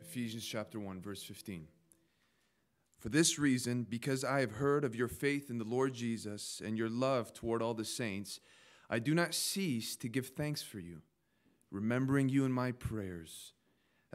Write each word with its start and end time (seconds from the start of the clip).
Ephesians 0.00 0.46
chapter 0.46 0.80
1, 0.80 1.00
verse 1.00 1.22
15. 1.22 1.66
For 2.98 3.08
this 3.08 3.38
reason, 3.38 3.86
because 3.88 4.24
I 4.24 4.40
have 4.40 4.52
heard 4.52 4.84
of 4.84 4.96
your 4.96 5.08
faith 5.08 5.50
in 5.50 5.58
the 5.58 5.64
Lord 5.64 5.92
Jesus 5.92 6.62
and 6.64 6.78
your 6.78 6.88
love 6.88 7.34
toward 7.34 7.62
all 7.62 7.74
the 7.74 7.84
saints, 7.84 8.40
I 8.88 8.98
do 8.98 9.14
not 9.14 9.34
cease 9.34 9.96
to 9.96 10.08
give 10.08 10.28
thanks 10.28 10.62
for 10.62 10.78
you, 10.78 11.02
remembering 11.70 12.28
you 12.28 12.44
in 12.44 12.52
my 12.52 12.72
prayers, 12.72 13.52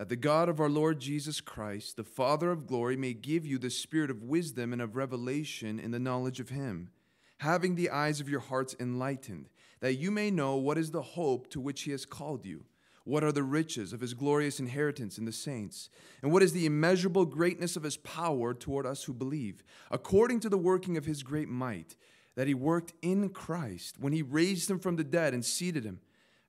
that 0.02 0.10
the 0.10 0.16
God 0.16 0.50
of 0.50 0.60
our 0.60 0.68
Lord 0.68 1.00
Jesus 1.00 1.42
Christ, 1.42 1.96
the 1.96 2.04
Father 2.04 2.50
of 2.50 2.66
glory, 2.66 2.98
may 2.98 3.14
give 3.14 3.46
you 3.46 3.60
the 3.60 3.70
spirit 3.70 4.10
of 4.10 4.24
wisdom 4.24 4.74
and 4.74 4.82
of 4.82 4.96
revelation 4.96 5.80
in 5.80 5.92
the 5.92 6.00
knowledge 6.00 6.40
of 6.40 6.50
him, 6.50 6.90
having 7.38 7.76
the 7.76 7.92
eyes 7.92 8.20
of 8.20 8.28
your 8.28 8.40
hearts 8.40 8.76
enlightened, 8.80 9.48
that 9.80 10.00
you 10.00 10.10
may 10.10 10.32
know 10.32 10.56
what 10.56 10.80
is 10.80 10.90
the 10.90 11.04
hope 11.04 11.52
to 11.52 11.62
which 11.62 11.84
he 11.84 11.92
has 11.92 12.04
called 12.04 12.48
you 12.48 12.66
what 13.04 13.24
are 13.24 13.32
the 13.32 13.44
riches 13.44 13.94
of 13.94 14.02
his 14.02 14.16
glorious 14.16 14.60
inheritance 14.60 15.20
in 15.20 15.26
the 15.26 15.32
saints? 15.32 15.92
And 16.24 16.32
what 16.32 16.42
is 16.42 16.52
the 16.52 16.66
immeasurable 16.66 17.26
greatness 17.26 17.76
of 17.76 17.84
his 17.84 17.98
power 17.98 18.56
toward 18.56 18.88
us 18.88 19.04
who 19.04 19.14
believe, 19.14 19.64
according 19.92 20.40
to 20.40 20.50
the 20.50 20.58
working 20.58 20.98
of 20.98 21.06
his 21.06 21.22
great 21.22 21.48
might, 21.48 21.96
that 22.36 22.48
he 22.48 22.56
worked 22.56 22.94
in 23.04 23.30
Christ 23.30 23.98
when 24.00 24.14
he 24.14 24.24
raised 24.24 24.68
him 24.68 24.80
from 24.80 24.96
the 24.96 25.04
dead 25.04 25.36
and 25.36 25.46
seated 25.46 25.84
him 25.84 26.00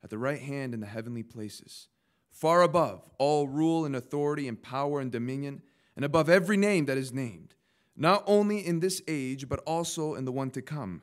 at 0.03 0.09
the 0.09 0.17
right 0.17 0.41
hand 0.41 0.73
in 0.73 0.81
the 0.81 0.87
heavenly 0.87 1.23
places, 1.23 1.89
far 2.33 2.63
above 2.63 3.09
all 3.19 3.47
rule 3.47 3.85
and 3.85 3.95
authority 3.95 4.49
and 4.49 4.61
power 4.61 4.99
and 5.01 5.13
dominion, 5.13 5.63
and 5.95 6.05
above 6.05 6.29
every 6.29 6.57
name 6.57 6.87
that 6.87 6.99
is 6.99 7.13
named, 7.13 7.55
not 7.97 8.25
only 8.27 8.67
in 8.67 8.81
this 8.81 9.01
age, 9.07 9.49
but 9.49 9.61
also 9.61 10.15
in 10.15 10.25
the 10.25 10.33
one 10.33 10.51
to 10.51 10.63
come. 10.63 11.03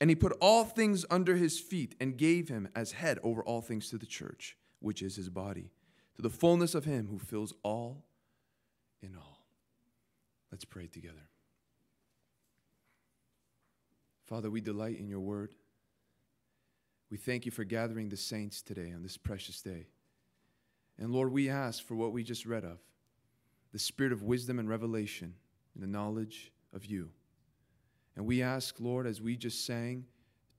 And 0.00 0.10
he 0.10 0.16
put 0.16 0.36
all 0.40 0.64
things 0.64 1.06
under 1.08 1.36
his 1.36 1.58
feet 1.58 1.94
and 2.00 2.18
gave 2.18 2.48
him 2.48 2.68
as 2.74 2.92
head 2.92 3.18
over 3.22 3.42
all 3.42 3.62
things 3.62 3.88
to 3.90 3.96
the 3.96 4.04
church 4.04 4.58
which 4.80 5.00
is 5.00 5.16
his 5.16 5.30
body, 5.30 5.70
to 6.14 6.20
the 6.20 6.28
fullness 6.28 6.74
of 6.74 6.84
him 6.84 7.08
who 7.08 7.18
fills 7.18 7.54
all 7.62 8.04
in 9.00 9.16
all. 9.16 9.46
Let's 10.52 10.66
pray 10.66 10.88
together. 10.88 11.26
Father, 14.26 14.50
we 14.50 14.60
delight 14.60 14.98
in 14.98 15.08
your 15.08 15.20
word. 15.20 15.54
We 17.10 17.16
thank 17.16 17.46
you 17.46 17.50
for 17.50 17.64
gathering 17.64 18.08
the 18.10 18.16
saints 18.16 18.60
today 18.60 18.92
on 18.92 19.02
this 19.02 19.16
precious 19.16 19.62
day. 19.62 19.86
And 20.98 21.10
Lord, 21.10 21.32
we 21.32 21.48
ask 21.48 21.84
for 21.84 21.94
what 21.94 22.12
we 22.12 22.22
just 22.22 22.46
read 22.46 22.64
of 22.64 22.78
the 23.72 23.78
spirit 23.78 24.12
of 24.12 24.22
wisdom 24.22 24.60
and 24.60 24.68
revelation 24.68 25.34
and 25.74 25.82
the 25.82 25.88
knowledge 25.88 26.52
of 26.72 26.84
you. 26.86 27.10
And 28.14 28.24
we 28.24 28.40
ask, 28.40 28.78
Lord, 28.78 29.04
as 29.04 29.20
we 29.20 29.36
just 29.36 29.66
sang, 29.66 30.04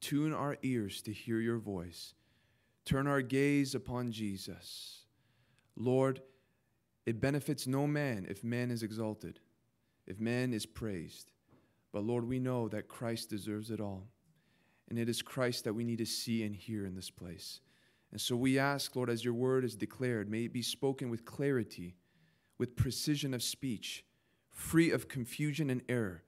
tune 0.01 0.33
our 0.33 0.57
ears 0.63 1.01
to 1.03 1.13
hear 1.13 1.39
your 1.39 1.57
voice 1.57 2.13
turn 2.85 3.07
our 3.07 3.21
gaze 3.21 3.75
upon 3.75 4.11
Jesus. 4.11 5.05
Lord, 5.75 6.21
it 7.05 7.19
benefits 7.19 7.67
no 7.67 7.87
man 7.87 8.25
if 8.29 8.43
man 8.43 8.71
is 8.71 8.83
exalted, 8.83 9.39
if 10.07 10.19
man 10.19 10.53
is 10.53 10.65
praised. 10.65 11.31
But 11.91 12.03
Lord, 12.03 12.27
we 12.27 12.39
know 12.39 12.69
that 12.69 12.87
Christ 12.87 13.29
deserves 13.29 13.71
it 13.71 13.81
all. 13.81 14.07
And 14.89 14.99
it 14.99 15.09
is 15.09 15.21
Christ 15.21 15.63
that 15.63 15.73
we 15.73 15.83
need 15.83 15.97
to 15.97 16.05
see 16.05 16.43
and 16.43 16.55
hear 16.55 16.85
in 16.85 16.95
this 16.95 17.09
place. 17.09 17.59
And 18.11 18.21
so 18.21 18.35
we 18.35 18.57
ask, 18.57 18.95
Lord, 18.95 19.09
as 19.09 19.25
your 19.25 19.33
word 19.33 19.65
is 19.65 19.75
declared, 19.75 20.29
may 20.29 20.45
it 20.45 20.53
be 20.53 20.61
spoken 20.61 21.09
with 21.09 21.25
clarity, 21.25 21.95
with 22.57 22.75
precision 22.75 23.33
of 23.33 23.43
speech, 23.43 24.05
free 24.51 24.91
of 24.91 25.07
confusion 25.07 25.69
and 25.69 25.81
error. 25.89 26.23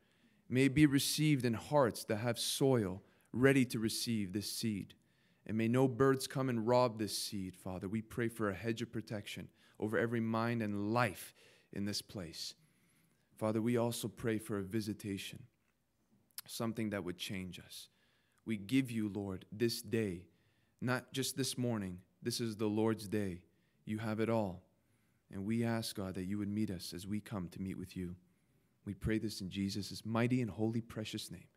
May 0.50 0.66
it 0.66 0.75
be 0.75 0.86
received 0.86 1.45
in 1.45 1.53
hearts 1.53 2.03
that 2.06 2.17
have 2.17 2.39
soil 2.39 3.02
ready 3.31 3.66
to 3.66 3.80
receive 3.80 4.34
this 4.34 4.52
seed. 4.52 4.94
And 5.45 5.58
may 5.58 5.67
no 5.67 5.88
birds 5.88 6.28
come 6.28 6.50
and 6.50 6.67
rob 6.67 7.00
this 7.00 7.17
seed, 7.17 7.56
Father. 7.56 7.88
We 7.88 8.02
pray 8.02 8.28
for 8.28 8.50
a 8.50 8.56
hedge 8.56 8.81
of 8.81 8.91
protection 8.91 9.47
over 9.80 9.97
every 9.97 10.19
mind 10.19 10.62
and 10.62 10.94
life 10.94 11.34
in 11.72 11.85
this 11.85 12.01
place. 12.01 12.53
Father, 13.38 13.62
we 13.62 13.78
also 13.78 14.07
pray 14.07 14.40
for 14.40 14.57
a 14.57 14.63
visitation, 14.63 15.44
something 16.47 16.90
that 16.90 17.03
would 17.03 17.18
change 17.18 17.59
us. 17.59 17.88
We 18.46 18.57
give 18.57 18.90
you, 18.90 19.09
Lord, 19.13 19.46
this 19.51 19.81
day, 19.81 20.24
not 20.81 21.11
just 21.13 21.38
this 21.38 21.57
morning. 21.57 21.99
This 22.21 22.39
is 22.39 22.55
the 22.55 22.67
Lord's 22.67 23.07
day. 23.07 23.41
You 23.85 23.97
have 23.99 24.19
it 24.19 24.29
all. 24.29 24.63
And 25.31 25.45
we 25.45 25.63
ask, 25.63 25.95
God, 25.95 26.15
that 26.15 26.25
you 26.25 26.38
would 26.38 26.49
meet 26.49 26.69
us 26.69 26.93
as 26.93 27.05
we 27.05 27.19
come 27.19 27.49
to 27.49 27.61
meet 27.61 27.77
with 27.77 27.97
you. 27.97 28.15
We 28.85 28.93
pray 28.93 29.19
this 29.19 29.41
in 29.41 29.49
Jesus' 29.49 30.03
mighty 30.05 30.41
and 30.41 30.49
holy, 30.49 30.81
precious 30.81 31.29
name. 31.29 31.47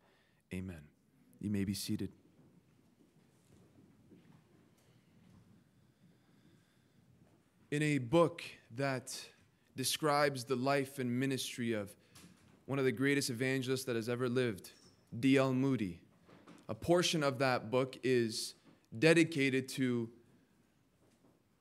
Amen. 0.53 0.81
You 1.39 1.49
may 1.49 1.63
be 1.63 1.73
seated. 1.73 2.11
in 7.71 7.81
a 7.81 7.97
book 7.99 8.43
that 8.75 9.17
describes 9.77 10.43
the 10.43 10.57
life 10.57 10.99
and 10.99 11.09
ministry 11.09 11.71
of 11.71 11.89
one 12.65 12.77
of 12.77 12.85
the 12.85 12.91
greatest 12.91 13.29
evangelists 13.29 13.85
that 13.85 13.95
has 13.95 14.09
ever 14.09 14.27
lived, 14.27 14.69
D.L. 15.17 15.53
Moody. 15.53 16.01
A 16.67 16.75
portion 16.75 17.23
of 17.23 17.39
that 17.39 17.71
book 17.71 17.97
is 18.03 18.55
dedicated 18.97 19.67
to 19.69 20.09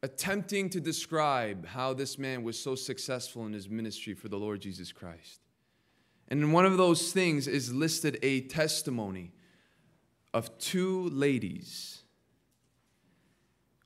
attempting 0.03 0.71
to 0.71 0.81
describe 0.81 1.67
how 1.67 1.93
this 1.93 2.19
man 2.19 2.43
was 2.43 2.59
so 2.59 2.75
successful 2.75 3.47
in 3.47 3.53
his 3.53 3.69
ministry 3.69 4.15
for 4.15 4.29
the 4.29 4.39
Lord 4.39 4.61
Jesus 4.61 4.93
Christ. 4.93 5.41
And 6.29 6.41
in 6.43 6.53
one 6.53 6.65
of 6.65 6.77
those 6.77 7.13
things 7.13 7.47
is 7.47 7.73
listed 7.73 8.19
a 8.23 8.43
testimony 8.43 9.33
of 10.33 10.57
two 10.59 11.09
ladies. 11.11 12.03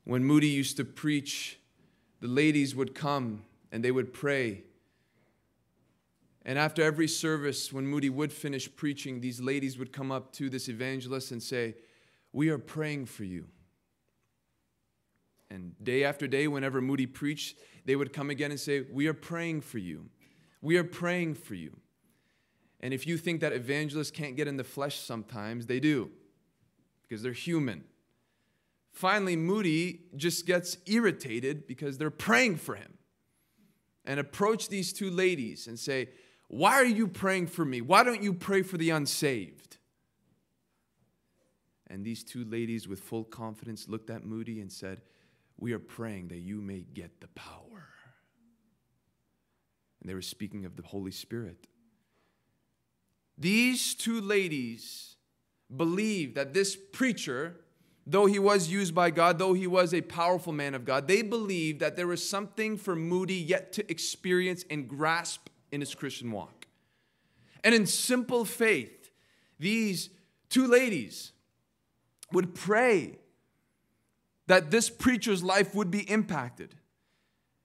When 0.04 0.24
Moody 0.24 0.48
used 0.48 0.76
to 0.76 0.84
preach 0.84 1.58
the 2.24 2.30
ladies 2.30 2.74
would 2.74 2.94
come 2.94 3.44
and 3.70 3.84
they 3.84 3.90
would 3.90 4.14
pray. 4.14 4.62
And 6.46 6.58
after 6.58 6.82
every 6.82 7.06
service, 7.06 7.70
when 7.70 7.86
Moody 7.86 8.08
would 8.08 8.32
finish 8.32 8.74
preaching, 8.74 9.20
these 9.20 9.42
ladies 9.42 9.78
would 9.78 9.92
come 9.92 10.10
up 10.10 10.32
to 10.32 10.48
this 10.48 10.70
evangelist 10.70 11.32
and 11.32 11.42
say, 11.42 11.74
We 12.34 12.48
are 12.48 12.58
praying 12.58 13.06
for 13.06 13.22
you. 13.22 13.46
And 15.50 15.72
day 15.82 16.02
after 16.02 16.26
day, 16.26 16.48
whenever 16.48 16.80
Moody 16.80 17.06
preached, 17.06 17.56
they 17.84 17.94
would 17.94 18.12
come 18.12 18.28
again 18.28 18.50
and 18.50 18.58
say, 18.58 18.84
We 18.92 19.06
are 19.06 19.14
praying 19.14 19.60
for 19.60 19.78
you. 19.78 20.06
We 20.60 20.76
are 20.76 20.84
praying 20.84 21.34
for 21.34 21.54
you. 21.54 21.76
And 22.80 22.92
if 22.92 23.06
you 23.06 23.18
think 23.18 23.40
that 23.40 23.52
evangelists 23.52 24.10
can't 24.10 24.34
get 24.34 24.48
in 24.48 24.56
the 24.56 24.64
flesh 24.64 24.98
sometimes, 24.98 25.66
they 25.66 25.78
do, 25.78 26.10
because 27.02 27.22
they're 27.22 27.32
human. 27.32 27.84
Finally, 28.90 29.36
Moody 29.36 30.00
just 30.16 30.44
gets 30.44 30.76
irritated 30.86 31.68
because 31.68 31.98
they're 31.98 32.10
praying 32.10 32.56
for 32.56 32.74
him 32.74 32.98
and 34.04 34.18
approach 34.18 34.68
these 34.68 34.92
two 34.92 35.10
ladies 35.10 35.68
and 35.68 35.78
say, 35.78 36.08
Why 36.48 36.74
are 36.74 36.84
you 36.84 37.06
praying 37.06 37.46
for 37.46 37.64
me? 37.64 37.80
Why 37.80 38.02
don't 38.02 38.24
you 38.24 38.34
pray 38.34 38.62
for 38.62 38.76
the 38.76 38.90
unsaved? 38.90 39.78
And 41.88 42.04
these 42.04 42.24
two 42.24 42.44
ladies, 42.44 42.88
with 42.88 43.00
full 43.00 43.24
confidence, 43.24 43.88
looked 43.88 44.10
at 44.10 44.24
Moody 44.24 44.60
and 44.60 44.72
said, 44.72 45.02
We 45.58 45.72
are 45.72 45.78
praying 45.78 46.28
that 46.28 46.38
you 46.38 46.60
may 46.60 46.80
get 46.80 47.20
the 47.20 47.28
power. 47.28 47.88
And 50.00 50.08
they 50.08 50.14
were 50.14 50.22
speaking 50.22 50.64
of 50.64 50.76
the 50.76 50.82
Holy 50.82 51.10
Spirit. 51.10 51.66
These 53.36 53.94
two 53.94 54.20
ladies 54.20 55.16
believed 55.74 56.36
that 56.36 56.54
this 56.54 56.76
preacher 56.76 57.56
though 58.06 58.26
he 58.26 58.38
was 58.38 58.68
used 58.68 58.94
by 58.94 59.10
God, 59.10 59.38
though 59.38 59.54
he 59.54 59.66
was 59.66 59.94
a 59.94 60.02
powerful 60.02 60.52
man 60.52 60.74
of 60.74 60.84
God, 60.84 61.08
they 61.08 61.22
believed 61.22 61.80
that 61.80 61.96
there 61.96 62.06
was 62.06 62.26
something 62.26 62.76
for 62.76 62.94
Moody 62.94 63.34
yet 63.34 63.72
to 63.74 63.90
experience 63.90 64.64
and 64.70 64.88
grasp 64.88 65.48
in 65.72 65.80
his 65.80 65.94
Christian 65.94 66.30
walk. 66.30 66.66
And 67.62 67.74
in 67.74 67.86
simple 67.86 68.44
faith, 68.44 69.10
these 69.58 70.10
two 70.50 70.66
ladies 70.66 71.32
would 72.34 72.54
pray 72.54 73.18
that 74.46 74.70
this 74.70 74.90
preacher's 74.90 75.42
life 75.42 75.74
would 75.74 75.90
be 75.90 76.08
impacted. 76.10 76.74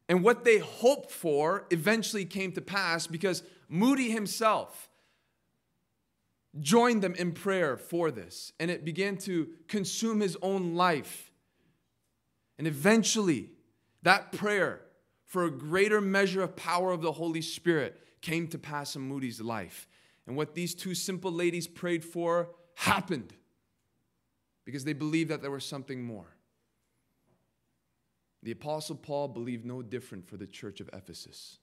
And 0.08 0.24
what 0.24 0.44
they 0.44 0.60
hoped 0.60 1.12
for 1.12 1.66
eventually 1.70 2.26
came 2.26 2.52
to 2.54 2.62
pass 2.62 3.06
because 3.06 3.44
Moody 3.68 4.10
himself 4.10 4.90
joined 6.60 7.02
them 7.04 7.14
in 7.16 7.32
prayer 7.32 7.78
for 7.78 8.10
this, 8.10 8.54
and 8.60 8.72
it 8.72 8.84
began 8.84 9.18
to 9.18 9.50
consume 9.68 10.20
his 10.20 10.36
own 10.42 10.74
life. 10.76 11.32
And 12.58 12.66
eventually, 12.68 13.52
that 14.02 14.32
prayer 14.32 14.82
for 15.26 15.46
a 15.46 15.52
greater 15.52 16.02
measure 16.02 16.42
of 16.42 16.56
power 16.56 16.92
of 16.92 17.02
the 17.02 17.12
Holy 17.12 17.42
Spirit 17.42 18.02
came 18.22 18.48
to 18.48 18.58
pass 18.58 18.96
in 18.96 19.04
Moody's 19.04 19.40
life. 19.40 19.88
And 20.26 20.36
what 20.36 20.56
these 20.56 20.74
two 20.74 20.96
simple 20.96 21.32
ladies 21.32 21.68
prayed 21.68 22.04
for 22.04 22.50
happened 22.76 23.34
because 24.66 24.84
they 24.84 24.94
believed 24.94 25.30
that 25.30 25.42
there 25.42 25.52
was 25.52 25.66
something 25.66 26.04
more. 26.04 26.36
The 28.44 28.52
Apostle 28.52 28.96
Paul 28.96 29.28
believed 29.28 29.66
no 29.66 29.82
different 29.82 30.28
for 30.28 30.38
the 30.38 30.48
church 30.48 30.80
of 30.80 30.90
Ephesus. 30.94 31.60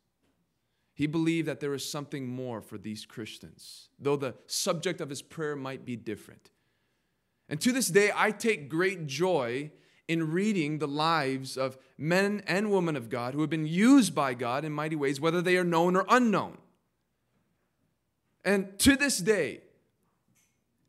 He 0.95 1.07
believed 1.07 1.49
that 1.49 1.61
there 1.61 1.71
was 1.71 1.89
something 1.89 2.27
more 2.27 2.61
for 2.61 2.79
these 2.79 3.05
Christians, 3.05 3.89
though 3.99 4.17
the 4.17 4.35
subject 4.47 5.01
of 5.01 5.11
his 5.11 5.23
prayer 5.23 5.57
might 5.57 5.85
be 5.85 5.97
different. 5.97 6.51
And 7.49 7.61
to 7.61 7.73
this 7.73 7.89
day, 7.89 8.11
I 8.15 8.31
take 8.31 8.69
great 8.69 9.07
joy 9.07 9.71
in 10.09 10.31
reading 10.31 10.79
the 10.79 10.89
lives 10.89 11.57
of 11.57 11.77
men 11.99 12.43
and 12.47 12.71
women 12.71 12.97
of 12.97 13.11
God 13.11 13.35
who 13.35 13.41
have 13.41 13.51
been 13.51 13.67
used 13.67 14.15
by 14.15 14.35
God 14.35 14.65
in 14.65 14.73
mighty 14.73 14.97
ways, 14.97 15.21
whether 15.21 15.43
they 15.43 15.57
are 15.57 15.65
known 15.65 15.97
or 15.97 16.07
unknown. 16.09 16.59
And 18.45 18.79
to 18.81 18.97
this 18.97 19.19
day, 19.19 19.63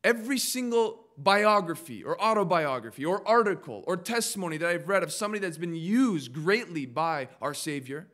every 0.03 0.37
single 0.37 1.06
biography 1.17 2.03
or 2.03 2.21
autobiography 2.21 3.03
or 3.03 3.27
article 3.27 3.83
or 3.87 3.97
testimony 3.97 4.57
that 4.57 4.69
I've 4.69 4.87
read 4.87 5.03
of 5.03 5.11
somebody 5.11 5.39
that's 5.39 5.57
been 5.57 5.75
used 5.75 6.31
greatly 6.31 6.85
by 6.85 7.29
our 7.41 7.53
Savior, 7.53 8.07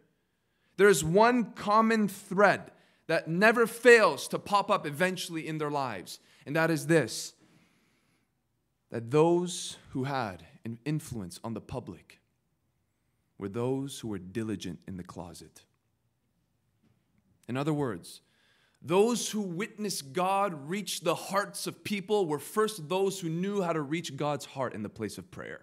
there's 0.78 1.04
one 1.04 1.52
common 1.52 2.08
thread 2.08 2.72
that 3.08 3.28
never 3.28 3.68
fails 3.68 4.28
to 4.30 4.40
pop 4.40 4.72
up 4.72 4.88
eventually 4.88 5.48
in 5.48 5.58
their 5.58 5.70
lives, 5.70 6.20
and 6.46 6.56
that 6.56 6.72
is 6.72 6.88
this 6.88 7.34
that 8.90 9.10
those 9.10 9.78
who 9.90 10.04
had 10.04 10.44
an 10.66 10.78
influence 10.86 11.40
on 11.44 11.56
the 11.56 11.62
public 11.62 12.22
were 13.40 13.50
those 13.50 14.00
who 14.00 14.08
were 14.08 14.20
diligent 14.20 14.80
in 14.88 14.98
the 14.98 15.04
closet. 15.04 15.64
In 17.48 17.58
other 17.58 17.74
words, 17.74 18.22
those 18.84 19.32
who 19.32 19.42
witnessed 19.42 20.12
God 20.12 20.70
reach 20.70 21.02
the 21.02 21.16
hearts 21.16 21.68
of 21.68 21.84
people 21.86 22.26
were 22.26 22.40
first 22.40 22.90
those 22.90 23.20
who 23.20 23.30
knew 23.30 23.62
how 23.62 23.72
to 23.72 23.82
reach 23.82 24.18
God's 24.18 24.46
heart 24.46 24.74
in 24.74 24.84
the 24.84 24.90
place 24.90 25.18
of 25.18 25.32
prayer. 25.32 25.62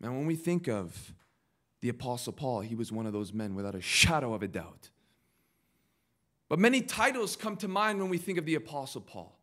Now, 0.00 0.12
when 0.12 0.26
we 0.26 0.36
think 0.36 0.68
of 0.68 1.12
the 1.80 1.88
Apostle 1.88 2.32
Paul, 2.32 2.60
he 2.60 2.76
was 2.76 2.92
one 2.92 3.06
of 3.06 3.12
those 3.12 3.32
men 3.32 3.56
without 3.56 3.74
a 3.74 3.80
shadow 3.80 4.32
of 4.32 4.42
a 4.42 4.48
doubt. 4.48 4.90
But 6.48 6.60
many 6.60 6.82
titles 6.82 7.34
come 7.34 7.56
to 7.56 7.68
mind 7.68 7.98
when 8.00 8.08
we 8.08 8.18
think 8.18 8.38
of 8.38 8.44
the 8.44 8.54
Apostle 8.54 9.00
Paul. 9.00 9.36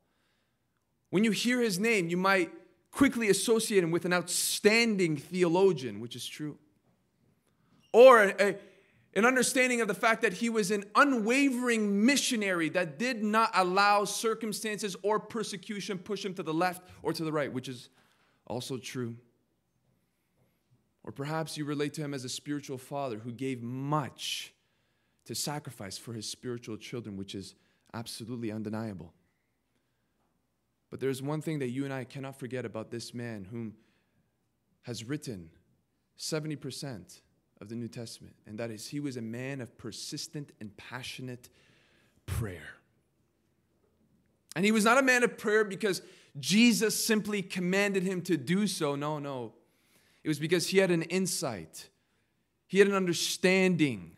When 1.09 1.23
you 1.23 1.31
hear 1.31 1.59
his 1.59 1.79
name, 1.79 2.07
you 2.07 2.17
might 2.17 2.51
quickly 2.91 3.29
associate 3.29 3.83
him 3.83 3.91
with 3.91 4.05
an 4.05 4.13
outstanding 4.13 5.17
theologian, 5.17 5.99
which 5.99 6.15
is 6.15 6.25
true, 6.25 6.57
or 7.91 8.23
a, 8.23 8.35
a, 8.39 8.55
an 9.15 9.25
understanding 9.25 9.81
of 9.81 9.87
the 9.87 9.93
fact 9.93 10.21
that 10.21 10.33
he 10.33 10.49
was 10.49 10.69
an 10.71 10.83
unwavering 10.95 12.05
missionary 12.05 12.69
that 12.69 12.99
did 12.99 13.23
not 13.23 13.49
allow 13.55 14.05
circumstances 14.05 14.95
or 15.01 15.19
persecution 15.19 15.97
push 15.97 16.23
him 16.23 16.33
to 16.35 16.43
the 16.43 16.53
left 16.53 16.83
or 17.01 17.11
to 17.11 17.23
the 17.23 17.31
right, 17.31 17.51
which 17.51 17.67
is 17.67 17.89
also 18.45 18.77
true. 18.77 19.15
Or 21.03 21.11
perhaps 21.11 21.57
you 21.57 21.65
relate 21.65 21.93
to 21.95 22.01
him 22.01 22.13
as 22.13 22.23
a 22.23 22.29
spiritual 22.29 22.77
father 22.77 23.17
who 23.17 23.31
gave 23.31 23.63
much 23.63 24.53
to 25.25 25.33
sacrifice 25.33 25.97
for 25.97 26.13
his 26.13 26.29
spiritual 26.29 26.77
children, 26.77 27.17
which 27.17 27.33
is 27.33 27.55
absolutely 27.93 28.51
undeniable. 28.51 29.13
But 30.91 30.99
there's 30.99 31.21
one 31.21 31.41
thing 31.41 31.59
that 31.59 31.69
you 31.69 31.83
and 31.83 31.93
I 31.93 32.03
cannot 32.03 32.39
forget 32.39 32.65
about 32.65 32.91
this 32.91 33.13
man 33.13 33.45
whom 33.45 33.75
has 34.83 35.03
written 35.03 35.49
70% 36.17 37.21
of 37.61 37.69
the 37.69 37.75
New 37.75 37.87
Testament, 37.87 38.35
and 38.47 38.57
that 38.57 38.71
is 38.71 38.87
he 38.87 38.99
was 38.99 39.17
a 39.17 39.21
man 39.21 39.61
of 39.61 39.77
persistent 39.77 40.51
and 40.59 40.75
passionate 40.77 41.49
prayer. 42.25 42.75
And 44.55 44.65
he 44.65 44.71
was 44.71 44.85
not 44.85 44.97
a 44.97 45.01
man 45.01 45.23
of 45.23 45.37
prayer 45.37 45.63
because 45.63 46.01
Jesus 46.39 46.95
simply 46.95 47.41
commanded 47.41 48.03
him 48.03 48.21
to 48.23 48.37
do 48.37 48.67
so. 48.67 48.95
No, 48.95 49.19
no. 49.19 49.53
It 50.23 50.27
was 50.27 50.39
because 50.39 50.67
he 50.67 50.77
had 50.77 50.91
an 50.91 51.03
insight, 51.03 51.89
he 52.67 52.79
had 52.79 52.87
an 52.87 52.95
understanding 52.95 54.15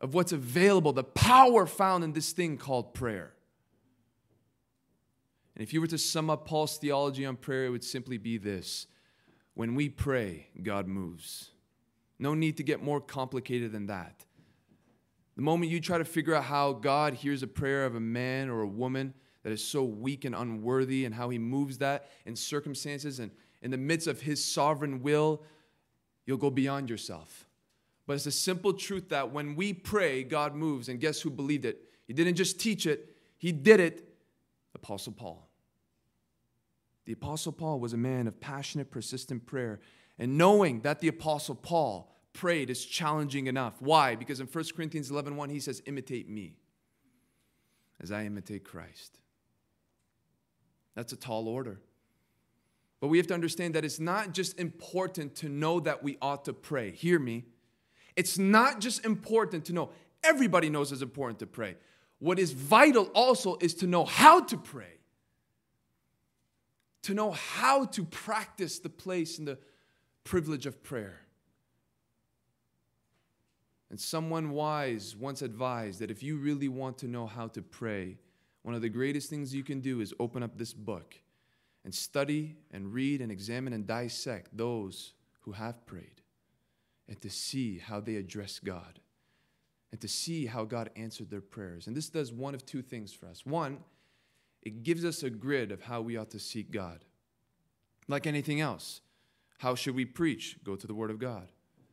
of 0.00 0.14
what's 0.14 0.32
available, 0.32 0.92
the 0.92 1.04
power 1.04 1.66
found 1.66 2.04
in 2.04 2.12
this 2.12 2.32
thing 2.32 2.56
called 2.56 2.94
prayer. 2.94 3.32
And 5.56 5.62
if 5.66 5.72
you 5.72 5.80
were 5.80 5.88
to 5.88 5.98
sum 5.98 6.30
up 6.30 6.46
Paul's 6.46 6.78
theology 6.78 7.26
on 7.26 7.36
prayer, 7.36 7.66
it 7.66 7.70
would 7.70 7.82
simply 7.82 8.16
be 8.16 8.38
this 8.38 8.86
when 9.54 9.74
we 9.74 9.88
pray, 9.88 10.46
God 10.62 10.86
moves. 10.86 11.50
No 12.18 12.34
need 12.34 12.56
to 12.56 12.62
get 12.62 12.82
more 12.82 13.00
complicated 13.00 13.72
than 13.72 13.86
that. 13.86 14.24
The 15.36 15.42
moment 15.42 15.70
you 15.70 15.80
try 15.80 15.98
to 15.98 16.04
figure 16.04 16.34
out 16.34 16.44
how 16.44 16.72
God 16.72 17.14
hears 17.14 17.42
a 17.42 17.46
prayer 17.46 17.84
of 17.86 17.94
a 17.94 18.00
man 18.00 18.48
or 18.48 18.62
a 18.62 18.66
woman 18.66 19.14
that 19.44 19.52
is 19.52 19.62
so 19.62 19.84
weak 19.84 20.24
and 20.24 20.34
unworthy 20.34 21.04
and 21.04 21.14
how 21.14 21.28
he 21.28 21.38
moves 21.38 21.78
that 21.78 22.10
in 22.26 22.34
circumstances 22.34 23.20
and 23.20 23.30
in 23.62 23.70
the 23.70 23.76
midst 23.76 24.08
of 24.08 24.20
his 24.20 24.44
sovereign 24.44 25.00
will, 25.02 25.42
you'll 26.26 26.38
go 26.38 26.50
beyond 26.50 26.90
yourself. 26.90 27.46
But 28.06 28.14
it's 28.14 28.26
a 28.26 28.32
simple 28.32 28.72
truth 28.72 29.10
that 29.10 29.32
when 29.32 29.54
we 29.54 29.72
pray, 29.72 30.24
God 30.24 30.54
moves. 30.54 30.88
And 30.88 30.98
guess 30.98 31.20
who 31.20 31.30
believed 31.30 31.64
it? 31.64 31.82
He 32.06 32.14
didn't 32.14 32.36
just 32.36 32.58
teach 32.58 32.86
it, 32.86 33.14
he 33.36 33.52
did 33.52 33.80
it. 33.80 34.04
Apostle 34.74 35.12
Paul. 35.12 35.48
The 37.04 37.12
Apostle 37.12 37.52
Paul 37.52 37.80
was 37.80 37.92
a 37.92 37.96
man 37.96 38.26
of 38.26 38.40
passionate, 38.40 38.90
persistent 38.90 39.46
prayer. 39.46 39.80
And 40.18 40.36
knowing 40.36 40.80
that 40.80 41.00
the 41.00 41.08
Apostle 41.08 41.54
Paul 41.54 42.14
prayed 42.32 42.70
is 42.70 42.84
challenging 42.84 43.46
enough. 43.46 43.74
Why? 43.80 44.16
Because 44.16 44.40
in 44.40 44.46
1 44.46 44.64
Corinthians 44.76 45.10
11 45.10 45.36
1, 45.36 45.50
he 45.50 45.60
says, 45.60 45.82
Imitate 45.86 46.28
me 46.28 46.56
as 48.00 48.10
I 48.10 48.24
imitate 48.24 48.64
Christ. 48.64 49.18
That's 50.94 51.12
a 51.12 51.16
tall 51.16 51.48
order. 51.48 51.80
But 53.00 53.08
we 53.08 53.18
have 53.18 53.28
to 53.28 53.34
understand 53.34 53.74
that 53.74 53.84
it's 53.84 54.00
not 54.00 54.32
just 54.32 54.58
important 54.58 55.36
to 55.36 55.48
know 55.48 55.78
that 55.80 56.02
we 56.02 56.18
ought 56.20 56.44
to 56.46 56.52
pray. 56.52 56.90
Hear 56.90 57.20
me. 57.20 57.44
It's 58.16 58.38
not 58.38 58.80
just 58.80 59.04
important 59.04 59.66
to 59.66 59.72
know. 59.72 59.90
Everybody 60.24 60.68
knows 60.68 60.90
it's 60.90 61.02
important 61.02 61.38
to 61.38 61.46
pray. 61.46 61.76
What 62.18 62.40
is 62.40 62.50
vital 62.50 63.04
also 63.14 63.56
is 63.60 63.74
to 63.74 63.86
know 63.86 64.04
how 64.04 64.40
to 64.40 64.56
pray 64.56 64.98
to 67.08 67.14
know 67.14 67.30
how 67.30 67.86
to 67.86 68.04
practice 68.04 68.78
the 68.80 68.88
place 68.90 69.38
and 69.38 69.48
the 69.48 69.58
privilege 70.24 70.66
of 70.66 70.82
prayer. 70.82 71.20
And 73.90 73.98
someone 73.98 74.50
wise 74.50 75.16
once 75.16 75.42
advised 75.42 76.00
that 76.00 76.10
if 76.10 76.22
you 76.22 76.36
really 76.36 76.68
want 76.68 76.98
to 76.98 77.08
know 77.08 77.26
how 77.26 77.48
to 77.48 77.62
pray, 77.62 78.18
one 78.62 78.74
of 78.74 78.82
the 78.82 78.88
greatest 78.88 79.30
things 79.30 79.54
you 79.54 79.64
can 79.64 79.80
do 79.80 80.00
is 80.00 80.12
open 80.20 80.42
up 80.42 80.58
this 80.58 80.74
book 80.74 81.14
and 81.84 81.94
study 81.94 82.56
and 82.70 82.92
read 82.92 83.22
and 83.22 83.32
examine 83.32 83.72
and 83.72 83.86
dissect 83.86 84.54
those 84.56 85.14
who 85.40 85.52
have 85.52 85.86
prayed 85.86 86.20
and 87.08 87.18
to 87.22 87.30
see 87.30 87.78
how 87.78 88.00
they 88.00 88.16
address 88.16 88.58
God 88.58 89.00
and 89.90 90.00
to 90.00 90.08
see 90.08 90.44
how 90.44 90.64
God 90.64 90.90
answered 90.96 91.30
their 91.30 91.40
prayers. 91.40 91.86
And 91.86 91.96
this 91.96 92.10
does 92.10 92.30
one 92.30 92.54
of 92.54 92.66
two 92.66 92.82
things 92.82 93.12
for 93.12 93.26
us. 93.26 93.46
One, 93.46 93.78
it 94.62 94.82
gives 94.82 95.04
us 95.04 95.22
a 95.22 95.30
grid 95.30 95.72
of 95.72 95.80
how 95.80 96.02
we 96.02 96.16
ought 96.16 96.30
to 96.32 96.38
seek 96.38 96.70
God. 96.70 97.04
Like 98.06 98.26
anything 98.26 98.60
else, 98.60 99.00
how 99.58 99.74
should 99.74 99.94
we 99.94 100.04
preach? 100.04 100.56
Go 100.64 100.76
to 100.76 100.86
the 100.86 100.94
Word 100.94 101.10
of 101.10 101.18
God. 101.18 101.48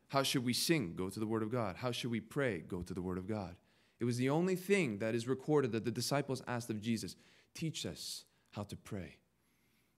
How 0.07 0.24
should 0.24 0.45
we 0.45 0.53
sing? 0.53 0.93
Go 0.95 1.10
to 1.10 1.19
the 1.19 1.27
Word 1.27 1.43
of 1.43 1.51
God. 1.51 1.75
How 1.77 1.91
should 1.91 2.12
we 2.12 2.19
pray? 2.19 2.60
Go 2.60 2.81
to 2.84 2.93
the 2.93 3.01
Word 3.01 3.17
of 3.17 3.27
God. 3.27 3.55
It 4.00 4.05
was 4.05 4.17
the 4.17 4.29
only 4.29 4.55
thing 4.55 5.00
that 5.00 5.15
is 5.15 5.27
recorded 5.27 5.72
that 5.72 5.86
the 5.86 5.91
disciples 5.91 6.43
asked 6.48 6.69
of 6.69 6.81
Jesus 6.81 7.15
teach 7.53 7.86
us 7.86 8.25
how 8.51 8.63
to 8.63 8.75
pray. 8.75 9.17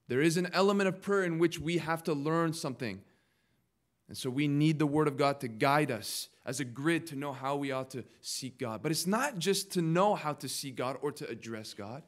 There 0.08 0.22
is 0.22 0.36
an 0.36 0.48
element 0.52 0.88
of 0.88 1.02
prayer 1.02 1.24
in 1.24 1.38
which 1.38 1.58
we 1.58 1.78
have 1.78 2.02
to 2.04 2.14
learn 2.14 2.52
something. 2.54 3.02
And 4.08 4.16
so 4.16 4.30
we 4.30 4.48
need 4.48 4.78
the 4.78 4.86
Word 4.86 5.06
of 5.06 5.18
God 5.18 5.40
to 5.40 5.48
guide 5.48 5.90
us 5.90 6.28
as 6.46 6.60
a 6.60 6.64
grid 6.64 7.06
to 7.08 7.16
know 7.16 7.34
how 7.34 7.56
we 7.56 7.72
ought 7.72 7.90
to 7.90 8.04
seek 8.22 8.58
God. 8.58 8.82
But 8.82 8.90
it's 8.90 9.06
not 9.06 9.38
just 9.38 9.72
to 9.72 9.82
know 9.82 10.14
how 10.14 10.32
to 10.34 10.48
seek 10.48 10.76
God 10.76 10.96
or 11.02 11.12
to 11.12 11.28
address 11.28 11.74
God, 11.74 12.02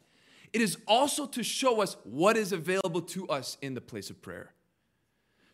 it 0.55 0.63
is 0.63 0.79
also 0.89 1.27
to 1.27 1.43
show 1.43 1.83
us 1.83 1.99
what 2.05 2.39
is 2.39 2.53
available 2.53 3.03
to 3.03 3.29
us 3.29 3.59
in 3.61 3.75
the 3.75 3.83
place 3.83 4.09
of 4.09 4.23
prayer. 4.23 4.55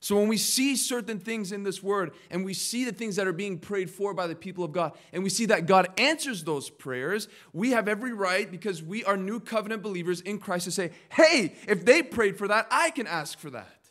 So 0.00 0.16
when 0.16 0.28
we 0.28 0.36
see 0.36 0.76
certain 0.76 1.18
things 1.18 1.52
in 1.52 1.62
this 1.62 1.82
word 1.82 2.12
and 2.30 2.44
we 2.44 2.54
see 2.54 2.84
the 2.84 2.92
things 2.92 3.16
that 3.16 3.26
are 3.26 3.32
being 3.32 3.58
prayed 3.58 3.90
for 3.90 4.12
by 4.12 4.26
the 4.26 4.34
people 4.34 4.62
of 4.62 4.72
God 4.72 4.92
and 5.12 5.22
we 5.22 5.30
see 5.30 5.46
that 5.46 5.66
God 5.66 5.88
answers 5.98 6.44
those 6.44 6.68
prayers, 6.68 7.28
we 7.52 7.70
have 7.70 7.88
every 7.88 8.12
right 8.12 8.50
because 8.50 8.82
we 8.82 9.04
are 9.04 9.16
new 9.16 9.40
covenant 9.40 9.82
believers 9.82 10.20
in 10.20 10.38
Christ 10.38 10.66
to 10.66 10.70
say, 10.70 10.92
"Hey, 11.08 11.56
if 11.66 11.84
they 11.84 12.02
prayed 12.02 12.36
for 12.36 12.46
that, 12.48 12.66
I 12.70 12.90
can 12.90 13.06
ask 13.06 13.38
for 13.38 13.50
that." 13.50 13.90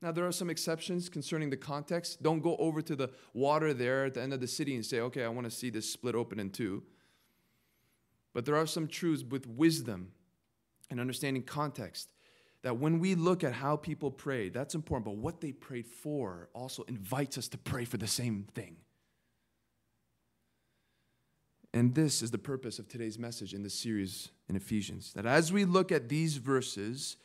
Now 0.00 0.12
there 0.12 0.26
are 0.26 0.32
some 0.32 0.48
exceptions 0.48 1.08
concerning 1.08 1.50
the 1.50 1.56
context. 1.56 2.22
Don't 2.22 2.40
go 2.40 2.56
over 2.56 2.80
to 2.82 2.94
the 2.94 3.10
water 3.34 3.74
there 3.74 4.04
at 4.04 4.14
the 4.14 4.22
end 4.22 4.32
of 4.32 4.40
the 4.40 4.46
city 4.46 4.74
and 4.74 4.86
say, 4.86 5.00
"Okay, 5.00 5.24
I 5.24 5.28
want 5.28 5.46
to 5.46 5.50
see 5.50 5.70
this 5.70 5.90
split 5.90 6.14
open 6.14 6.38
in 6.38 6.50
two. 6.50 6.84
But 8.32 8.44
there 8.44 8.56
are 8.56 8.66
some 8.66 8.86
truths 8.86 9.24
with 9.24 9.46
wisdom 9.46 10.12
and 10.88 11.00
understanding 11.00 11.42
context 11.42 12.12
that 12.66 12.78
when 12.78 12.98
we 12.98 13.14
look 13.14 13.44
at 13.44 13.52
how 13.52 13.76
people 13.76 14.10
prayed, 14.10 14.52
that's 14.52 14.74
important, 14.74 15.04
but 15.04 15.14
what 15.18 15.40
they 15.40 15.52
prayed 15.52 15.86
for 15.86 16.48
also 16.52 16.82
invites 16.88 17.38
us 17.38 17.46
to 17.46 17.56
pray 17.56 17.84
for 17.84 17.96
the 17.96 18.08
same 18.08 18.44
thing. 18.56 18.74
And 21.72 21.94
this 21.94 22.22
is 22.22 22.32
the 22.32 22.38
purpose 22.38 22.80
of 22.80 22.88
today's 22.88 23.20
message 23.20 23.54
in 23.54 23.62
this 23.62 23.74
series 23.74 24.30
in 24.48 24.56
Ephesians. 24.56 25.12
That 25.12 25.26
as 25.26 25.52
we 25.52 25.64
look 25.64 25.92
at 25.92 26.08
these 26.08 26.38
verses, 26.38 27.18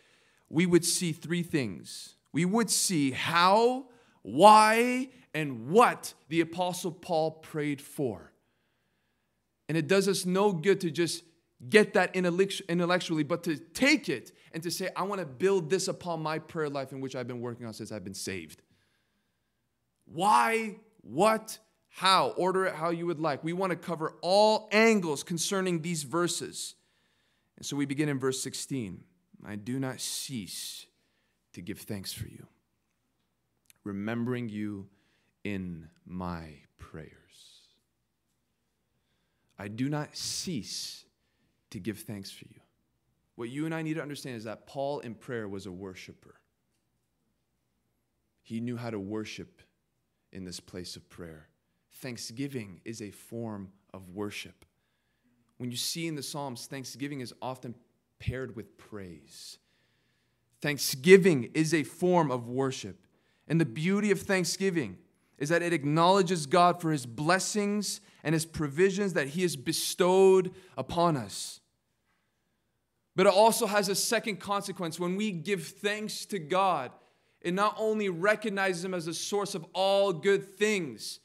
we 0.48 0.68
would 0.68 0.86
see 0.86 1.12
three 1.12 1.42
things. 1.42 2.14
We 2.32 2.46
would 2.46 2.70
see 2.70 3.10
how 3.10 3.88
why 4.22 5.10
and 5.34 5.72
what 5.72 6.14
the 6.30 6.42
Apostle 6.42 6.92
Paul 6.92 7.32
prayed 7.32 7.82
for. 7.82 8.32
And 9.68 9.76
it 9.76 9.88
does 9.88 10.08
us 10.08 10.24
no 10.24 10.54
good 10.54 10.82
to 10.82 10.92
just 10.92 11.24
get 11.68 11.96
that 11.96 12.16
intellectually, 12.16 13.24
but 13.24 13.42
to 13.46 13.58
take 13.58 14.08
it 14.08 14.34
and 14.54 14.62
to 14.64 14.72
say, 14.72 14.90
I 14.96 15.04
want 15.04 15.20
to 15.20 15.26
build 15.26 15.70
this 15.70 15.88
upon 15.88 16.22
my 16.22 16.40
prayer 16.40 16.70
life 16.70 16.92
in 16.92 17.02
which 17.02 17.16
I've 17.16 17.28
been 17.28 17.42
working 17.42 17.66
on 17.66 17.74
since 17.74 17.92
I've 17.92 18.04
been 18.04 18.14
saved. 18.14 18.62
Why, 20.06 20.76
what, 21.02 21.58
how? 21.90 22.30
Order 22.30 22.66
it 22.66 22.76
how 22.76 22.90
you 22.90 23.06
would 23.06 23.20
like. 23.20 23.44
We 23.44 23.54
want 23.54 23.72
to 23.72 23.76
cover 23.76 24.16
all 24.22 24.68
angles 24.72 25.24
concerning 25.24 25.82
these 25.82 26.04
verses. 26.04 26.76
And 27.58 27.66
so 27.66 27.76
we 27.76 27.86
begin 27.86 28.10
in 28.10 28.20
verse 28.20 28.42
16. 28.42 29.04
I 29.46 29.56
do 29.56 29.80
not 29.80 30.00
cease 30.00 30.86
to 31.54 31.62
give 31.62 31.80
thanks 31.80 32.14
for 32.14 32.28
you, 32.28 32.48
remembering 33.84 34.50
you 34.50 34.88
in 35.44 35.90
my 36.06 36.50
prayers. 36.78 37.12
I 39.58 39.68
do 39.68 39.90
not 39.90 40.16
cease 40.16 41.06
to 41.72 41.80
give 41.80 42.00
thanks 42.00 42.32
for 42.32 42.46
you. 42.46 42.62
What 43.42 43.50
you 43.50 43.66
and 43.66 43.74
I 43.74 43.82
need 43.82 43.96
to 43.96 44.04
understand 44.04 44.36
is 44.36 44.44
that 44.44 44.68
Paul 44.68 45.00
in 45.00 45.16
prayer 45.16 45.50
was 45.50 45.66
a 45.66 45.72
worshiper. 45.72 46.36
He 48.44 48.60
knew 48.60 48.78
how 48.78 48.92
to 48.92 49.00
worship 49.00 49.64
in 50.32 50.46
this 50.46 50.60
place 50.60 50.96
of 50.96 51.10
prayer. 51.10 51.48
Thanksgiving 51.92 52.82
is 52.86 53.02
a 53.02 53.10
form 53.10 53.70
of 53.96 54.10
worship. 54.10 54.64
When 55.58 55.72
you 55.72 55.78
see 55.78 56.06
in 56.06 56.14
the 56.14 56.22
Psalms, 56.22 56.68
thanksgiving 56.68 57.20
is 57.20 57.34
often 57.42 57.74
paired 58.20 58.56
with 58.56 58.78
praise. 58.78 59.58
Thanksgiving 60.62 61.50
is 61.56 61.74
a 61.74 61.82
form 61.82 62.30
of 62.30 62.48
worship. 62.48 63.08
And 63.48 63.60
the 63.60 63.66
beauty 63.66 64.12
of 64.12 64.22
thanksgiving 64.22 65.00
is 65.40 65.50
that 65.50 65.64
it 65.64 65.74
acknowledges 65.74 66.46
God 66.46 66.80
for 66.80 66.92
his 66.92 67.08
blessings 67.08 68.02
and 68.24 68.34
his 68.34 68.46
provisions 68.46 69.14
that 69.14 69.30
he 69.30 69.42
has 69.42 69.56
bestowed 69.56 70.54
upon 70.78 71.18
us. 71.18 71.61
But 73.22 73.28
it 73.28 73.34
also 73.36 73.68
has 73.68 73.88
a 73.88 73.94
second 73.94 74.40
consequence. 74.40 75.00
When 75.00 75.16
we 75.16 75.32
give 75.32 75.68
thanks 75.68 76.26
to 76.26 76.40
God, 76.40 76.90
it 77.40 77.54
not 77.54 77.76
only 77.78 78.10
recognizes 78.10 78.84
him 78.84 78.96
as 78.96 79.06
the 79.06 79.14
source 79.14 79.54
of 79.54 79.64
all 79.74 80.12
good 80.12 80.56
things, 80.56 81.20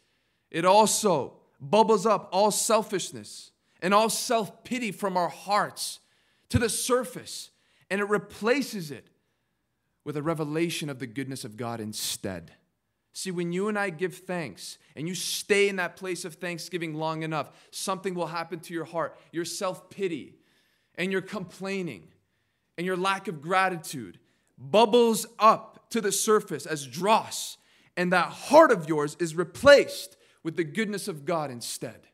it 0.50 0.66
also 0.66 1.38
bubbles 1.58 2.04
up 2.04 2.28
all 2.32 2.50
selfishness 2.50 3.50
and 3.80 3.94
all 3.94 4.10
self 4.10 4.62
pity 4.62 4.92
from 4.92 5.16
our 5.16 5.30
hearts 5.30 6.00
to 6.50 6.58
the 6.58 6.68
surface, 6.68 7.48
and 7.88 7.98
it 7.98 8.10
replaces 8.10 8.90
it 8.90 9.08
with 10.04 10.18
a 10.18 10.22
revelation 10.22 10.90
of 10.90 10.98
the 10.98 11.06
goodness 11.06 11.46
of 11.46 11.56
God 11.56 11.80
instead. 11.80 12.52
See, 13.14 13.30
when 13.30 13.54
you 13.54 13.68
and 13.68 13.78
I 13.78 13.88
give 13.88 14.16
thanks 14.16 14.76
and 14.94 15.08
you 15.08 15.14
stay 15.14 15.70
in 15.70 15.76
that 15.76 15.96
place 15.96 16.26
of 16.26 16.34
thanksgiving 16.34 16.92
long 16.92 17.22
enough, 17.22 17.52
something 17.70 18.14
will 18.14 18.26
happen 18.26 18.60
to 18.60 18.74
your 18.74 18.84
heart. 18.84 19.18
Your 19.32 19.46
self 19.46 19.88
pity 19.88 20.34
and 20.96 21.12
your 21.12 21.20
complaining 21.20 22.08
and 22.76 22.86
your 22.86 22.96
lack 22.96 23.28
of 23.28 23.40
gratitude 23.40 24.18
bubbles 24.58 25.26
up 25.38 25.88
to 25.90 26.00
the 26.00 26.12
surface 26.12 26.66
as 26.66 26.86
dross, 26.86 27.58
and 27.96 28.12
that 28.12 28.26
heart 28.26 28.72
of 28.72 28.88
yours 28.88 29.16
is 29.20 29.34
replaced 29.34 30.16
with 30.42 30.56
the 30.56 30.64
goodness 30.64 31.08
of 31.08 31.24
God 31.24 31.50
instead. 31.50 32.06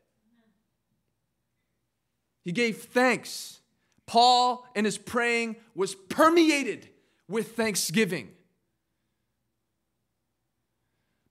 He 2.43 2.51
gave 2.51 2.77
thanks. 2.77 3.61
Paul, 4.05 4.65
in 4.75 4.85
his 4.85 4.97
praying, 4.97 5.55
was 5.75 5.95
permeated 5.95 6.89
with 7.27 7.55
thanksgiving. 7.55 8.31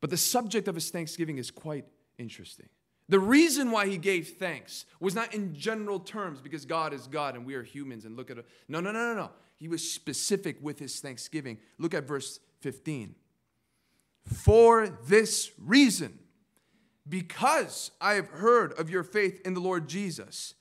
But 0.01 0.11
the 0.11 0.17
subject 0.17 0.69
of 0.69 0.75
his 0.75 0.91
thanksgiving 0.91 1.39
is 1.39 1.51
quite 1.51 1.85
interesting. 2.19 2.69
The 3.09 3.19
reason 3.19 3.71
why 3.71 3.89
he 3.89 3.99
gave 3.99 4.29
thanks 4.39 4.87
was 5.01 5.15
not 5.15 5.35
in 5.35 5.55
general 5.55 6.01
terms 6.01 6.41
because 6.41 6.65
God 6.65 6.93
is 6.93 7.07
God 7.07 7.35
and 7.35 7.45
we 7.45 7.55
are 7.55 7.63
humans 7.63 8.05
and 8.05 8.17
look 8.17 8.31
at 8.31 8.39
it. 8.39 8.47
No, 8.69 8.81
no, 8.81 8.93
no, 8.93 9.13
no, 9.13 9.15
no. 9.15 9.31
He 9.59 9.69
was 9.69 9.89
specific 9.89 10.57
with 10.61 10.79
his 10.79 11.01
thanksgiving. 11.01 11.59
Look 11.79 11.95
at 11.95 12.05
verse 12.05 12.41
15. 12.61 13.15
For 14.25 14.89
this 14.89 15.51
reason, 15.59 16.19
because 17.09 17.91
I 18.01 18.15
have 18.15 18.29
heard 18.29 18.73
of 18.75 18.89
your 18.89 19.03
faith 19.03 19.41
in 19.45 19.55
the 19.55 19.61
Lord 19.61 19.89
Jesus 19.89 20.55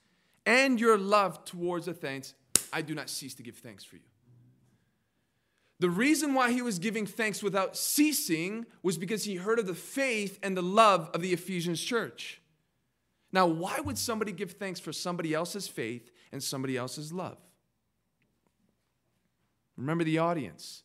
and 0.46 0.80
your 0.80 0.98
love 0.98 1.46
towards 1.46 1.86
the 1.86 1.94
saints, 1.94 2.34
I 2.74 2.82
do 2.82 2.96
not 2.96 3.10
cease 3.10 3.36
to 3.36 3.44
give 3.44 3.58
thanks 3.58 3.84
for 3.84 3.96
you. 3.96 4.11
The 5.82 5.90
reason 5.90 6.36
why 6.36 6.52
he 6.52 6.62
was 6.62 6.78
giving 6.78 7.08
thanks 7.08 7.42
without 7.42 7.76
ceasing 7.76 8.68
was 8.84 9.00
because 9.00 9.24
he 9.24 9.34
heard 9.34 9.58
of 9.58 9.66
the 9.66 9.74
faith 9.74 10.38
and 10.44 10.56
the 10.56 10.62
love 10.62 11.10
of 11.16 11.22
the 11.22 11.34
Ephesians 11.34 11.82
church. 11.82 12.40
Now, 13.32 13.48
why 13.48 13.80
would 13.80 13.98
somebody 13.98 14.32
give 14.32 14.52
thanks 14.52 14.80
for 14.80 14.94
somebody 14.94 15.34
else's 15.34 15.68
faith 15.68 16.12
and 16.32 16.44
somebody 16.44 16.78
else's 16.78 17.12
love? 17.12 17.40
Remember 19.76 20.04
the 20.04 20.20
audience. 20.20 20.84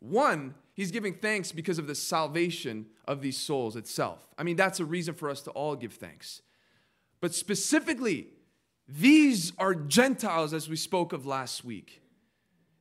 One, 0.00 0.56
he's 0.72 0.90
giving 0.90 1.14
thanks 1.14 1.52
because 1.52 1.78
of 1.78 1.86
the 1.86 1.94
salvation 1.94 2.86
of 3.06 3.22
these 3.22 3.36
souls 3.36 3.76
itself. 3.76 4.26
I 4.36 4.42
mean, 4.42 4.56
that's 4.56 4.80
a 4.80 4.84
reason 4.84 5.14
for 5.14 5.30
us 5.30 5.42
to 5.42 5.52
all 5.52 5.76
give 5.76 5.92
thanks. 5.92 6.42
But 7.20 7.36
specifically, 7.36 8.30
these 8.88 9.52
are 9.58 9.76
Gentiles, 9.76 10.52
as 10.52 10.68
we 10.68 10.74
spoke 10.74 11.12
of 11.12 11.24
last 11.24 11.64
week. 11.64 12.00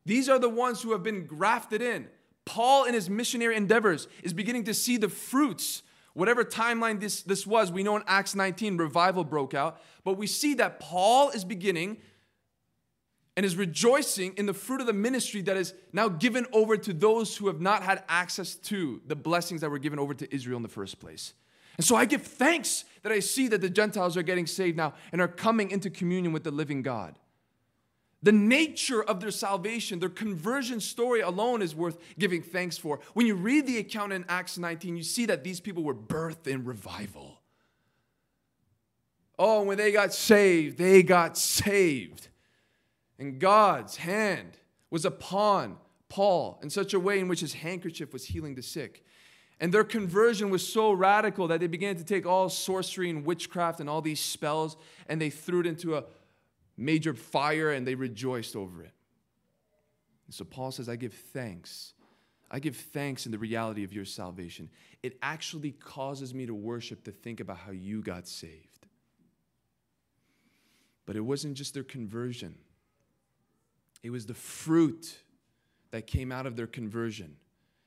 These 0.06 0.30
are 0.30 0.40
the 0.40 0.50
ones 0.50 0.82
who 0.82 0.92
have 0.92 1.04
been 1.04 1.26
grafted 1.26 1.82
in. 1.82 2.08
Paul, 2.46 2.86
in 2.86 2.94
his 2.94 3.10
missionary 3.10 3.56
endeavors, 3.56 4.08
is 4.22 4.34
beginning 4.34 4.66
to 4.66 4.74
see 4.74 4.98
the 4.98 5.10
fruits. 5.10 5.82
Whatever 6.14 6.44
timeline 6.44 7.00
this, 7.00 7.22
this 7.22 7.48
was, 7.48 7.72
we 7.72 7.84
know 7.84 7.96
in 7.96 8.04
Acts 8.06 8.36
19, 8.36 8.78
revival 8.78 9.24
broke 9.24 9.54
out. 9.54 9.82
But 10.04 10.18
we 10.18 10.28
see 10.28 10.54
that 10.56 10.80
Paul 10.80 11.30
is 11.30 11.46
beginning 11.46 11.98
and 13.36 13.46
is 13.46 13.56
rejoicing 13.56 14.34
in 14.38 14.46
the 14.46 14.54
fruit 14.54 14.82
of 14.82 14.88
the 14.88 14.94
ministry 14.94 15.42
that 15.42 15.58
is 15.58 15.74
now 15.92 16.08
given 16.08 16.46
over 16.54 16.78
to 16.78 16.94
those 16.94 17.36
who 17.38 17.48
have 17.48 17.62
not 17.62 17.82
had 17.82 18.04
access 18.08 18.56
to 18.56 19.02
the 19.08 19.16
blessings 19.16 19.62
that 19.62 19.72
were 19.72 19.80
given 19.80 19.98
over 19.98 20.14
to 20.14 20.36
Israel 20.36 20.58
in 20.58 20.64
the 20.64 20.70
first 20.70 21.00
place. 21.00 21.34
And 21.78 21.86
so 21.86 21.96
I 21.96 22.06
give 22.06 22.22
thanks 22.22 22.86
that 23.02 23.12
I 23.12 23.20
see 23.20 23.48
that 23.48 23.62
the 23.62 23.70
Gentiles 23.70 24.16
are 24.16 24.22
getting 24.22 24.46
saved 24.46 24.78
now 24.78 24.94
and 25.12 25.20
are 25.20 25.28
coming 25.28 25.72
into 25.72 25.90
communion 25.90 26.32
with 26.32 26.44
the 26.44 26.52
living 26.52 26.84
God. 26.84 27.18
The 28.24 28.32
nature 28.32 29.04
of 29.04 29.20
their 29.20 29.32
salvation, 29.32 30.00
their 30.00 30.08
conversion 30.08 30.80
story 30.80 31.20
alone 31.20 31.62
is 31.62 31.76
worth 31.76 31.98
giving 32.18 32.42
thanks 32.42 32.78
for. 32.78 33.02
When 33.14 33.28
you 33.28 33.36
read 33.36 33.68
the 33.68 33.78
account 33.78 34.14
in 34.14 34.24
Acts 34.30 34.58
19, 34.58 34.96
you 34.96 35.04
see 35.04 35.26
that 35.26 35.44
these 35.44 35.60
people 35.60 35.84
were 35.84 35.94
birthed 35.94 36.48
in 36.48 36.64
revival. 36.64 37.42
Oh, 39.38 39.64
when 39.64 39.78
they 39.78 39.92
got 39.92 40.14
saved, 40.14 40.78
they 40.78 41.04
got 41.04 41.38
saved. 41.38 42.30
And 43.20 43.40
God's 43.40 43.98
hand 43.98 44.58
was 44.90 45.04
upon 45.04 45.78
Paul 46.08 46.60
in 46.64 46.70
such 46.70 46.94
a 46.94 47.00
way 47.00 47.20
in 47.20 47.28
which 47.28 47.42
his 47.42 47.54
handkerchief 47.54 48.14
was 48.14 48.26
healing 48.26 48.56
the 48.56 48.64
sick. 48.64 49.04
And 49.60 49.74
their 49.74 49.84
conversion 49.84 50.50
was 50.50 50.66
so 50.66 50.94
radical 50.94 51.48
that 51.50 51.60
they 51.60 51.68
began 51.68 51.98
to 51.98 52.04
take 52.04 52.26
all 52.26 52.50
sorcery 52.50 53.10
and 53.10 53.26
witchcraft 53.26 53.82
and 53.82 53.90
all 53.90 54.02
these 54.02 54.20
spells 54.20 54.78
and 55.08 55.20
they 55.20 55.30
threw 55.30 55.62
it 55.62 55.68
into 55.68 55.96
a 55.96 56.04
major 56.78 57.14
fire 57.14 57.72
and 57.72 57.86
they 57.86 57.96
rejoiced 57.96 58.56
over 58.56 58.82
it. 58.84 58.94
And 60.28 60.34
so 60.34 60.46
Paul 60.46 60.72
says, 60.72 60.90
I 60.90 60.96
give 60.96 61.14
thanks. 61.14 61.94
I 62.50 62.60
give 62.60 62.76
thanks 62.76 63.26
in 63.26 63.32
the 63.32 63.38
reality 63.38 63.84
of 63.84 63.94
your 63.94 64.06
salvation. 64.06 64.70
It 65.02 65.18
actually 65.22 65.72
causes 65.72 66.34
me 66.34 66.46
to 66.46 66.54
worship, 66.54 67.04
to 67.06 67.12
think 67.12 67.40
about 67.40 67.58
how 67.58 67.72
you 67.72 68.02
got 68.02 68.28
saved. 68.28 68.88
But 71.06 71.16
it 71.16 71.22
wasn't 71.22 71.56
just 71.56 71.74
their 71.74 71.84
conversion, 71.84 72.56
it 74.04 74.10
was 74.10 74.26
the 74.26 74.34
fruit 74.34 75.18
that 75.92 76.08
came 76.08 76.32
out 76.32 76.46
of 76.46 76.56
their 76.56 76.68
conversion 76.68 77.36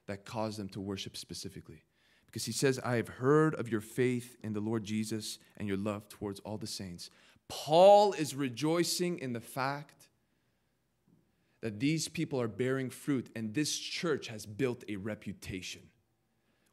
that 0.06 0.24
caused 0.24 0.58
them 0.58 0.68
to 0.70 0.80
worship 0.80 1.16
specifically. 1.16 1.82
Because 2.26 2.44
he 2.44 2.52
says, 2.52 2.78
I 2.84 2.96
have 2.96 3.08
heard 3.08 3.54
of 3.54 3.68
your 3.68 3.80
faith 3.80 4.36
in 4.42 4.52
the 4.52 4.60
Lord 4.60 4.84
Jesus 4.84 5.38
and 5.56 5.66
your 5.66 5.76
love 5.76 6.08
towards 6.08 6.38
all 6.40 6.56
the 6.56 6.66
saints. 6.66 7.10
Paul 7.48 8.12
is 8.12 8.34
rejoicing 8.34 9.18
in 9.18 9.32
the 9.32 9.40
fact 9.40 10.08
that 11.60 11.80
these 11.80 12.08
people 12.08 12.40
are 12.40 12.48
bearing 12.48 12.90
fruit 12.90 13.30
and 13.34 13.54
this 13.54 13.76
church 13.78 14.28
has 14.28 14.46
built 14.46 14.84
a 14.88 14.96
reputation. 14.96 15.82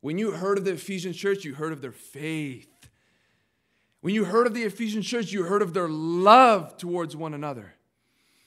When 0.02 0.18
you 0.18 0.32
heard 0.32 0.58
of 0.58 0.66
the 0.66 0.74
Ephesian 0.74 1.14
church, 1.14 1.46
you 1.46 1.56
heard 1.56 1.74
of 1.74 1.82
their 1.82 1.92
faith. 1.92 2.70
When 4.02 4.14
you 4.14 4.26
heard 4.26 4.48
of 4.48 4.54
the 4.54 4.64
Ephesian 4.64 5.02
church, 5.02 5.32
you 5.32 5.44
heard 5.44 5.62
of 5.62 5.74
their 5.74 5.88
love 5.88 6.78
towards 6.78 7.16
one 7.16 7.34
another. 7.34 7.74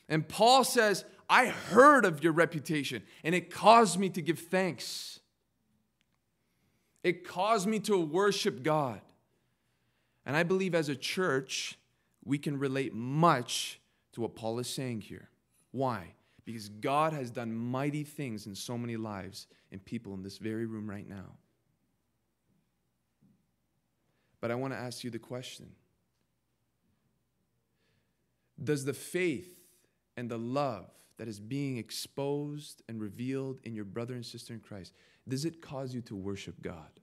And 0.08 0.28
Paul 0.28 0.64
says, 0.64 1.04
I 1.28 1.46
heard 1.46 2.04
of 2.04 2.22
your 2.22 2.32
reputation 2.32 3.02
and 3.24 3.34
it 3.34 3.50
caused 3.50 3.98
me 3.98 4.08
to 4.10 4.22
give 4.22 4.38
thanks. 4.38 5.20
It 7.02 7.26
caused 7.26 7.66
me 7.66 7.78
to 7.80 7.98
worship 7.98 8.62
God. 8.62 9.00
And 10.24 10.36
I 10.36 10.42
believe 10.42 10.74
as 10.74 10.88
a 10.88 10.96
church, 10.96 11.78
we 12.26 12.38
can 12.38 12.58
relate 12.58 12.92
much 12.92 13.80
to 14.12 14.20
what 14.20 14.34
Paul 14.34 14.58
is 14.58 14.68
saying 14.68 15.00
here. 15.00 15.30
Why? 15.70 16.14
Because 16.44 16.68
God 16.68 17.12
has 17.12 17.30
done 17.30 17.54
mighty 17.54 18.02
things 18.02 18.46
in 18.46 18.54
so 18.54 18.76
many 18.76 18.96
lives 18.96 19.46
and 19.70 19.82
people 19.82 20.12
in 20.12 20.22
this 20.22 20.38
very 20.38 20.66
room 20.66 20.90
right 20.90 21.08
now. 21.08 21.38
But 24.40 24.50
I 24.50 24.56
want 24.56 24.72
to 24.74 24.78
ask 24.78 25.04
you 25.04 25.10
the 25.10 25.18
question 25.18 25.70
Does 28.62 28.84
the 28.84 28.92
faith 28.92 29.60
and 30.16 30.28
the 30.28 30.38
love 30.38 30.90
that 31.18 31.28
is 31.28 31.38
being 31.38 31.78
exposed 31.78 32.82
and 32.88 33.00
revealed 33.00 33.60
in 33.64 33.74
your 33.74 33.84
brother 33.84 34.14
and 34.14 34.26
sister 34.26 34.52
in 34.52 34.60
Christ, 34.60 34.92
does 35.28 35.44
it 35.44 35.62
cause 35.62 35.94
you 35.94 36.00
to 36.02 36.16
worship 36.16 36.60
God? 36.60 37.00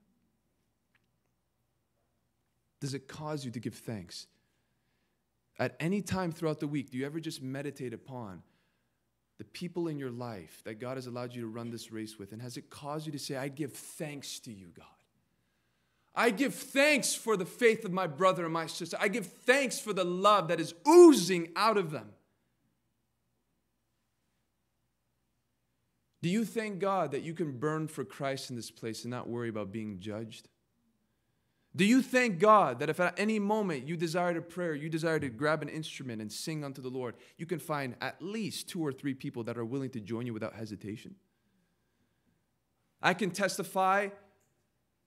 Does 2.81 2.93
it 2.93 3.07
cause 3.07 3.45
you 3.45 3.51
to 3.51 3.59
give 3.59 3.75
thanks? 3.75 4.27
At 5.59 5.75
any 5.79 6.01
time 6.01 6.31
throughout 6.31 6.59
the 6.59 6.67
week, 6.67 6.89
do 6.91 6.97
you 6.97 7.05
ever 7.05 7.19
just 7.19 7.41
meditate 7.41 7.93
upon 7.93 8.41
the 9.37 9.43
people 9.43 9.87
in 9.87 9.99
your 9.99 10.09
life 10.09 10.61
that 10.65 10.79
God 10.79 10.97
has 10.97 11.07
allowed 11.07 11.33
you 11.33 11.41
to 11.41 11.47
run 11.47 11.69
this 11.69 11.91
race 11.91 12.17
with? 12.17 12.31
And 12.31 12.41
has 12.41 12.57
it 12.57 12.69
caused 12.69 13.05
you 13.05 13.11
to 13.11 13.19
say, 13.19 13.35
I 13.35 13.47
give 13.49 13.73
thanks 13.73 14.39
to 14.39 14.51
you, 14.51 14.67
God? 14.75 14.85
I 16.15 16.29
give 16.29 16.53
thanks 16.53 17.15
for 17.15 17.35
the 17.35 17.45
faith 17.45 17.85
of 17.85 17.91
my 17.91 18.07
brother 18.07 18.43
and 18.43 18.53
my 18.53 18.67
sister. 18.67 18.97
I 18.99 19.07
give 19.07 19.25
thanks 19.25 19.79
for 19.79 19.93
the 19.93 20.03
love 20.03 20.47
that 20.49 20.59
is 20.59 20.73
oozing 20.87 21.49
out 21.55 21.77
of 21.77 21.91
them. 21.91 22.09
Do 26.21 26.29
you 26.29 26.45
thank 26.45 26.79
God 26.79 27.11
that 27.11 27.23
you 27.23 27.33
can 27.33 27.57
burn 27.57 27.87
for 27.87 28.05
Christ 28.05 28.49
in 28.49 28.55
this 28.55 28.71
place 28.71 29.03
and 29.03 29.11
not 29.11 29.27
worry 29.27 29.49
about 29.49 29.71
being 29.71 29.99
judged? 29.99 30.47
Do 31.75 31.85
you 31.85 32.03
thank 32.03 32.39
God 32.39 32.79
that 32.79 32.89
if 32.89 32.99
at 32.99 33.19
any 33.19 33.39
moment 33.39 33.87
you 33.87 33.97
desire 33.97 34.33
to 34.35 34.41
pray, 34.41 34.77
you 34.77 34.89
desire 34.89 35.19
to 35.19 35.29
grab 35.29 35.63
an 35.63 35.69
instrument 35.69 36.21
and 36.21 36.31
sing 36.31 36.63
unto 36.63 36.81
the 36.81 36.89
Lord, 36.89 37.15
you 37.37 37.47
can 37.47 37.57
find 37.57 37.95
at 37.99 38.21
least 38.21 38.69
two 38.69 38.85
or 38.85 38.91
three 38.91 39.15
people 39.15 39.43
that 39.45 39.57
are 39.57 39.65
willing 39.65 39.89
to 39.91 39.99
join 39.99 40.27
you 40.27 40.33
without 40.33 40.53
hesitation? 40.53 41.15
I 43.01 43.15
can 43.15 43.31
testify 43.31 44.09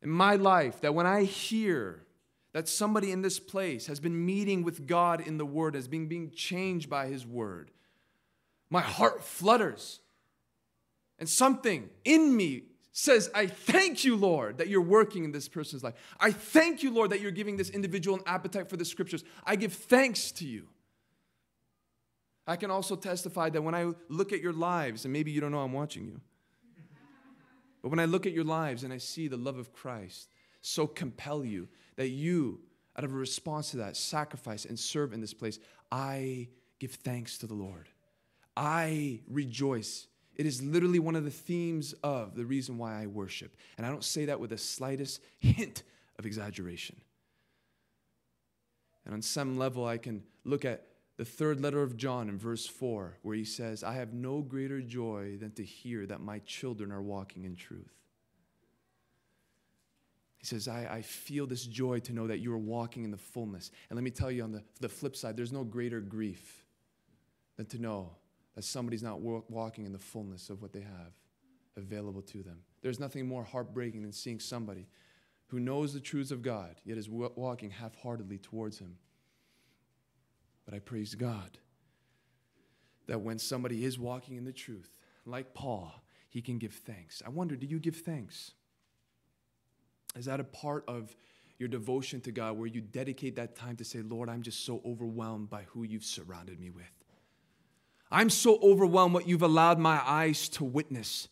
in 0.02 0.11
my 0.11 0.37
life 0.37 0.80
that 0.80 0.94
when 0.94 1.06
I 1.06 1.23
hear 1.23 2.04
that 2.52 2.68
somebody 2.68 3.12
in 3.12 3.23
this 3.23 3.38
place 3.38 3.87
has 3.87 4.00
been 4.00 4.26
meeting 4.26 4.62
with 4.62 4.87
God 4.87 5.20
in 5.20 5.38
the 5.38 5.46
Word, 5.46 5.75
has 5.75 5.88
been 5.88 6.08
being 6.08 6.30
changed 6.30 6.90
by 6.90 7.06
His 7.06 7.25
Word, 7.25 7.70
my 8.70 8.80
heart 8.80 9.23
flutters. 9.23 10.00
And 11.18 11.28
something 11.28 11.88
in 12.04 12.37
me 12.37 12.64
says, 12.98 13.30
I 13.34 13.46
thank 13.46 14.04
you, 14.04 14.16
Lord, 14.16 14.56
that 14.56 14.68
you're 14.68 14.80
working 14.80 15.24
in 15.24 15.30
this 15.30 15.48
person's 15.48 15.84
life. 15.84 15.92
I 16.18 16.30
thank 16.30 16.82
you, 16.82 16.90
Lord, 16.90 17.10
that 17.10 17.20
you're 17.20 17.30
giving 17.30 17.58
this 17.58 17.68
individual 17.68 18.16
an 18.16 18.22
appetite 18.24 18.70
for 18.70 18.78
the 18.78 18.86
scriptures. 18.86 19.22
I 19.44 19.56
give 19.56 19.74
thanks 19.74 20.32
to 20.32 20.46
you. 20.46 20.66
I 22.46 22.56
can 22.56 22.70
also 22.70 22.96
testify 22.96 23.50
that 23.50 23.60
when 23.60 23.74
I 23.74 23.92
look 24.08 24.32
at 24.32 24.40
your 24.40 24.54
lives, 24.54 25.04
and 25.04 25.12
maybe 25.12 25.30
you 25.30 25.42
don't 25.42 25.52
know 25.52 25.60
I'm 25.60 25.74
watching 25.74 26.06
you, 26.06 26.22
but 27.82 27.90
when 27.90 27.98
I 27.98 28.06
look 28.06 28.24
at 28.24 28.32
your 28.32 28.44
lives 28.44 28.82
and 28.82 28.94
I 28.94 28.98
see 28.98 29.28
the 29.28 29.36
love 29.36 29.58
of 29.58 29.74
Christ 29.74 30.30
so 30.62 30.86
compel 30.86 31.44
you 31.44 31.68
that 31.96 32.08
you, 32.08 32.60
out 32.96 33.04
of 33.04 33.12
a 33.12 33.16
response 33.16 33.72
to 33.72 33.76
that, 33.76 33.98
sacrifice 33.98 34.64
and 34.64 34.78
serve 34.78 35.12
in 35.12 35.20
this 35.20 35.34
place, 35.34 35.58
I 35.92 36.48
give 36.78 36.92
thanks 36.92 37.36
to 37.38 37.46
the 37.46 37.54
Lord. 37.54 37.90
I 38.56 39.20
rejoice 39.28 40.06
it 40.36 40.46
is 40.46 40.62
literally 40.62 40.98
one 40.98 41.16
of 41.16 41.24
the 41.24 41.30
themes 41.30 41.94
of 42.02 42.34
the 42.34 42.44
reason 42.44 42.78
why 42.78 43.02
I 43.02 43.06
worship. 43.06 43.56
And 43.76 43.86
I 43.86 43.90
don't 43.90 44.04
say 44.04 44.26
that 44.26 44.38
with 44.38 44.50
the 44.50 44.58
slightest 44.58 45.20
hint 45.38 45.82
of 46.18 46.26
exaggeration. 46.26 46.96
And 49.04 49.14
on 49.14 49.22
some 49.22 49.56
level, 49.56 49.86
I 49.86 49.98
can 49.98 50.22
look 50.44 50.64
at 50.64 50.86
the 51.16 51.24
third 51.24 51.60
letter 51.60 51.82
of 51.82 51.96
John 51.96 52.28
in 52.28 52.38
verse 52.38 52.66
4, 52.66 53.16
where 53.22 53.36
he 53.36 53.44
says, 53.44 53.82
I 53.82 53.94
have 53.94 54.12
no 54.12 54.42
greater 54.42 54.82
joy 54.82 55.38
than 55.40 55.52
to 55.52 55.64
hear 55.64 56.04
that 56.06 56.20
my 56.20 56.40
children 56.40 56.92
are 56.92 57.02
walking 57.02 57.44
in 57.44 57.56
truth. 57.56 57.94
He 60.36 60.44
says, 60.44 60.68
I, 60.68 60.86
I 60.96 61.02
feel 61.02 61.46
this 61.46 61.64
joy 61.64 62.00
to 62.00 62.12
know 62.12 62.26
that 62.26 62.40
you 62.40 62.52
are 62.52 62.58
walking 62.58 63.04
in 63.04 63.10
the 63.10 63.16
fullness. 63.16 63.70
And 63.88 63.96
let 63.96 64.04
me 64.04 64.10
tell 64.10 64.30
you 64.30 64.44
on 64.44 64.52
the, 64.52 64.62
the 64.80 64.88
flip 64.88 65.16
side, 65.16 65.36
there's 65.36 65.52
no 65.52 65.64
greater 65.64 66.00
grief 66.00 66.64
than 67.56 67.66
to 67.66 67.78
know 67.78 68.10
that 68.56 68.64
somebody's 68.64 69.02
not 69.02 69.20
walking 69.20 69.84
in 69.84 69.92
the 69.92 69.99
fullness 69.99 70.50
of 70.50 70.60
what 70.60 70.73
they 70.73 70.80
have 70.80 71.12
available 71.76 72.23
to 72.23 72.42
them. 72.42 72.58
There's 72.82 72.99
nothing 72.99 73.28
more 73.28 73.45
heartbreaking 73.45 74.02
than 74.02 74.12
seeing 74.12 74.40
somebody 74.40 74.88
who 75.49 75.60
knows 75.60 75.92
the 75.92 76.00
truths 76.00 76.30
of 76.32 76.42
God, 76.42 76.75
yet 76.84 76.99
is 76.99 77.08
walking 77.08 77.71
half 77.71 77.95
heartedly 77.97 78.38
towards 78.38 78.78
Him. 78.78 78.97
But 80.64 80.75
I 80.75 80.80
praise 80.80 81.14
God 81.14 81.58
that 83.06 83.21
when 83.21 83.38
somebody 83.38 83.84
is 83.84 83.99
walking 83.99 84.36
in 84.36 84.45
the 84.45 84.52
truth, 84.52 84.99
like 85.25 85.54
Paul, 85.54 86.02
he 86.28 86.40
can 86.42 86.58
give 86.58 86.73
thanks. 86.73 87.23
I 87.25 87.28
wonder, 87.28 87.54
do 87.54 87.66
you 87.66 87.78
give 87.78 87.97
thanks? 87.97 88.52
Is 90.16 90.25
that 90.25 90.40
a 90.40 90.45
part 90.45 90.84
of 90.88 91.14
your 91.58 91.69
devotion 91.69 92.21
to 92.23 92.32
God 92.32 92.56
where 92.58 92.66
you 92.66 92.80
dedicate 92.80 93.36
that 93.36 93.54
time 93.54 93.76
to 93.76 93.84
say, 93.84 94.02
Lord, 94.02 94.28
I'm 94.28 94.42
just 94.42 94.64
so 94.64 94.80
overwhelmed 94.84 95.50
by 95.50 95.62
who 95.69 95.84
you've 95.84 96.04
surrounded 96.04 96.58
me 96.58 96.71
with? 96.71 96.84
I'm 98.10 98.30
so 98.30 98.58
overwhelmed 98.62 99.14
what 99.14 99.28
you've 99.28 99.42
allowed 99.42 99.78
my 99.78 100.00
eyes 100.04 100.49
to 100.50 100.64
witness. 100.64 101.28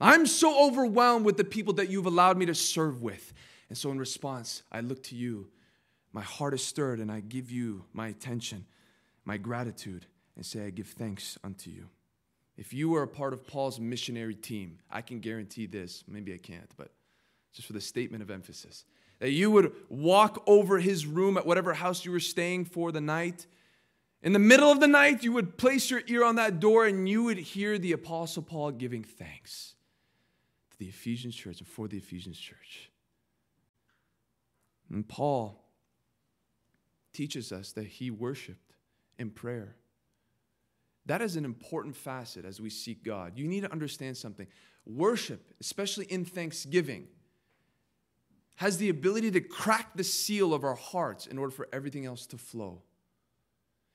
I'm 0.00 0.26
so 0.26 0.66
overwhelmed 0.66 1.24
with 1.24 1.36
the 1.36 1.44
people 1.44 1.74
that 1.74 1.90
you've 1.90 2.06
allowed 2.06 2.36
me 2.36 2.46
to 2.46 2.54
serve 2.54 3.02
with. 3.02 3.32
And 3.68 3.76
so, 3.76 3.90
in 3.90 3.98
response, 3.98 4.62
I 4.70 4.80
look 4.80 5.02
to 5.04 5.16
you. 5.16 5.48
My 6.12 6.22
heart 6.22 6.54
is 6.54 6.62
stirred, 6.62 7.00
and 7.00 7.10
I 7.10 7.20
give 7.20 7.50
you 7.50 7.84
my 7.92 8.08
attention, 8.08 8.64
my 9.24 9.36
gratitude, 9.36 10.06
and 10.36 10.46
say, 10.46 10.66
I 10.66 10.70
give 10.70 10.88
thanks 10.88 11.38
unto 11.44 11.70
you. 11.70 11.88
If 12.56 12.72
you 12.72 12.88
were 12.88 13.02
a 13.02 13.08
part 13.08 13.32
of 13.32 13.46
Paul's 13.46 13.78
missionary 13.78 14.34
team, 14.34 14.78
I 14.90 15.02
can 15.02 15.20
guarantee 15.20 15.66
this. 15.66 16.04
Maybe 16.08 16.32
I 16.32 16.38
can't, 16.38 16.70
but 16.76 16.90
just 17.52 17.66
for 17.66 17.74
the 17.74 17.80
statement 17.80 18.22
of 18.22 18.30
emphasis 18.30 18.84
that 19.18 19.30
you 19.30 19.50
would 19.50 19.72
walk 19.88 20.42
over 20.46 20.78
his 20.78 21.06
room 21.06 21.36
at 21.36 21.46
whatever 21.46 21.72
house 21.72 22.04
you 22.04 22.12
were 22.12 22.20
staying 22.20 22.64
for 22.64 22.92
the 22.92 23.00
night 23.00 23.46
in 24.22 24.32
the 24.32 24.38
middle 24.38 24.70
of 24.70 24.80
the 24.80 24.88
night, 24.88 25.22
you 25.22 25.32
would 25.32 25.56
place 25.56 25.90
your 25.90 26.02
ear 26.06 26.24
on 26.24 26.36
that 26.36 26.58
door 26.58 26.86
and 26.86 27.08
you 27.08 27.24
would 27.24 27.38
hear 27.38 27.78
the 27.78 27.92
Apostle 27.92 28.42
Paul 28.42 28.72
giving 28.72 29.04
thanks 29.04 29.74
to 30.70 30.78
the 30.78 30.86
Ephesians 30.86 31.34
church 31.34 31.60
and 31.60 31.68
for 31.68 31.86
the 31.86 31.98
Ephesians 31.98 32.38
church. 32.38 32.90
And 34.90 35.06
Paul 35.06 35.64
teaches 37.12 37.52
us 37.52 37.72
that 37.72 37.86
he 37.86 38.10
worshiped 38.10 38.74
in 39.18 39.30
prayer. 39.30 39.76
That 41.06 41.22
is 41.22 41.36
an 41.36 41.44
important 41.44 41.96
facet 41.96 42.44
as 42.44 42.60
we 42.60 42.70
seek 42.70 43.04
God. 43.04 43.38
You 43.38 43.46
need 43.46 43.62
to 43.62 43.72
understand 43.72 44.16
something. 44.16 44.46
Worship, 44.84 45.54
especially 45.60 46.06
in 46.06 46.24
thanksgiving, 46.24 47.06
has 48.56 48.78
the 48.78 48.88
ability 48.88 49.30
to 49.32 49.40
crack 49.40 49.90
the 49.94 50.04
seal 50.04 50.52
of 50.52 50.64
our 50.64 50.74
hearts 50.74 51.26
in 51.26 51.38
order 51.38 51.52
for 51.52 51.68
everything 51.72 52.06
else 52.06 52.26
to 52.26 52.38
flow. 52.38 52.82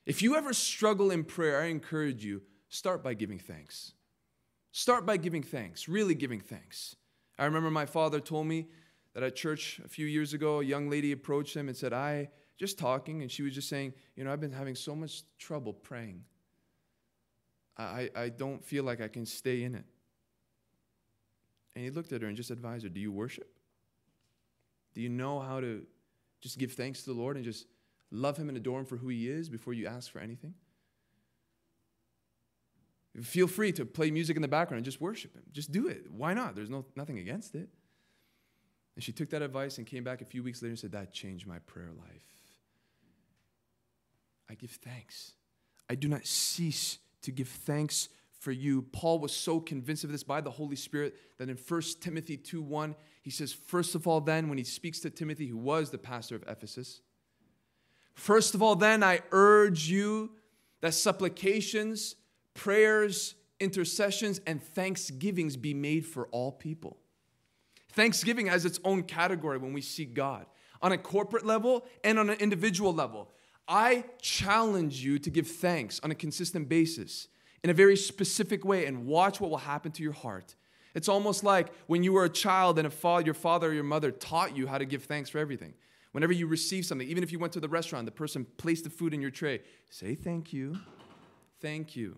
If 0.05 0.21
you 0.21 0.35
ever 0.35 0.53
struggle 0.53 1.11
in 1.11 1.23
prayer, 1.23 1.61
I 1.61 1.65
encourage 1.65 2.25
you, 2.25 2.41
start 2.69 3.03
by 3.03 3.13
giving 3.13 3.39
thanks. 3.39 3.93
Start 4.71 5.05
by 5.05 5.17
giving 5.17 5.43
thanks, 5.43 5.87
really 5.87 6.15
giving 6.15 6.39
thanks. 6.39 6.95
I 7.37 7.45
remember 7.45 7.69
my 7.69 7.85
father 7.85 8.19
told 8.19 8.47
me 8.47 8.67
that 9.13 9.23
at 9.23 9.35
church 9.35 9.79
a 9.83 9.87
few 9.87 10.05
years 10.05 10.33
ago, 10.33 10.59
a 10.59 10.63
young 10.63 10.89
lady 10.89 11.11
approached 11.11 11.55
him 11.55 11.67
and 11.67 11.75
said, 11.75 11.93
I, 11.93 12.29
just 12.57 12.79
talking, 12.79 13.21
and 13.21 13.31
she 13.31 13.41
was 13.43 13.53
just 13.53 13.67
saying, 13.67 13.93
You 14.15 14.23
know, 14.23 14.31
I've 14.31 14.39
been 14.39 14.51
having 14.51 14.75
so 14.75 14.95
much 14.95 15.23
trouble 15.37 15.73
praying. 15.73 16.23
I, 17.77 18.09
I 18.15 18.29
don't 18.29 18.63
feel 18.63 18.83
like 18.83 19.01
I 19.01 19.07
can 19.07 19.25
stay 19.25 19.63
in 19.63 19.75
it. 19.75 19.85
And 21.75 21.83
he 21.83 21.89
looked 21.89 22.11
at 22.11 22.21
her 22.21 22.27
and 22.27 22.37
just 22.37 22.51
advised 22.51 22.83
her, 22.83 22.89
Do 22.89 22.99
you 22.99 23.11
worship? 23.11 23.51
Do 24.93 25.01
you 25.01 25.09
know 25.09 25.39
how 25.39 25.59
to 25.59 25.85
just 26.41 26.57
give 26.57 26.73
thanks 26.73 27.03
to 27.03 27.13
the 27.13 27.19
Lord 27.19 27.35
and 27.35 27.45
just 27.45 27.65
love 28.11 28.37
him 28.37 28.49
and 28.49 28.57
adore 28.57 28.79
him 28.79 28.85
for 28.85 28.97
who 28.97 29.07
he 29.07 29.29
is 29.29 29.49
before 29.49 29.73
you 29.73 29.87
ask 29.87 30.11
for 30.11 30.19
anything? 30.19 30.53
Feel 33.21 33.47
free 33.47 33.73
to 33.73 33.85
play 33.85 34.09
music 34.09 34.37
in 34.37 34.41
the 34.41 34.47
background 34.47 34.77
and 34.77 34.85
just 34.85 35.01
worship 35.01 35.35
him. 35.35 35.43
Just 35.51 35.71
do 35.71 35.87
it. 35.87 36.09
Why 36.09 36.33
not? 36.33 36.55
There's 36.55 36.69
no, 36.69 36.85
nothing 36.95 37.19
against 37.19 37.55
it. 37.55 37.67
And 38.95 39.03
she 39.03 39.11
took 39.11 39.29
that 39.31 39.41
advice 39.41 39.77
and 39.77 39.87
came 39.87 40.03
back 40.03 40.21
a 40.21 40.25
few 40.25 40.43
weeks 40.43 40.61
later 40.61 40.71
and 40.71 40.79
said, 40.79 40.93
That 40.93 41.11
changed 41.11 41.45
my 41.45 41.59
prayer 41.59 41.89
life. 41.97 42.23
I 44.49 44.55
give 44.55 44.71
thanks. 44.71 45.33
I 45.89 45.95
do 45.95 46.07
not 46.07 46.25
cease 46.25 46.99
to 47.23 47.31
give 47.31 47.49
thanks 47.49 48.09
for 48.39 48.51
you. 48.51 48.81
Paul 48.81 49.19
was 49.19 49.33
so 49.33 49.59
convinced 49.59 50.03
of 50.03 50.11
this 50.11 50.23
by 50.23 50.41
the 50.41 50.51
Holy 50.51 50.75
Spirit 50.75 51.15
that 51.37 51.49
in 51.49 51.57
1 51.57 51.81
Timothy 51.99 52.37
2 52.37 52.61
1, 52.61 52.95
he 53.23 53.29
says, 53.29 53.53
First 53.53 53.93
of 53.93 54.07
all, 54.07 54.21
then, 54.21 54.49
when 54.49 54.57
he 54.57 54.63
speaks 54.63 54.99
to 55.01 55.09
Timothy, 55.09 55.47
who 55.47 55.57
was 55.57 55.89
the 55.89 55.97
pastor 55.97 56.35
of 56.35 56.43
Ephesus, 56.47 57.01
First 58.21 58.53
of 58.53 58.61
all, 58.61 58.75
then, 58.75 59.01
I 59.01 59.21
urge 59.31 59.89
you 59.89 60.29
that 60.81 60.93
supplications, 60.93 62.17
prayers, 62.53 63.33
intercessions, 63.59 64.39
and 64.45 64.61
thanksgivings 64.61 65.57
be 65.57 65.73
made 65.73 66.05
for 66.05 66.27
all 66.27 66.51
people. 66.51 66.99
Thanksgiving 67.93 68.45
has 68.45 68.63
its 68.63 68.79
own 68.85 69.01
category 69.01 69.57
when 69.57 69.73
we 69.73 69.81
seek 69.81 70.13
God 70.13 70.45
on 70.83 70.91
a 70.91 70.99
corporate 70.99 71.47
level 71.47 71.83
and 72.03 72.19
on 72.19 72.29
an 72.29 72.37
individual 72.37 72.93
level. 72.93 73.31
I 73.67 74.05
challenge 74.21 75.03
you 75.03 75.17
to 75.17 75.31
give 75.31 75.47
thanks 75.47 75.99
on 76.03 76.11
a 76.11 76.15
consistent 76.15 76.69
basis 76.69 77.27
in 77.63 77.71
a 77.71 77.73
very 77.73 77.97
specific 77.97 78.63
way 78.63 78.85
and 78.85 79.07
watch 79.07 79.41
what 79.41 79.49
will 79.49 79.57
happen 79.57 79.91
to 79.93 80.03
your 80.03 80.13
heart. 80.13 80.53
It's 80.93 81.09
almost 81.09 81.43
like 81.43 81.73
when 81.87 82.03
you 82.03 82.13
were 82.13 82.25
a 82.25 82.29
child 82.29 82.77
and 82.77 82.85
a 82.85 82.91
father, 82.91 83.25
your 83.25 83.33
father 83.33 83.69
or 83.69 83.73
your 83.73 83.83
mother 83.83 84.11
taught 84.11 84.55
you 84.55 84.67
how 84.67 84.77
to 84.77 84.85
give 84.85 85.05
thanks 85.05 85.31
for 85.31 85.39
everything. 85.39 85.73
Whenever 86.11 86.33
you 86.33 86.47
receive 86.47 86.85
something, 86.85 87.07
even 87.07 87.23
if 87.23 87.31
you 87.31 87.39
went 87.39 87.53
to 87.53 87.59
the 87.59 87.69
restaurant, 87.69 88.05
the 88.05 88.11
person 88.11 88.45
placed 88.57 88.83
the 88.83 88.89
food 88.89 89.13
in 89.13 89.21
your 89.21 89.31
tray, 89.31 89.61
say 89.89 90.13
thank 90.15 90.51
you. 90.51 90.77
Thank 91.61 91.95
you. 91.95 92.17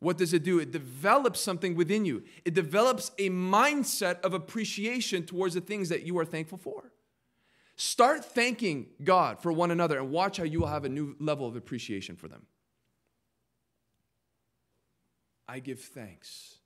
What 0.00 0.18
does 0.18 0.32
it 0.32 0.44
do? 0.44 0.58
It 0.58 0.70
develops 0.70 1.40
something 1.40 1.74
within 1.74 2.04
you. 2.04 2.22
It 2.44 2.54
develops 2.54 3.10
a 3.18 3.30
mindset 3.30 4.20
of 4.20 4.34
appreciation 4.34 5.24
towards 5.24 5.54
the 5.54 5.60
things 5.60 5.88
that 5.88 6.02
you 6.02 6.18
are 6.18 6.24
thankful 6.24 6.58
for. 6.58 6.92
Start 7.76 8.24
thanking 8.24 8.86
God 9.02 9.40
for 9.40 9.52
one 9.52 9.70
another 9.70 9.98
and 9.98 10.10
watch 10.10 10.36
how 10.36 10.44
you 10.44 10.60
will 10.60 10.66
have 10.66 10.84
a 10.84 10.88
new 10.88 11.16
level 11.18 11.46
of 11.46 11.56
appreciation 11.56 12.16
for 12.16 12.28
them. 12.28 12.46
I 15.48 15.60
give 15.60 15.80
thanks. 15.80 16.58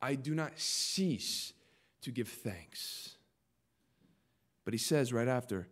I 0.00 0.14
do 0.14 0.34
not 0.34 0.58
cease 0.58 1.52
to 2.02 2.10
give 2.10 2.28
thanks. 2.28 3.16
But 4.64 4.74
he 4.74 4.78
says 4.78 5.12
right 5.12 5.28
after, 5.28 5.68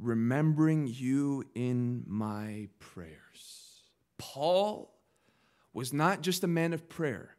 remembering 0.00 0.86
you 0.86 1.44
in 1.54 2.04
my 2.06 2.68
prayers. 2.78 3.82
Paul 4.18 4.94
was 5.72 5.92
not 5.92 6.22
just 6.22 6.42
a 6.42 6.48
man 6.48 6.72
of 6.72 6.88
prayer, 6.88 7.36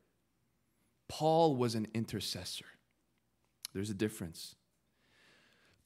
Paul 1.08 1.56
was 1.56 1.76
an 1.76 1.88
intercessor. 1.94 2.66
There's 3.74 3.90
a 3.90 3.96
difference. 3.96 4.56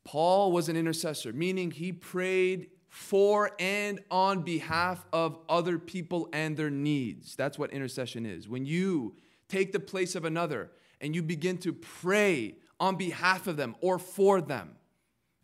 Paul 0.03 0.51
was 0.51 0.69
an 0.69 0.77
intercessor, 0.77 1.33
meaning 1.33 1.71
he 1.71 1.91
prayed 1.91 2.67
for 2.89 3.51
and 3.59 3.99
on 4.09 4.43
behalf 4.43 5.05
of 5.11 5.39
other 5.49 5.79
people 5.79 6.29
and 6.31 6.55
their 6.55 6.69
needs. 6.69 7.35
That's 7.35 7.57
what 7.57 7.71
intercession 7.73 8.25
is. 8.25 8.47
When 8.47 8.65
you 8.65 9.15
take 9.49 9.71
the 9.71 9.79
place 9.79 10.15
of 10.15 10.25
another 10.25 10.71
and 11.01 11.15
you 11.15 11.21
begin 11.21 11.57
to 11.59 11.73
pray 11.73 12.55
on 12.79 12.95
behalf 12.95 13.47
of 13.47 13.57
them 13.57 13.75
or 13.81 13.99
for 13.99 14.41
them. 14.41 14.75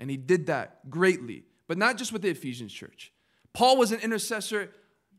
And 0.02 0.10
he 0.10 0.18
did 0.18 0.48
that 0.48 0.90
greatly, 0.90 1.44
but 1.68 1.78
not 1.78 1.98
just 1.98 2.12
with 2.12 2.24
the 2.24 2.30
Ephesians 2.30 2.74
church. 2.74 3.14
Paul 3.54 3.78
was 3.78 3.92
an 3.92 4.00
intercessor 4.00 4.72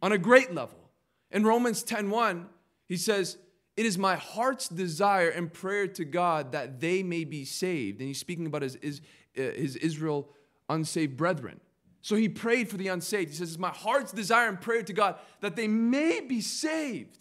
on 0.02 0.10
a 0.10 0.18
great 0.18 0.52
level. 0.52 0.90
In 1.30 1.44
Romans 1.44 1.84
10:1, 1.84 2.48
he 2.88 2.96
says, 2.96 3.38
"It 3.76 3.86
is 3.86 3.96
my 3.96 4.16
heart's 4.16 4.68
desire 4.68 5.30
and 5.30 5.52
prayer 5.52 5.86
to 5.86 6.04
God 6.04 6.50
that 6.50 6.80
they 6.80 7.04
may 7.04 7.22
be 7.22 7.44
saved." 7.44 8.00
And 8.00 8.08
he's 8.08 8.18
speaking 8.18 8.44
about 8.44 8.62
his, 8.62 8.76
his, 8.82 9.00
uh, 9.38 9.42
his 9.42 9.76
Israel 9.76 10.34
unsaved 10.68 11.16
brethren. 11.16 11.60
So 12.00 12.16
he 12.16 12.28
prayed 12.28 12.68
for 12.68 12.76
the 12.76 12.88
unsaved. 12.88 13.30
He 13.30 13.36
says, 13.36 13.50
It's 13.50 13.58
my 13.58 13.70
heart's 13.70 14.10
desire 14.10 14.48
and 14.48 14.60
prayer 14.60 14.82
to 14.82 14.92
God 14.92 15.16
that 15.40 15.54
they 15.54 15.68
may 15.68 16.20
be 16.20 16.40
saved. 16.40 17.18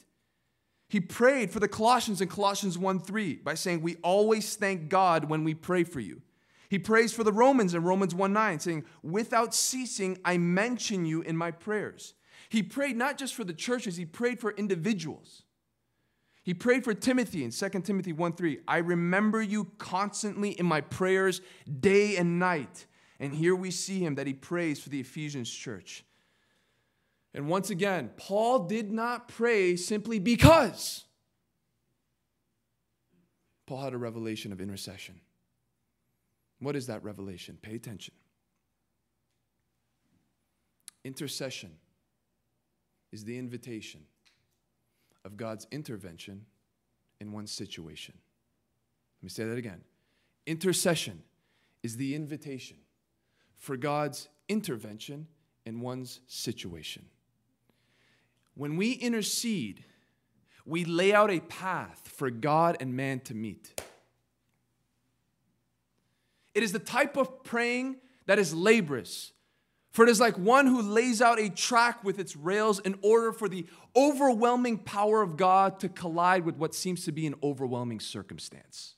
He 0.89 0.99
prayed 0.99 1.51
for 1.51 1.59
the 1.59 1.67
Colossians 1.67 2.19
in 2.19 2.27
Colossians 2.27 2.77
1 2.77 2.99
3 3.01 3.35
by 3.35 3.53
saying, 3.53 3.81
We 3.81 3.97
always 3.97 4.55
thank 4.55 4.89
God 4.89 5.29
when 5.29 5.43
we 5.43 5.53
pray 5.53 5.83
for 5.83 5.99
you. 5.99 6.23
He 6.71 6.79
prays 6.79 7.11
for 7.11 7.25
the 7.25 7.33
Romans 7.33 7.73
in 7.73 7.83
Romans 7.83 8.15
1 8.15 8.31
9, 8.31 8.59
saying, 8.61 8.85
Without 9.03 9.53
ceasing, 9.53 10.17
I 10.23 10.37
mention 10.37 11.03
you 11.03 11.21
in 11.21 11.35
my 11.35 11.51
prayers. 11.51 12.13
He 12.47 12.63
prayed 12.63 12.95
not 12.95 13.17
just 13.17 13.35
for 13.35 13.43
the 13.43 13.51
churches, 13.51 13.97
he 13.97 14.05
prayed 14.05 14.39
for 14.39 14.51
individuals. 14.51 15.43
He 16.43 16.53
prayed 16.53 16.85
for 16.85 16.93
Timothy 16.93 17.43
in 17.43 17.51
2 17.51 17.69
Timothy 17.81 18.13
1 18.13 18.31
3. 18.31 18.59
I 18.69 18.77
remember 18.77 19.41
you 19.41 19.65
constantly 19.79 20.51
in 20.51 20.65
my 20.65 20.79
prayers, 20.79 21.41
day 21.81 22.15
and 22.15 22.39
night. 22.39 22.85
And 23.19 23.33
here 23.35 23.53
we 23.53 23.69
see 23.69 23.99
him 23.99 24.15
that 24.15 24.25
he 24.25 24.33
prays 24.33 24.79
for 24.79 24.87
the 24.87 25.01
Ephesians 25.01 25.51
church. 25.51 26.05
And 27.33 27.49
once 27.49 27.69
again, 27.69 28.11
Paul 28.15 28.59
did 28.59 28.93
not 28.93 29.27
pray 29.27 29.75
simply 29.75 30.19
because. 30.19 31.03
Paul 33.65 33.81
had 33.81 33.93
a 33.93 33.97
revelation 33.97 34.53
of 34.53 34.61
intercession. 34.61 35.19
What 36.61 36.75
is 36.75 36.87
that 36.87 37.03
revelation? 37.03 37.57
Pay 37.61 37.75
attention. 37.75 38.13
Intercession 41.03 41.71
is 43.11 43.25
the 43.25 43.37
invitation 43.37 44.01
of 45.25 45.35
God's 45.35 45.67
intervention 45.71 46.45
in 47.19 47.31
one's 47.31 47.51
situation. 47.51 48.13
Let 49.19 49.23
me 49.23 49.29
say 49.29 49.43
that 49.45 49.57
again. 49.57 49.81
Intercession 50.45 51.23
is 51.83 51.97
the 51.97 52.15
invitation 52.15 52.77
for 53.57 53.75
God's 53.75 54.29
intervention 54.47 55.27
in 55.65 55.81
one's 55.81 56.19
situation. 56.27 57.05
When 58.53 58.77
we 58.77 58.93
intercede, 58.93 59.83
we 60.65 60.85
lay 60.85 61.13
out 61.13 61.31
a 61.31 61.39
path 61.39 62.01
for 62.05 62.29
God 62.29 62.77
and 62.79 62.95
man 62.95 63.19
to 63.21 63.33
meet. 63.33 63.81
It 66.53 66.63
is 66.63 66.71
the 66.71 66.79
type 66.79 67.17
of 67.17 67.43
praying 67.43 67.97
that 68.25 68.39
is 68.39 68.53
laborious. 68.53 69.33
For 69.91 70.03
it 70.03 70.09
is 70.09 70.21
like 70.21 70.37
one 70.37 70.67
who 70.67 70.81
lays 70.81 71.21
out 71.21 71.39
a 71.39 71.49
track 71.49 72.03
with 72.03 72.17
its 72.17 72.35
rails 72.35 72.79
in 72.79 72.97
order 73.01 73.33
for 73.33 73.49
the 73.49 73.65
overwhelming 73.95 74.77
power 74.77 75.21
of 75.21 75.35
God 75.35 75.79
to 75.81 75.89
collide 75.89 76.45
with 76.45 76.55
what 76.55 76.73
seems 76.73 77.03
to 77.05 77.11
be 77.11 77.27
an 77.27 77.35
overwhelming 77.43 77.99
circumstance. 77.99 78.95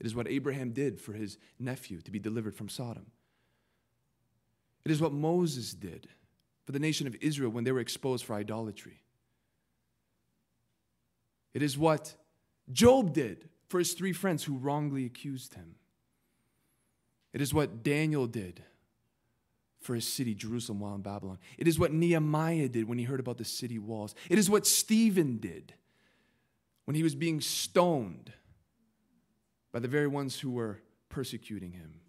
It 0.00 0.06
is 0.06 0.14
what 0.14 0.28
Abraham 0.28 0.72
did 0.72 1.00
for 1.00 1.12
his 1.12 1.38
nephew 1.58 2.00
to 2.00 2.10
be 2.10 2.18
delivered 2.18 2.56
from 2.56 2.68
Sodom. 2.68 3.06
It 4.84 4.90
is 4.90 5.00
what 5.00 5.12
Moses 5.12 5.74
did 5.74 6.08
for 6.64 6.72
the 6.72 6.78
nation 6.78 7.06
of 7.06 7.16
Israel 7.20 7.50
when 7.50 7.64
they 7.64 7.72
were 7.72 7.80
exposed 7.80 8.24
for 8.24 8.34
idolatry. 8.34 9.02
It 11.54 11.62
is 11.62 11.78
what 11.78 12.14
Job 12.72 13.12
did 13.12 13.48
for 13.68 13.78
his 13.78 13.92
three 13.92 14.12
friends 14.12 14.44
who 14.44 14.56
wrongly 14.56 15.04
accused 15.04 15.54
him. 15.54 15.76
It 17.32 17.40
is 17.40 17.52
what 17.52 17.82
Daniel 17.82 18.26
did 18.26 18.62
for 19.80 19.94
his 19.94 20.06
city, 20.06 20.34
Jerusalem, 20.34 20.80
while 20.80 20.94
in 20.94 21.02
Babylon. 21.02 21.38
It 21.56 21.68
is 21.68 21.78
what 21.78 21.92
Nehemiah 21.92 22.68
did 22.68 22.88
when 22.88 22.98
he 22.98 23.04
heard 23.04 23.20
about 23.20 23.38
the 23.38 23.44
city 23.44 23.78
walls. 23.78 24.14
It 24.28 24.38
is 24.38 24.50
what 24.50 24.66
Stephen 24.66 25.38
did 25.38 25.74
when 26.84 26.94
he 26.94 27.02
was 27.02 27.14
being 27.14 27.40
stoned 27.40 28.32
by 29.72 29.78
the 29.78 29.88
very 29.88 30.06
ones 30.06 30.40
who 30.40 30.50
were 30.50 30.80
persecuting 31.08 31.72
him. 31.72 32.00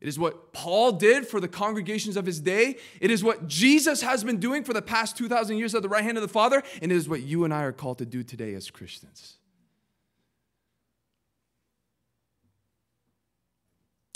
It 0.00 0.08
is 0.08 0.18
what 0.18 0.52
Paul 0.52 0.92
did 0.92 1.26
for 1.26 1.40
the 1.40 1.48
congregations 1.48 2.16
of 2.16 2.26
his 2.26 2.40
day. 2.40 2.76
It 3.00 3.10
is 3.10 3.24
what 3.24 3.46
Jesus 3.46 4.02
has 4.02 4.22
been 4.22 4.38
doing 4.38 4.64
for 4.64 4.74
the 4.74 4.82
past 4.82 5.16
2,000 5.16 5.56
years 5.56 5.74
at 5.74 5.82
the 5.82 5.88
right 5.88 6.04
hand 6.04 6.18
of 6.18 6.22
the 6.22 6.28
Father. 6.28 6.62
And 6.82 6.92
it 6.92 6.94
is 6.94 7.08
what 7.08 7.22
you 7.22 7.44
and 7.44 7.54
I 7.54 7.62
are 7.62 7.72
called 7.72 7.98
to 7.98 8.06
do 8.06 8.22
today 8.22 8.54
as 8.54 8.70
Christians. 8.70 9.36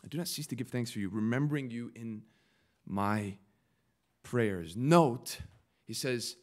I 0.09 0.11
do 0.11 0.17
not 0.17 0.29
cease 0.29 0.47
to 0.47 0.55
give 0.55 0.69
thanks 0.69 0.91
for 0.91 1.01
you, 1.01 1.11
remembering 1.11 1.71
you 1.71 1.93
in 1.95 2.23
my 2.87 3.35
prayers. 4.23 4.75
Note, 4.75 5.37
he 5.85 5.93
says, 5.93 6.37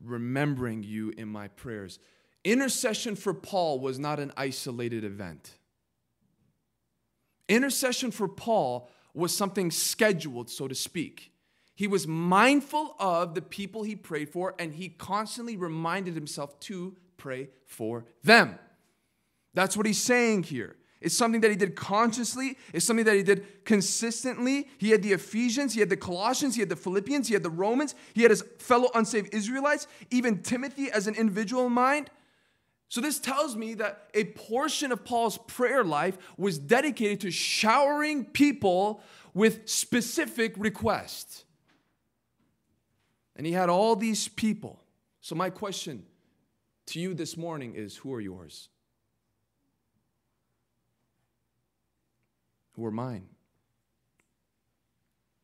remembering 0.00 0.84
you 0.84 1.12
in 1.18 1.26
my 1.26 1.48
prayers. 1.48 1.98
Intercession 2.44 3.16
for 3.16 3.34
Paul 3.34 3.80
was 3.80 3.98
not 3.98 4.20
an 4.20 4.30
isolated 4.36 5.02
event. 5.02 5.50
Intercession 7.48 8.12
for 8.12 8.28
Paul 8.28 8.88
was 9.14 9.36
something 9.36 9.72
scheduled, 9.72 10.48
so 10.48 10.68
to 10.68 10.74
speak. 10.76 11.32
He 11.74 11.88
was 11.88 12.06
mindful 12.06 12.94
of 13.00 13.34
the 13.34 13.42
people 13.42 13.82
he 13.82 13.96
prayed 13.96 14.28
for, 14.28 14.54
and 14.60 14.72
he 14.72 14.90
constantly 14.90 15.56
reminded 15.56 16.14
himself 16.14 16.60
to 16.60 16.96
pray 17.16 17.48
for 17.66 18.04
them. 18.22 18.60
That's 19.54 19.76
what 19.76 19.86
he's 19.86 20.00
saying 20.00 20.44
here. 20.44 20.76
It's 21.00 21.16
something 21.16 21.40
that 21.42 21.50
he 21.50 21.56
did 21.56 21.76
consciously. 21.76 22.58
It's 22.72 22.84
something 22.84 23.04
that 23.04 23.14
he 23.14 23.22
did 23.22 23.64
consistently. 23.64 24.68
He 24.78 24.90
had 24.90 25.02
the 25.02 25.12
Ephesians, 25.12 25.74
he 25.74 25.80
had 25.80 25.90
the 25.90 25.96
Colossians, 25.96 26.54
he 26.54 26.60
had 26.60 26.68
the 26.68 26.76
Philippians, 26.76 27.28
he 27.28 27.34
had 27.34 27.44
the 27.44 27.50
Romans, 27.50 27.94
he 28.14 28.22
had 28.22 28.30
his 28.30 28.42
fellow 28.58 28.90
unsaved 28.94 29.32
Israelites, 29.32 29.86
even 30.10 30.42
Timothy 30.42 30.90
as 30.90 31.06
an 31.06 31.14
individual 31.14 31.66
in 31.66 31.72
mind. 31.72 32.10
So, 32.90 33.02
this 33.02 33.18
tells 33.18 33.54
me 33.54 33.74
that 33.74 34.08
a 34.14 34.24
portion 34.24 34.92
of 34.92 35.04
Paul's 35.04 35.36
prayer 35.36 35.84
life 35.84 36.16
was 36.38 36.58
dedicated 36.58 37.20
to 37.20 37.30
showering 37.30 38.24
people 38.24 39.02
with 39.34 39.68
specific 39.68 40.54
requests. 40.56 41.44
And 43.36 43.46
he 43.46 43.52
had 43.52 43.68
all 43.68 43.94
these 43.94 44.26
people. 44.26 44.82
So, 45.20 45.34
my 45.34 45.50
question 45.50 46.06
to 46.86 46.98
you 46.98 47.12
this 47.12 47.36
morning 47.36 47.74
is 47.74 47.96
who 47.96 48.12
are 48.14 48.20
yours? 48.22 48.70
Who 52.78 52.86
are 52.86 52.92
mine? 52.92 53.26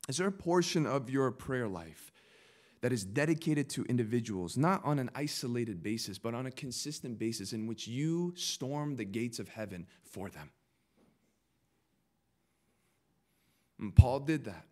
Is 0.09 0.19
there 0.19 0.29
a 0.29 0.33
portion 0.33 0.87
of 0.87 1.11
your 1.11 1.33
prayer 1.33 1.67
life 1.67 2.13
that 2.81 2.93
is 2.93 3.05
dedicated 3.05 3.69
to 3.71 3.83
individuals, 3.87 4.57
not 4.57 4.85
on 4.85 5.01
an 5.01 5.11
isolated 5.17 5.83
basis, 5.83 6.17
but 6.17 6.33
on 6.33 6.47
a 6.47 6.53
consistent 6.53 7.19
basis 7.19 7.53
in 7.53 7.67
which 7.67 7.89
you 7.89 8.33
storm 8.37 8.95
the 8.95 9.05
gates 9.05 9.41
of 9.41 9.49
heaven 9.49 9.89
for 10.05 10.31
them? 10.31 10.51
And 13.81 13.97
Paul 13.97 14.21
did 14.21 14.45
that. 14.45 14.67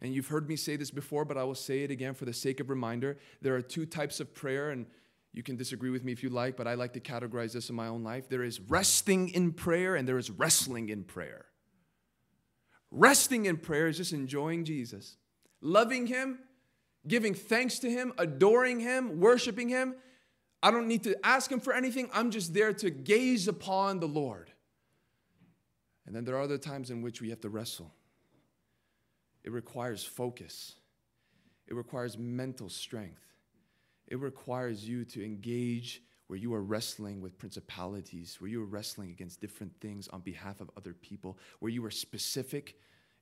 And 0.00 0.14
you've 0.14 0.28
heard 0.28 0.48
me 0.48 0.56
say 0.56 0.76
this 0.76 0.90
before, 0.90 1.26
but 1.26 1.36
I 1.36 1.44
will 1.44 1.54
say 1.54 1.82
it 1.82 1.90
again 1.90 2.14
for 2.14 2.24
the 2.24 2.32
sake 2.32 2.60
of 2.60 2.70
reminder. 2.70 3.18
There 3.42 3.54
are 3.56 3.62
two 3.62 3.84
types 3.84 4.20
of 4.20 4.32
prayer, 4.32 4.70
and 4.70 4.86
you 5.36 5.42
can 5.42 5.54
disagree 5.54 5.90
with 5.90 6.02
me 6.02 6.12
if 6.12 6.22
you 6.22 6.30
like, 6.30 6.56
but 6.56 6.66
I 6.66 6.74
like 6.74 6.94
to 6.94 7.00
categorize 7.00 7.52
this 7.52 7.68
in 7.68 7.76
my 7.76 7.88
own 7.88 8.02
life. 8.02 8.26
There 8.26 8.42
is 8.42 8.58
resting 8.58 9.28
in 9.28 9.52
prayer 9.52 9.94
and 9.94 10.08
there 10.08 10.16
is 10.16 10.30
wrestling 10.30 10.88
in 10.88 11.04
prayer. 11.04 11.44
Resting 12.90 13.44
in 13.44 13.58
prayer 13.58 13.86
is 13.88 13.98
just 13.98 14.14
enjoying 14.14 14.64
Jesus, 14.64 15.18
loving 15.60 16.06
Him, 16.06 16.38
giving 17.06 17.34
thanks 17.34 17.78
to 17.80 17.90
Him, 17.90 18.14
adoring 18.16 18.80
Him, 18.80 19.20
worshiping 19.20 19.68
Him. 19.68 19.96
I 20.62 20.70
don't 20.70 20.88
need 20.88 21.04
to 21.04 21.14
ask 21.22 21.52
Him 21.52 21.60
for 21.60 21.74
anything. 21.74 22.08
I'm 22.14 22.30
just 22.30 22.54
there 22.54 22.72
to 22.72 22.88
gaze 22.88 23.46
upon 23.46 24.00
the 24.00 24.08
Lord. 24.08 24.50
And 26.06 26.16
then 26.16 26.24
there 26.24 26.36
are 26.36 26.42
other 26.42 26.56
times 26.56 26.90
in 26.90 27.02
which 27.02 27.20
we 27.20 27.28
have 27.28 27.42
to 27.42 27.50
wrestle. 27.50 27.92
It 29.44 29.52
requires 29.52 30.02
focus, 30.02 30.76
it 31.68 31.74
requires 31.74 32.16
mental 32.16 32.70
strength, 32.70 33.20
it 34.08 34.18
requires 34.18 34.88
you 34.88 35.04
to 35.04 35.24
engage 35.24 36.02
where 36.28 36.38
you 36.38 36.52
are 36.54 36.62
wrestling 36.62 37.20
with 37.20 37.38
principalities, 37.38 38.36
where 38.40 38.50
you 38.50 38.62
are 38.62 38.66
wrestling 38.66 39.10
against 39.10 39.40
different 39.40 39.72
things 39.80 40.08
on 40.08 40.20
behalf 40.20 40.60
of 40.60 40.70
other 40.76 40.92
people, 40.92 41.38
where 41.60 41.70
you 41.70 41.84
are 41.84 41.90
specific 41.90 42.76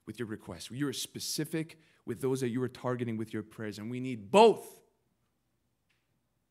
with 0.07 0.19
your 0.19 0.29
requests, 0.29 0.71
where 0.71 0.79
you 0.79 0.89
are 0.89 0.93
specific 0.93 1.79
with 2.07 2.21
those 2.21 2.41
that 2.41 2.49
you 2.49 2.63
are 2.63 2.69
targeting 2.69 3.17
with 3.17 3.33
your 3.33 3.43
prayers. 3.43 3.79
And 3.79 3.91
we 3.91 4.01
need 4.01 4.31
both. 4.31 4.81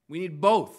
We 0.08 0.20
need 0.20 0.42
both. 0.42 0.78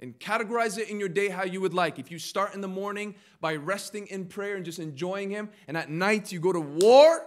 And 0.00 0.18
categorize 0.18 0.78
it 0.78 0.88
in 0.88 0.98
your 0.98 1.08
day 1.08 1.28
how 1.28 1.44
you 1.44 1.60
would 1.60 1.74
like. 1.74 2.00
If 2.00 2.10
you 2.10 2.18
start 2.18 2.54
in 2.54 2.60
the 2.60 2.68
morning 2.68 3.14
by 3.40 3.54
resting 3.54 4.08
in 4.08 4.26
prayer 4.26 4.56
and 4.56 4.64
just 4.64 4.80
enjoying 4.80 5.30
Him, 5.30 5.50
and 5.68 5.76
at 5.76 5.90
night 5.90 6.32
you 6.32 6.40
go 6.40 6.52
to 6.52 6.60
war, 6.60 7.24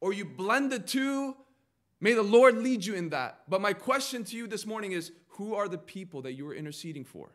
or 0.00 0.12
you 0.12 0.24
blend 0.24 0.72
the 0.72 0.80
two, 0.80 1.36
may 2.02 2.12
the 2.12 2.22
Lord 2.22 2.58
lead 2.58 2.84
you 2.84 2.94
in 2.94 3.08
that. 3.10 3.40
But 3.48 3.60
my 3.62 3.72
question 3.72 4.24
to 4.24 4.36
you 4.36 4.46
this 4.46 4.66
morning 4.66 4.92
is 4.92 5.12
who 5.28 5.54
are 5.54 5.68
the 5.68 5.78
people 5.78 6.22
that 6.22 6.32
you 6.34 6.46
are 6.48 6.54
interceding 6.54 7.04
for? 7.04 7.30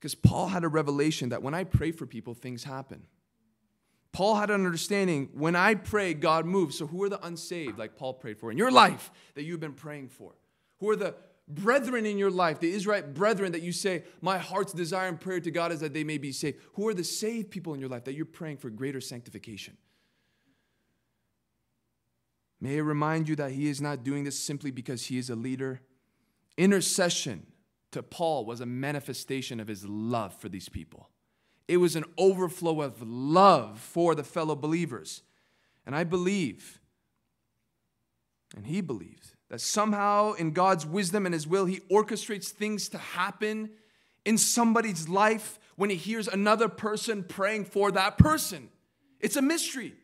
Because 0.00 0.14
Paul 0.14 0.48
had 0.48 0.64
a 0.64 0.68
revelation 0.68 1.28
that 1.28 1.42
when 1.42 1.54
I 1.54 1.64
pray 1.64 1.92
for 1.92 2.04
people, 2.06 2.34
things 2.34 2.64
happen. 2.64 3.06
Paul 4.12 4.36
had 4.36 4.50
an 4.50 4.64
understanding 4.64 5.30
when 5.32 5.56
I 5.56 5.74
pray, 5.74 6.14
God 6.14 6.46
moves. 6.46 6.78
So, 6.78 6.86
who 6.86 7.02
are 7.02 7.08
the 7.08 7.24
unsaved, 7.26 7.78
like 7.78 7.96
Paul 7.96 8.14
prayed 8.14 8.38
for 8.38 8.50
in 8.52 8.58
your 8.58 8.70
life 8.70 9.10
that 9.34 9.44
you've 9.44 9.60
been 9.60 9.72
praying 9.72 10.10
for? 10.10 10.34
Who 10.78 10.90
are 10.90 10.96
the 10.96 11.14
brethren 11.48 12.06
in 12.06 12.18
your 12.18 12.30
life, 12.30 12.60
the 12.60 12.72
Israelite 12.72 13.14
brethren 13.14 13.52
that 13.52 13.62
you 13.62 13.72
say, 13.72 14.04
My 14.20 14.38
heart's 14.38 14.72
desire 14.72 15.08
and 15.08 15.20
prayer 15.20 15.40
to 15.40 15.50
God 15.50 15.72
is 15.72 15.80
that 15.80 15.94
they 15.94 16.04
may 16.04 16.18
be 16.18 16.32
saved? 16.32 16.58
Who 16.74 16.86
are 16.88 16.94
the 16.94 17.04
saved 17.04 17.50
people 17.50 17.74
in 17.74 17.80
your 17.80 17.88
life 17.88 18.04
that 18.04 18.14
you're 18.14 18.24
praying 18.24 18.58
for 18.58 18.70
greater 18.70 19.00
sanctification? 19.00 19.76
May 22.64 22.76
I 22.76 22.80
remind 22.80 23.28
you 23.28 23.36
that 23.36 23.50
he 23.50 23.68
is 23.68 23.82
not 23.82 24.04
doing 24.04 24.24
this 24.24 24.38
simply 24.38 24.70
because 24.70 25.04
he 25.04 25.18
is 25.18 25.28
a 25.28 25.36
leader. 25.36 25.82
Intercession 26.56 27.44
to 27.92 28.02
Paul 28.02 28.46
was 28.46 28.62
a 28.62 28.64
manifestation 28.64 29.60
of 29.60 29.68
his 29.68 29.84
love 29.84 30.34
for 30.34 30.48
these 30.48 30.70
people. 30.70 31.10
It 31.68 31.76
was 31.76 31.94
an 31.94 32.06
overflow 32.16 32.80
of 32.80 33.02
love 33.02 33.78
for 33.80 34.14
the 34.14 34.24
fellow 34.24 34.56
believers. 34.56 35.20
And 35.84 35.94
I 35.94 36.04
believe, 36.04 36.80
and 38.56 38.64
he 38.64 38.80
believes, 38.80 39.34
that 39.50 39.60
somehow 39.60 40.32
in 40.32 40.52
God's 40.52 40.86
wisdom 40.86 41.26
and 41.26 41.34
his 41.34 41.46
will, 41.46 41.66
he 41.66 41.80
orchestrates 41.92 42.48
things 42.48 42.88
to 42.88 42.96
happen 42.96 43.72
in 44.24 44.38
somebody's 44.38 45.06
life 45.06 45.58
when 45.76 45.90
he 45.90 45.96
hears 45.96 46.28
another 46.28 46.70
person 46.70 47.24
praying 47.24 47.66
for 47.66 47.92
that 47.92 48.16
person. 48.16 48.70
It's 49.20 49.36
a 49.36 49.42
mystery. 49.42 49.96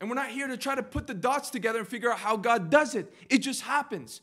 And 0.00 0.08
we're 0.08 0.16
not 0.16 0.30
here 0.30 0.46
to 0.46 0.56
try 0.56 0.74
to 0.74 0.82
put 0.82 1.06
the 1.06 1.14
dots 1.14 1.50
together 1.50 1.78
and 1.78 1.86
figure 1.86 2.10
out 2.10 2.18
how 2.18 2.36
God 2.36 2.70
does 2.70 2.94
it. 2.94 3.12
It 3.28 3.38
just 3.38 3.62
happens. 3.62 4.22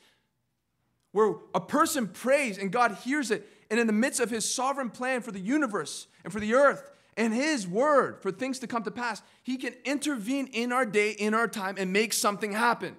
Where 1.12 1.36
a 1.54 1.62
person 1.62 2.08
prays 2.08 2.58
and 2.58 2.72
God 2.72 2.98
hears 3.04 3.32
it, 3.32 3.48
and 3.70 3.80
in 3.80 3.88
the 3.88 3.94
midst 3.94 4.20
of 4.20 4.30
his 4.30 4.50
sovereign 4.50 4.90
plan 4.90 5.22
for 5.22 5.32
the 5.32 5.40
universe 5.40 6.08
and 6.24 6.34
for 6.34 6.40
the 6.40 6.54
earth 6.54 6.90
and 7.16 7.34
his 7.34 7.68
word 7.68 8.22
for 8.22 8.32
things 8.32 8.60
to 8.60 8.68
come 8.68 8.84
to 8.84 8.92
pass, 8.92 9.22
he 9.44 9.58
can 9.58 9.74
intervene 9.86 10.48
in 10.48 10.72
our 10.72 10.86
day, 10.86 11.12
in 11.12 11.34
our 11.34 11.48
time, 11.48 11.76
and 11.78 11.94
make 11.94 12.14
something 12.14 12.52
happen. 12.52 12.96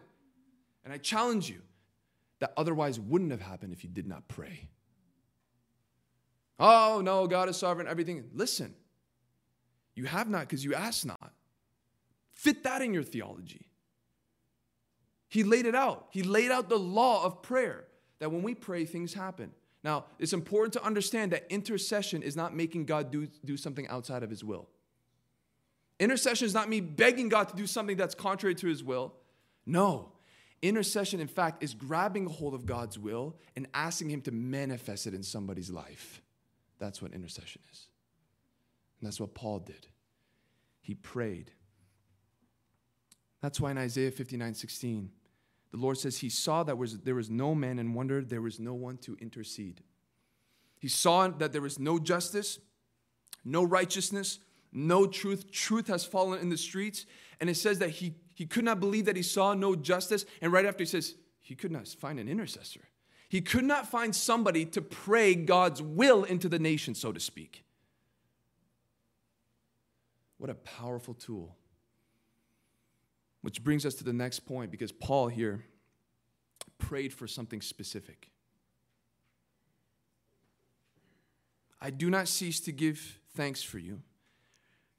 And 0.85 0.93
I 0.93 0.99
challenge 0.99 1.49
you 1.49 1.61
that 2.41 2.53
otherwise 2.57 3.01
wouldn't 3.01 3.31
have 3.31 3.41
happened 3.41 3.73
if 3.73 3.83
you 3.83 3.91
did 3.91 4.07
not 4.07 4.29
pray. 4.29 4.69
Oh, 6.61 7.01
no, 7.03 7.27
God 7.27 7.49
is 7.49 7.57
sovereign, 7.57 7.87
everything. 7.87 8.25
Listen, 8.35 8.75
you 9.95 10.05
have 10.05 10.29
not 10.29 10.41
because 10.41 10.65
you 10.65 10.75
ask 10.75 11.05
not. 11.05 11.33
Fit 12.39 12.63
that 12.63 12.83
in 12.83 12.95
your 12.95 13.03
theology. 13.03 13.67
He 15.29 15.43
laid 15.43 15.67
it 15.67 15.75
out. 15.75 16.07
He 16.11 16.23
laid 16.23 16.53
out 16.53 16.69
the 16.69 16.79
law 16.79 17.25
of 17.25 17.43
prayer 17.43 17.85
that 18.21 18.31
when 18.31 18.45
we 18.45 18.55
pray, 18.55 18.85
things 18.85 19.13
happen. 19.13 19.51
Now, 19.83 20.05
it's 20.21 20.33
important 20.33 20.73
to 20.75 20.85
understand 20.85 21.33
that 21.33 21.47
intercession 21.51 22.23
is 22.23 22.37
not 22.37 22.55
making 22.55 22.85
God 22.85 23.11
do, 23.11 23.27
do 23.45 23.57
something 23.57 23.89
outside 23.89 24.23
of 24.23 24.31
his 24.31 24.45
will. 24.45 24.69
Intercession 25.99 26.47
is 26.47 26.55
not 26.55 26.69
me 26.69 26.81
begging 26.81 27.29
God 27.29 27.49
to 27.49 27.57
do 27.57 27.67
something 27.67 27.97
that's 27.97 28.15
contrary 28.15 28.55
to 28.55 28.69
his 28.69 28.85
will. 28.85 29.15
No. 29.67 30.13
Intercession, 30.63 31.19
in 31.19 31.27
fact, 31.27 31.61
is 31.61 31.75
grabbing 31.75 32.27
a 32.27 32.31
hold 32.31 32.55
of 32.55 32.67
God's 32.67 33.01
will 33.01 33.35
and 33.57 33.67
asking 33.75 34.11
him 34.11 34.21
to 34.23 34.31
manifest 34.31 35.09
it 35.09 35.15
in 35.15 35.25
somebody's 35.25 35.71
life. 35.71 36.23
That's 36.79 37.03
what 37.03 37.13
intercession 37.15 37.63
is. 37.73 37.89
And 39.01 39.09
that's 39.09 39.19
what 39.19 39.35
Paul 39.35 39.59
did. 39.59 39.89
He 40.81 40.95
prayed. 40.95 41.51
That's 43.41 43.61
why 43.61 43.71
in 43.71 43.79
Isaiah 43.79 44.11
59 44.11 44.55
16, 44.55 45.11
the 45.71 45.77
Lord 45.77 45.99
says 45.99 46.19
he 46.19 46.31
saw 46.31 46.63
that 46.65 46.79
was, 46.79 46.99
there 47.01 47.15
was 47.15 47.31
no 47.31 47.55
man 47.55 47.79
and 47.79 47.95
wondered 47.95 48.31
there 48.31 48.43
was 48.43 48.59
no 48.59 48.75
one 48.75 48.97
to 48.99 49.17
intercede. 49.21 49.83
He 50.79 50.89
saw 50.89 51.29
that 51.29 51.53
there 51.53 51.61
was 51.61 51.79
no 51.79 51.99
justice, 51.99 52.59
no 53.45 53.65
righteousness, 53.65 54.39
no 54.73 55.07
truth. 55.07 55.51
Truth 55.51 55.89
has 55.89 56.05
fallen 56.05 56.41
in 56.41 56.49
the 56.49 56.57
streets. 56.57 57.05
And 57.41 57.51
it 57.51 57.57
says 57.57 57.79
that 57.81 57.91
he, 57.91 58.15
he 58.35 58.47
could 58.47 58.65
not 58.65 58.81
believe 58.81 59.05
that 59.07 59.17
he 59.17 59.23
saw 59.23 59.55
no 59.55 59.75
justice. 59.75 60.25
And 60.41 60.53
right 60.53 60.65
after 60.65 60.83
he 60.83 60.87
says, 60.87 61.15
he 61.41 61.55
could 61.55 61.73
not 61.73 61.89
find 61.89 62.19
an 62.19 62.29
intercessor. 62.29 62.81
He 63.29 63.41
could 63.41 63.65
not 63.65 63.87
find 63.87 64.15
somebody 64.15 64.65
to 64.67 64.81
pray 64.81 65.35
God's 65.35 65.83
will 65.83 66.25
into 66.25 66.49
the 66.49 66.59
nation, 66.59 66.95
so 66.95 67.13
to 67.13 67.21
speak. 67.21 67.65
What 70.39 70.51
a 70.51 70.55
powerful 70.55 71.15
tool 71.15 71.58
which 73.43 73.63
brings 73.63 73.87
us 73.87 73.95
to 73.95 74.05
the 74.05 74.13
next 74.13 74.41
point 74.41 74.71
because 74.71 74.93
Paul 74.93 75.29
here 75.29 75.65
prayed 76.79 77.13
for 77.13 77.27
something 77.27 77.61
specific. 77.61 78.31
I 81.81 81.91
do 81.91 82.11
not 82.11 82.29
cease 82.29 82.61
to 82.61 82.73
give 82.73 83.21
thanks 83.37 83.63
for 83.63 83.79
you, 83.79 84.03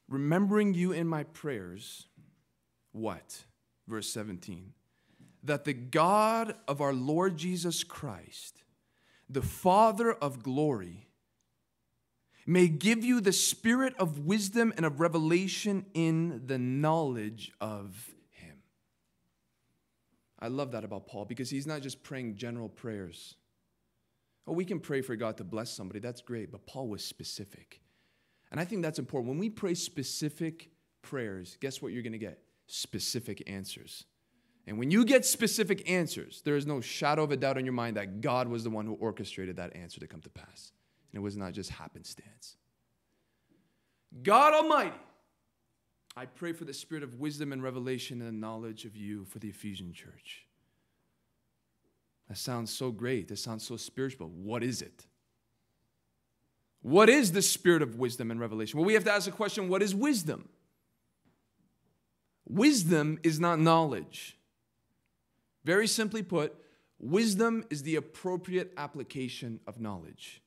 remembering 0.08 0.74
you 0.74 0.92
in 0.92 1.08
my 1.08 1.24
prayers. 1.24 2.08
What? 2.92 3.44
Verse 3.88 4.10
17. 4.10 4.74
That 5.44 5.66
the 5.66 5.74
God 5.74 6.56
of 6.68 6.82
our 6.82 6.94
Lord 6.94 7.38
Jesus 7.38 7.84
Christ, 7.84 8.64
the 9.30 9.42
Father 9.42 10.12
of 10.12 10.42
glory, 10.42 11.08
may 12.46 12.68
give 12.68 13.04
you 13.04 13.22
the 13.22 13.34
spirit 13.34 13.94
of 14.00 14.20
wisdom 14.20 14.74
and 14.76 14.86
of 14.86 15.00
revelation 15.00 15.86
in 15.94 16.44
the 16.48 16.58
knowledge 16.58 17.52
of 17.62 18.16
I 20.40 20.48
love 20.48 20.72
that 20.72 20.84
about 20.84 21.08
Paul 21.08 21.26
because 21.26 21.50
he's 21.50 21.68
not 21.68 21.82
just 21.82 22.02
praying 22.02 22.36
general 22.36 22.70
prayers. 22.70 23.36
Oh, 24.48 24.54
we 24.54 24.66
can 24.66 24.80
pray 24.80 25.02
for 25.02 25.16
God 25.16 25.38
to 25.38 25.44
bless 25.44 25.70
somebody, 25.72 26.00
that's 26.00 26.22
great, 26.22 26.52
but 26.52 26.66
Paul 26.66 26.88
was 26.88 27.04
specific. 27.04 27.82
And 28.52 28.60
I 28.60 28.66
think 28.66 28.82
that's 28.82 29.00
important. 29.00 29.30
When 29.30 29.38
we 29.38 29.50
pray 29.50 29.76
specific 29.76 30.70
prayers, 31.02 31.58
guess 31.60 31.82
what 31.82 31.92
you're 31.92 32.02
going 32.02 32.14
to 32.14 32.18
get? 32.18 32.40
Specific 32.68 33.44
answers. 33.48 34.06
And 34.66 34.78
when 34.78 34.92
you 34.92 35.06
get 35.06 35.26
specific 35.26 35.90
answers, 35.90 36.42
there 36.46 36.56
is 36.56 36.66
no 36.66 36.82
shadow 36.82 37.24
of 37.24 37.32
a 37.32 37.38
doubt 37.38 37.58
in 37.58 37.66
your 37.66 37.74
mind 37.74 37.98
that 37.98 38.22
God 38.22 38.48
was 38.48 38.64
the 38.64 38.70
one 38.70 38.86
who 38.86 38.94
orchestrated 38.94 39.58
that 39.58 39.76
answer 39.76 40.00
to 40.00 40.08
come 40.08 40.22
to 40.22 40.30
pass. 40.30 40.72
And 41.12 41.20
it 41.20 41.24
was 41.24 41.38
not 41.38 41.54
just 41.54 41.72
happenstance. 41.72 42.56
God 44.24 44.54
Almighty 44.54 44.96
I 46.16 46.26
pray 46.26 46.54
for 46.54 46.66
the 46.66 46.74
spirit 46.74 47.04
of 47.04 47.20
wisdom 47.20 47.54
and 47.54 47.64
revelation 47.64 48.22
and 48.22 48.42
knowledge 48.42 48.86
of 48.86 48.96
you 48.96 49.26
for 49.26 49.40
the 49.40 49.50
Ephesian 49.50 49.94
church. 49.94 50.46
That 52.28 52.38
sounds 52.38 52.72
so 52.72 52.92
great. 52.92 53.28
That 53.28 53.40
sounds 53.40 53.66
so 53.66 53.78
spiritual. 53.78 54.30
What 54.30 54.64
is 54.64 54.82
it? 54.82 55.06
What 56.82 57.10
is 57.10 57.32
the 57.32 57.42
spirit 57.42 57.82
of 57.82 57.98
wisdom 57.98 58.32
and 58.32 58.40
revelation? 58.40 58.80
Well, 58.80 58.86
we 58.86 58.94
have 58.94 59.04
to 59.06 59.12
ask 59.12 59.26
the 59.26 59.32
question 59.32 59.68
what 59.68 59.82
is 59.82 59.94
wisdom? 59.94 60.48
Wisdom 62.48 63.20
is 63.24 63.40
not 63.40 63.60
knowledge. 63.60 64.38
Very 65.66 65.88
simply 65.88 66.24
put, 66.24 66.56
wisdom 67.00 67.64
is 67.70 67.84
the 67.84 67.96
appropriate 67.96 68.74
application 68.78 69.60
of 69.68 69.80
knowledge. 69.80 70.42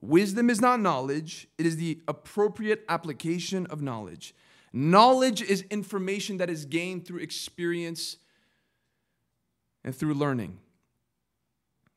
Wisdom 0.00 0.48
is 0.48 0.60
not 0.60 0.80
knowledge, 0.80 1.48
it 1.58 1.66
is 1.66 1.76
the 1.76 2.00
appropriate 2.06 2.84
application 2.88 3.66
of 3.66 3.82
knowledge. 3.82 4.34
Knowledge 4.72 5.42
is 5.42 5.62
information 5.70 6.38
that 6.38 6.50
is 6.50 6.64
gained 6.64 7.06
through 7.06 7.20
experience 7.20 8.16
and 9.84 9.94
through 9.94 10.14
learning. 10.14 10.58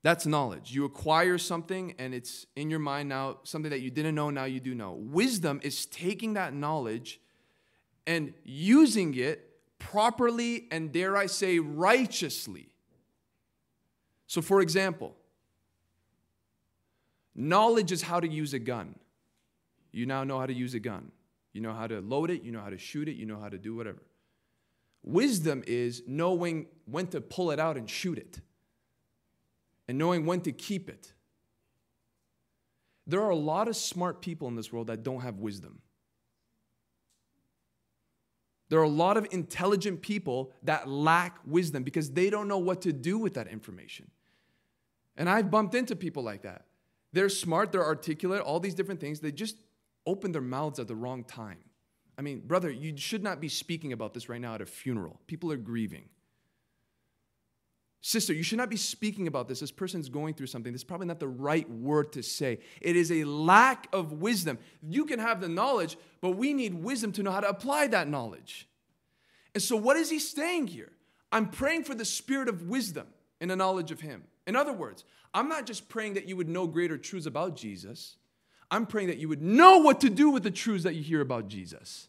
That's 0.03 0.25
knowledge. 0.25 0.71
You 0.71 0.85
acquire 0.85 1.37
something 1.37 1.93
and 1.99 2.13
it's 2.13 2.47
in 2.55 2.69
your 2.69 2.79
mind 2.79 3.09
now, 3.09 3.37
something 3.43 3.69
that 3.69 3.81
you 3.81 3.91
didn't 3.91 4.15
know, 4.15 4.29
now 4.29 4.45
you 4.45 4.59
do 4.59 4.73
know. 4.73 4.93
Wisdom 4.93 5.59
is 5.63 5.85
taking 5.85 6.33
that 6.33 6.53
knowledge 6.53 7.19
and 8.07 8.33
using 8.43 9.13
it 9.15 9.47
properly 9.77 10.67
and, 10.71 10.91
dare 10.91 11.15
I 11.15 11.27
say, 11.27 11.59
righteously. 11.59 12.69
So, 14.25 14.41
for 14.41 14.61
example, 14.61 15.15
knowledge 17.35 17.91
is 17.91 18.01
how 18.01 18.19
to 18.19 18.27
use 18.27 18.53
a 18.53 18.59
gun. 18.59 18.95
You 19.91 20.05
now 20.05 20.23
know 20.23 20.39
how 20.39 20.45
to 20.45 20.53
use 20.53 20.73
a 20.73 20.79
gun. 20.79 21.11
You 21.53 21.61
know 21.61 21.73
how 21.73 21.87
to 21.87 21.99
load 21.99 22.29
it, 22.29 22.43
you 22.43 22.51
know 22.51 22.61
how 22.61 22.69
to 22.69 22.77
shoot 22.77 23.07
it, 23.07 23.15
you 23.15 23.25
know 23.25 23.39
how 23.39 23.49
to 23.49 23.57
do 23.57 23.75
whatever. 23.75 24.01
Wisdom 25.03 25.63
is 25.67 26.03
knowing 26.07 26.67
when 26.85 27.07
to 27.07 27.21
pull 27.21 27.51
it 27.51 27.59
out 27.59 27.77
and 27.77 27.89
shoot 27.89 28.17
it 28.17 28.39
and 29.87 29.97
knowing 29.97 30.25
when 30.25 30.41
to 30.41 30.51
keep 30.51 30.89
it. 30.89 31.13
There 33.07 33.21
are 33.21 33.29
a 33.29 33.35
lot 33.35 33.67
of 33.67 33.75
smart 33.75 34.21
people 34.21 34.47
in 34.47 34.55
this 34.55 34.71
world 34.71 34.87
that 34.87 35.03
don't 35.03 35.21
have 35.21 35.39
wisdom. 35.39 35.81
There 38.69 38.79
are 38.79 38.83
a 38.83 38.89
lot 38.89 39.17
of 39.17 39.27
intelligent 39.31 40.01
people 40.01 40.53
that 40.63 40.87
lack 40.87 41.39
wisdom 41.45 41.83
because 41.83 42.11
they 42.11 42.29
don't 42.29 42.47
know 42.47 42.59
what 42.59 42.83
to 42.83 42.93
do 42.93 43.17
with 43.17 43.33
that 43.33 43.47
information. 43.47 44.09
And 45.17 45.29
I've 45.29 45.51
bumped 45.51 45.75
into 45.75 45.93
people 45.93 46.23
like 46.23 46.43
that. 46.43 46.65
They're 47.11 47.27
smart, 47.27 47.73
they're 47.73 47.83
articulate, 47.83 48.39
all 48.39 48.61
these 48.61 48.73
different 48.73 49.01
things. 49.01 49.19
They 49.19 49.33
just 49.33 49.57
open 50.05 50.31
their 50.31 50.41
mouths 50.41 50.79
at 50.79 50.87
the 50.87 50.95
wrong 50.95 51.23
time. 51.23 51.59
I 52.17 52.21
mean, 52.21 52.41
brother, 52.41 52.69
you 52.69 52.95
should 52.97 53.23
not 53.23 53.39
be 53.39 53.49
speaking 53.49 53.93
about 53.93 54.13
this 54.13 54.29
right 54.29 54.41
now 54.41 54.55
at 54.55 54.61
a 54.61 54.65
funeral. 54.65 55.19
People 55.27 55.51
are 55.51 55.57
grieving. 55.57 56.05
Sister, 58.03 58.33
you 58.33 58.41
should 58.41 58.57
not 58.57 58.69
be 58.69 58.77
speaking 58.77 59.27
about 59.27 59.47
this. 59.47 59.59
This 59.59 59.71
person's 59.71 60.09
going 60.09 60.33
through 60.33 60.47
something. 60.47 60.73
This 60.73 60.81
is 60.81 60.85
probably 60.85 61.05
not 61.05 61.19
the 61.19 61.27
right 61.27 61.69
word 61.69 62.11
to 62.13 62.23
say. 62.23 62.59
It 62.81 62.95
is 62.95 63.11
a 63.11 63.23
lack 63.25 63.87
of 63.93 64.13
wisdom. 64.13 64.57
You 64.81 65.05
can 65.05 65.19
have 65.19 65.39
the 65.39 65.47
knowledge, 65.47 65.97
but 66.19 66.31
we 66.31 66.53
need 66.53 66.73
wisdom 66.73 67.11
to 67.13 67.23
know 67.23 67.31
how 67.31 67.41
to 67.41 67.49
apply 67.49 67.87
that 67.87 68.07
knowledge. 68.07 68.67
And 69.53 69.61
so, 69.61 69.75
what 69.75 69.97
is 69.97 70.09
he 70.09 70.17
saying 70.17 70.67
here? 70.67 70.91
I'm 71.31 71.47
praying 71.47 71.83
for 71.83 71.93
the 71.93 72.05
spirit 72.05 72.49
of 72.49 72.67
wisdom 72.69 73.05
and 73.39 73.51
the 73.51 73.55
knowledge 73.55 73.91
of 73.91 74.01
him. 74.01 74.23
In 74.47 74.55
other 74.55 74.73
words, 74.73 75.03
I'm 75.33 75.47
not 75.47 75.67
just 75.67 75.87
praying 75.87 76.15
that 76.15 76.27
you 76.27 76.35
would 76.35 76.49
know 76.49 76.65
greater 76.65 76.97
truths 76.97 77.27
about 77.27 77.55
Jesus, 77.55 78.17
I'm 78.71 78.85
praying 78.85 79.09
that 79.09 79.17
you 79.17 79.27
would 79.27 79.41
know 79.41 79.79
what 79.79 80.01
to 80.01 80.09
do 80.09 80.29
with 80.29 80.43
the 80.43 80.49
truths 80.49 80.85
that 80.85 80.95
you 80.95 81.03
hear 81.03 81.19
about 81.19 81.49
Jesus. 81.49 82.07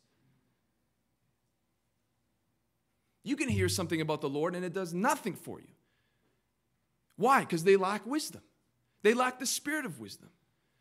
You 3.25 3.37
can 3.37 3.49
hear 3.49 3.69
something 3.69 4.01
about 4.01 4.21
the 4.21 4.29
Lord 4.29 4.55
and 4.55 4.65
it 4.65 4.73
does 4.73 4.95
nothing 4.95 5.35
for 5.35 5.61
you. 5.61 5.75
Why? 7.17 7.41
Because 7.41 7.65
they 7.65 7.77
lack 7.77 8.07
wisdom. 8.07 8.43
They 9.03 9.13
lack 9.13 9.39
the 9.41 9.47
spirit 9.47 9.85
of 9.85 10.01
wisdom. 10.01 10.31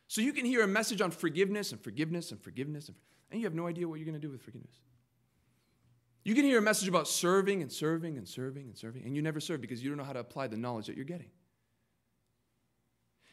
So 0.08 0.22
you 0.22 0.34
can 0.34 0.46
hear 0.46 0.62
a 0.62 0.68
message 0.68 1.02
on 1.02 1.12
forgiveness 1.12 1.72
and 1.72 1.82
forgiveness 1.82 2.32
and 2.32 2.42
forgiveness, 2.42 2.88
and, 2.90 2.98
and 3.32 3.40
you 3.40 3.46
have 3.46 3.56
no 3.56 3.68
idea 3.68 3.88
what 3.88 3.96
you're 3.96 4.06
going 4.06 4.20
to 4.20 4.28
do 4.28 4.30
with 4.30 4.42
forgiveness. 4.42 4.74
You 6.24 6.36
can 6.36 6.44
hear 6.44 6.60
a 6.60 6.62
message 6.62 6.88
about 6.88 7.08
serving 7.08 7.62
and 7.62 7.72
serving 7.72 8.18
and 8.18 8.28
serving 8.28 8.68
and 8.68 8.78
serving, 8.78 9.04
and 9.06 9.16
you 9.16 9.22
never 9.22 9.40
serve 9.40 9.62
because 9.62 9.82
you 9.82 9.90
don't 9.90 9.98
know 9.98 10.04
how 10.04 10.14
to 10.14 10.20
apply 10.20 10.48
the 10.48 10.58
knowledge 10.58 10.88
that 10.88 10.96
you're 10.96 11.06
getting. 11.06 11.30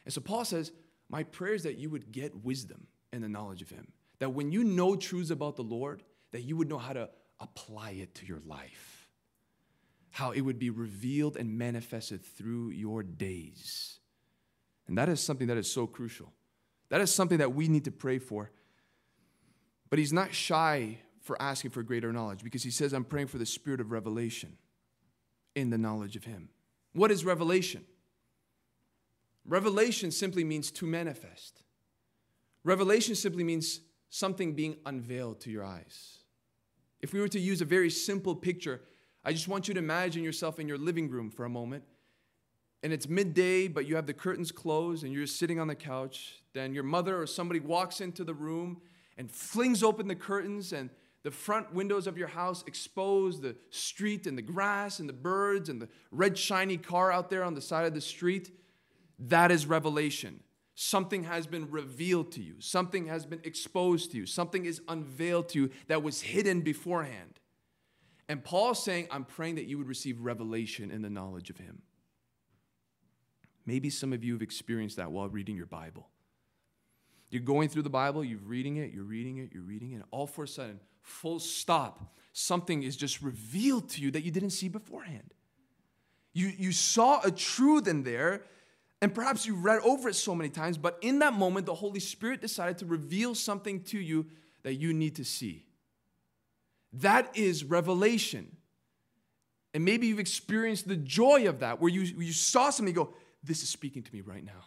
And 0.04 0.14
so 0.14 0.20
Paul 0.20 0.44
says, 0.44 0.72
My 1.08 1.22
prayer 1.22 1.54
is 1.54 1.62
that 1.62 1.78
you 1.78 1.90
would 1.90 2.12
get 2.12 2.44
wisdom 2.44 2.86
and 3.12 3.22
the 3.22 3.28
knowledge 3.28 3.62
of 3.62 3.70
Him. 3.70 3.88
That 4.18 4.30
when 4.30 4.52
you 4.52 4.64
know 4.64 4.96
truths 4.96 5.30
about 5.30 5.56
the 5.56 5.62
Lord, 5.62 6.02
that 6.32 6.42
you 6.42 6.56
would 6.56 6.68
know 6.68 6.78
how 6.78 6.92
to 6.92 7.08
apply 7.40 7.90
it 7.90 8.14
to 8.16 8.26
your 8.26 8.40
life 8.46 8.98
how 10.18 10.32
it 10.32 10.40
would 10.40 10.58
be 10.58 10.68
revealed 10.68 11.36
and 11.36 11.56
manifested 11.56 12.24
through 12.24 12.70
your 12.70 13.04
days. 13.04 14.00
And 14.88 14.98
that 14.98 15.08
is 15.08 15.20
something 15.20 15.46
that 15.46 15.56
is 15.56 15.72
so 15.72 15.86
crucial. 15.86 16.32
That 16.88 17.00
is 17.00 17.14
something 17.14 17.38
that 17.38 17.54
we 17.54 17.68
need 17.68 17.84
to 17.84 17.92
pray 17.92 18.18
for. 18.18 18.50
But 19.90 20.00
he's 20.00 20.12
not 20.12 20.34
shy 20.34 20.98
for 21.20 21.40
asking 21.40 21.70
for 21.70 21.84
greater 21.84 22.12
knowledge 22.12 22.42
because 22.42 22.64
he 22.64 22.72
says, 22.72 22.92
I'm 22.92 23.04
praying 23.04 23.28
for 23.28 23.38
the 23.38 23.46
spirit 23.46 23.80
of 23.80 23.92
revelation 23.92 24.56
in 25.54 25.70
the 25.70 25.78
knowledge 25.78 26.16
of 26.16 26.24
him. 26.24 26.48
What 26.94 27.12
is 27.12 27.24
revelation? 27.24 27.84
Revelation 29.48 30.10
simply 30.10 30.44
means 30.44 30.70
to 30.72 30.86
manifest. 30.86 31.62
Revelation 32.64 33.14
simply 33.14 33.42
means 33.42 33.80
something 34.10 34.52
being 34.52 34.76
unveiled 34.84 35.40
to 35.40 35.50
your 35.50 35.64
eyes. 35.64 36.18
If 37.00 37.14
we 37.14 37.20
were 37.20 37.28
to 37.28 37.40
use 37.40 37.62
a 37.62 37.64
very 37.64 37.88
simple 37.88 38.34
picture, 38.34 38.82
I 39.24 39.32
just 39.32 39.48
want 39.48 39.66
you 39.66 39.74
to 39.74 39.80
imagine 39.80 40.22
yourself 40.22 40.60
in 40.60 40.68
your 40.68 40.76
living 40.78 41.08
room 41.08 41.30
for 41.30 41.46
a 41.46 41.48
moment. 41.48 41.84
And 42.82 42.92
it's 42.92 43.08
midday, 43.08 43.68
but 43.68 43.86
you 43.86 43.96
have 43.96 44.06
the 44.06 44.12
curtains 44.12 44.52
closed 44.52 45.02
and 45.02 45.12
you're 45.12 45.26
sitting 45.26 45.58
on 45.58 45.66
the 45.66 45.74
couch. 45.74 46.42
Then 46.52 46.74
your 46.74 46.84
mother 46.84 47.20
or 47.20 47.26
somebody 47.26 47.60
walks 47.60 48.00
into 48.00 48.24
the 48.24 48.34
room 48.34 48.82
and 49.16 49.30
flings 49.30 49.82
open 49.82 50.06
the 50.06 50.14
curtains, 50.14 50.72
and 50.72 50.90
the 51.24 51.30
front 51.32 51.74
windows 51.74 52.06
of 52.06 52.16
your 52.16 52.28
house 52.28 52.62
expose 52.68 53.40
the 53.40 53.56
street 53.70 54.28
and 54.28 54.38
the 54.38 54.42
grass 54.42 55.00
and 55.00 55.08
the 55.08 55.12
birds 55.12 55.68
and 55.68 55.82
the 55.82 55.88
red 56.12 56.38
shiny 56.38 56.76
car 56.76 57.10
out 57.10 57.28
there 57.28 57.42
on 57.42 57.54
the 57.54 57.60
side 57.60 57.84
of 57.84 57.94
the 57.94 58.00
street. 58.00 58.52
That 59.18 59.50
is 59.50 59.66
revelation. 59.66 60.40
Something 60.74 61.24
has 61.24 61.46
been 61.46 61.70
revealed 61.70 62.30
to 62.32 62.42
you, 62.42 62.54
something 62.60 63.06
has 63.06 63.26
been 63.26 63.40
exposed 63.42 64.12
to 64.12 64.16
you, 64.16 64.26
something 64.26 64.64
is 64.64 64.80
unveiled 64.86 65.48
to 65.48 65.62
you 65.62 65.70
that 65.88 66.04
was 66.04 66.20
hidden 66.20 66.60
beforehand. 66.60 67.40
And 68.28 68.44
Paul's 68.44 68.82
saying, 68.82 69.08
I'm 69.10 69.24
praying 69.24 69.56
that 69.56 69.64
you 69.64 69.76
would 69.78 69.88
receive 69.88 70.20
revelation 70.20 70.92
in 70.92 71.02
the 71.02 71.10
knowledge 71.10 71.50
of 71.50 71.56
him. 71.56 71.82
Maybe 73.66 73.90
some 73.90 74.12
of 74.12 74.22
you 74.22 74.34
have 74.34 74.42
experienced 74.42 74.96
that 74.98 75.10
while 75.10 75.28
reading 75.28 75.56
your 75.56 75.66
Bible. 75.66 76.08
You're 77.30 77.42
going 77.42 77.68
through 77.68 77.82
the 77.82 77.90
Bible, 77.90 78.24
you're 78.24 78.38
reading 78.38 78.76
it, 78.76 78.92
you're 78.92 79.04
reading 79.04 79.38
it, 79.38 79.50
you're 79.52 79.62
reading 79.62 79.92
it, 79.92 79.96
and 79.96 80.04
all 80.10 80.26
for 80.26 80.44
a 80.44 80.48
sudden, 80.48 80.80
full 81.02 81.38
stop, 81.38 82.14
something 82.32 82.82
is 82.82 82.96
just 82.96 83.20
revealed 83.20 83.88
to 83.90 84.00
you 84.00 84.10
that 84.12 84.22
you 84.22 84.30
didn't 84.30 84.50
see 84.50 84.68
beforehand. 84.68 85.34
You, 86.32 86.52
you 86.56 86.72
saw 86.72 87.20
a 87.22 87.30
truth 87.30 87.88
in 87.88 88.04
there, 88.04 88.44
and 89.00 89.14
perhaps 89.14 89.46
you 89.46 89.54
read 89.54 89.80
over 89.82 90.08
it 90.08 90.14
so 90.14 90.34
many 90.34 90.50
times, 90.50 90.76
but 90.76 90.98
in 91.02 91.20
that 91.20 91.32
moment, 91.32 91.66
the 91.66 91.74
Holy 91.74 92.00
Spirit 92.00 92.40
decided 92.40 92.78
to 92.78 92.86
reveal 92.86 93.34
something 93.34 93.82
to 93.84 93.98
you 93.98 94.26
that 94.62 94.74
you 94.74 94.92
need 94.92 95.16
to 95.16 95.24
see. 95.24 95.66
That 96.94 97.36
is 97.36 97.64
revelation. 97.64 98.56
And 99.72 99.84
maybe 99.84 100.08
you've 100.08 100.18
experienced 100.18 100.88
the 100.88 100.96
joy 100.96 101.48
of 101.48 101.60
that, 101.60 101.80
where 101.80 101.90
you, 101.90 102.00
you 102.00 102.32
saw 102.32 102.70
something, 102.70 102.94
go, 102.94 103.14
This 103.44 103.62
is 103.62 103.68
speaking 103.68 104.02
to 104.02 104.12
me 104.12 104.20
right 104.20 104.44
now. 104.44 104.64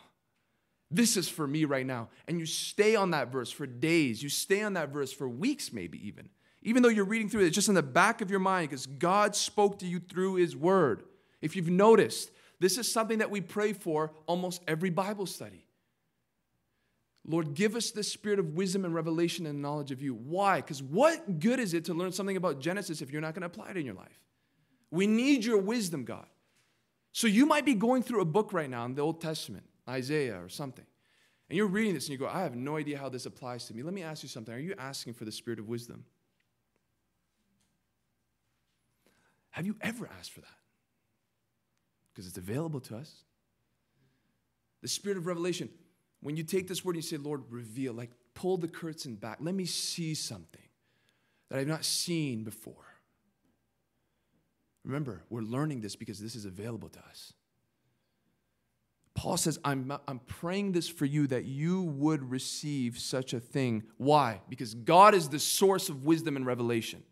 This 0.89 1.17
is 1.17 1.27
for 1.27 1.47
me 1.47 1.65
right 1.65 1.85
now. 1.85 2.09
And 2.27 2.39
you 2.39 2.45
stay 2.45 2.95
on 2.95 3.11
that 3.11 3.31
verse 3.31 3.49
for 3.49 3.65
days. 3.65 4.21
You 4.21 4.29
stay 4.29 4.61
on 4.61 4.73
that 4.73 4.89
verse 4.89 5.11
for 5.11 5.27
weeks, 5.27 5.71
maybe 5.71 6.05
even. 6.07 6.29
Even 6.63 6.83
though 6.83 6.89
you're 6.89 7.05
reading 7.05 7.29
through 7.29 7.41
it, 7.41 7.47
it's 7.47 7.55
just 7.55 7.69
in 7.69 7.75
the 7.75 7.81
back 7.81 8.21
of 8.21 8.29
your 8.29 8.39
mind 8.39 8.69
because 8.69 8.85
God 8.85 9.35
spoke 9.35 9.79
to 9.79 9.87
you 9.87 9.99
through 9.99 10.35
His 10.35 10.55
Word. 10.55 11.03
If 11.41 11.55
you've 11.55 11.69
noticed, 11.69 12.29
this 12.61 12.77
is 12.77 12.89
something 12.89 13.17
that 13.17 13.31
we 13.31 13.41
pray 13.41 13.73
for 13.73 14.11
almost 14.27 14.61
every 14.67 14.91
Bible 14.91 15.25
study. 15.25 15.65
Lord, 17.27 17.55
give 17.55 17.75
us 17.75 17.89
the 17.89 18.03
spirit 18.03 18.37
of 18.37 18.53
wisdom 18.53 18.85
and 18.85 18.93
revelation 18.93 19.47
and 19.47 19.63
knowledge 19.63 19.91
of 19.91 19.99
you. 19.99 20.13
Why? 20.13 20.57
Because 20.57 20.83
what 20.83 21.39
good 21.39 21.59
is 21.59 21.73
it 21.73 21.85
to 21.85 21.95
learn 21.95 22.11
something 22.11 22.37
about 22.37 22.59
Genesis 22.59 23.01
if 23.01 23.11
you're 23.11 23.19
not 23.19 23.33
going 23.33 23.41
to 23.41 23.47
apply 23.47 23.71
it 23.71 23.77
in 23.77 23.85
your 23.85 23.95
life? 23.95 24.19
We 24.91 25.07
need 25.07 25.43
your 25.43 25.57
wisdom, 25.57 26.03
God. 26.03 26.27
So 27.13 27.25
you 27.25 27.47
might 27.47 27.65
be 27.65 27.73
going 27.73 28.03
through 28.03 28.21
a 28.21 28.25
book 28.25 28.53
right 28.53 28.69
now 28.69 28.85
in 28.85 28.93
the 28.93 29.01
Old 29.01 29.21
Testament, 29.21 29.65
Isaiah 29.89 30.39
or 30.39 30.47
something, 30.47 30.85
and 31.49 31.57
you're 31.57 31.65
reading 31.65 31.95
this 31.95 32.05
and 32.05 32.11
you 32.11 32.19
go, 32.19 32.27
I 32.27 32.43
have 32.43 32.55
no 32.55 32.77
idea 32.77 32.99
how 32.99 33.09
this 33.09 33.25
applies 33.25 33.65
to 33.65 33.73
me. 33.73 33.81
Let 33.81 33.95
me 33.95 34.03
ask 34.03 34.21
you 34.21 34.29
something. 34.29 34.53
Are 34.53 34.59
you 34.59 34.75
asking 34.77 35.15
for 35.15 35.25
the 35.25 35.31
spirit 35.31 35.57
of 35.57 35.67
wisdom? 35.67 36.05
Have 39.49 39.65
you 39.65 39.77
ever 39.81 40.07
asked 40.19 40.31
for 40.31 40.41
that? 40.41 40.47
Because 42.13 42.27
it's 42.27 42.37
available 42.37 42.79
to 42.81 42.97
us. 42.97 43.23
The 44.81 44.87
spirit 44.87 45.17
of 45.17 45.27
revelation. 45.27 45.69
When 46.21 46.35
you 46.35 46.43
take 46.43 46.67
this 46.67 46.83
word 46.83 46.95
and 46.95 47.03
you 47.03 47.07
say, 47.07 47.17
Lord, 47.17 47.43
reveal, 47.49 47.93
like 47.93 48.11
pull 48.33 48.57
the 48.57 48.67
curtain 48.67 49.15
back, 49.15 49.37
let 49.41 49.55
me 49.55 49.65
see 49.65 50.13
something 50.13 50.61
that 51.49 51.59
I've 51.59 51.67
not 51.67 51.85
seen 51.85 52.43
before. 52.43 52.73
Remember, 54.83 55.23
we're 55.29 55.41
learning 55.41 55.81
this 55.81 55.95
because 55.95 56.19
this 56.19 56.35
is 56.35 56.45
available 56.45 56.89
to 56.89 56.99
us. 56.99 57.33
Paul 59.13 59.37
says, 59.37 59.59
I'm, 59.63 59.93
I'm 60.07 60.19
praying 60.19 60.71
this 60.71 60.87
for 60.87 61.05
you 61.05 61.27
that 61.27 61.45
you 61.45 61.83
would 61.83 62.31
receive 62.31 62.97
such 62.97 63.33
a 63.33 63.39
thing. 63.39 63.83
Why? 63.97 64.41
Because 64.49 64.73
God 64.73 65.13
is 65.13 65.29
the 65.29 65.37
source 65.37 65.89
of 65.89 66.05
wisdom 66.05 66.35
and 66.35 66.45
revelation. 66.45 67.03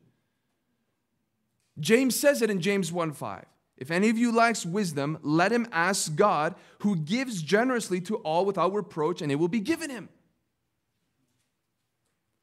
James 1.80 2.16
says 2.16 2.42
it 2.42 2.50
in 2.50 2.62
James 2.62 2.92
1 2.92 3.14
5. 3.14 3.46
If 3.80 3.92
any 3.92 4.10
of 4.10 4.18
you 4.18 4.34
lacks 4.34 4.66
wisdom, 4.66 5.18
let 5.24 5.54
him 5.54 5.66
ask 5.72 6.14
God, 6.16 6.54
who 6.80 6.98
gives 6.98 7.42
generously 7.42 8.02
to 8.02 8.18
all 8.18 8.46
without 8.46 8.74
reproach, 8.74 9.22
and 9.22 9.32
it 9.32 9.36
will 9.36 9.48
be 9.48 9.62
given 9.62 9.90
him. 9.90 10.10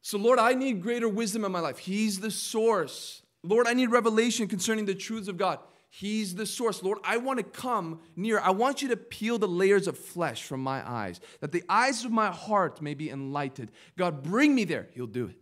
So, 0.00 0.16
Lord, 0.16 0.38
I 0.38 0.54
need 0.54 0.82
greater 0.82 1.08
wisdom 1.08 1.44
in 1.44 1.52
my 1.52 1.60
life. 1.60 1.78
He's 1.78 2.20
the 2.20 2.30
source. 2.30 3.22
Lord, 3.42 3.66
I 3.66 3.74
need 3.74 3.90
revelation 3.90 4.48
concerning 4.48 4.86
the 4.86 4.94
truths 4.94 5.28
of 5.28 5.36
God. 5.36 5.58
He's 5.90 6.34
the 6.34 6.46
source. 6.46 6.82
Lord, 6.82 6.98
I 7.04 7.18
want 7.18 7.38
to 7.38 7.44
come 7.44 8.00
near. 8.16 8.40
I 8.40 8.50
want 8.50 8.80
you 8.80 8.88
to 8.88 8.96
peel 8.96 9.38
the 9.38 9.46
layers 9.48 9.86
of 9.86 9.98
flesh 9.98 10.42
from 10.42 10.62
my 10.62 10.88
eyes, 10.88 11.20
that 11.40 11.52
the 11.52 11.64
eyes 11.68 12.04
of 12.04 12.12
my 12.12 12.30
heart 12.30 12.80
may 12.80 12.94
be 12.94 13.10
enlightened. 13.10 13.70
God, 13.98 14.22
bring 14.22 14.54
me 14.54 14.64
there. 14.64 14.88
He'll 14.94 15.06
do 15.06 15.26
it. 15.26 15.36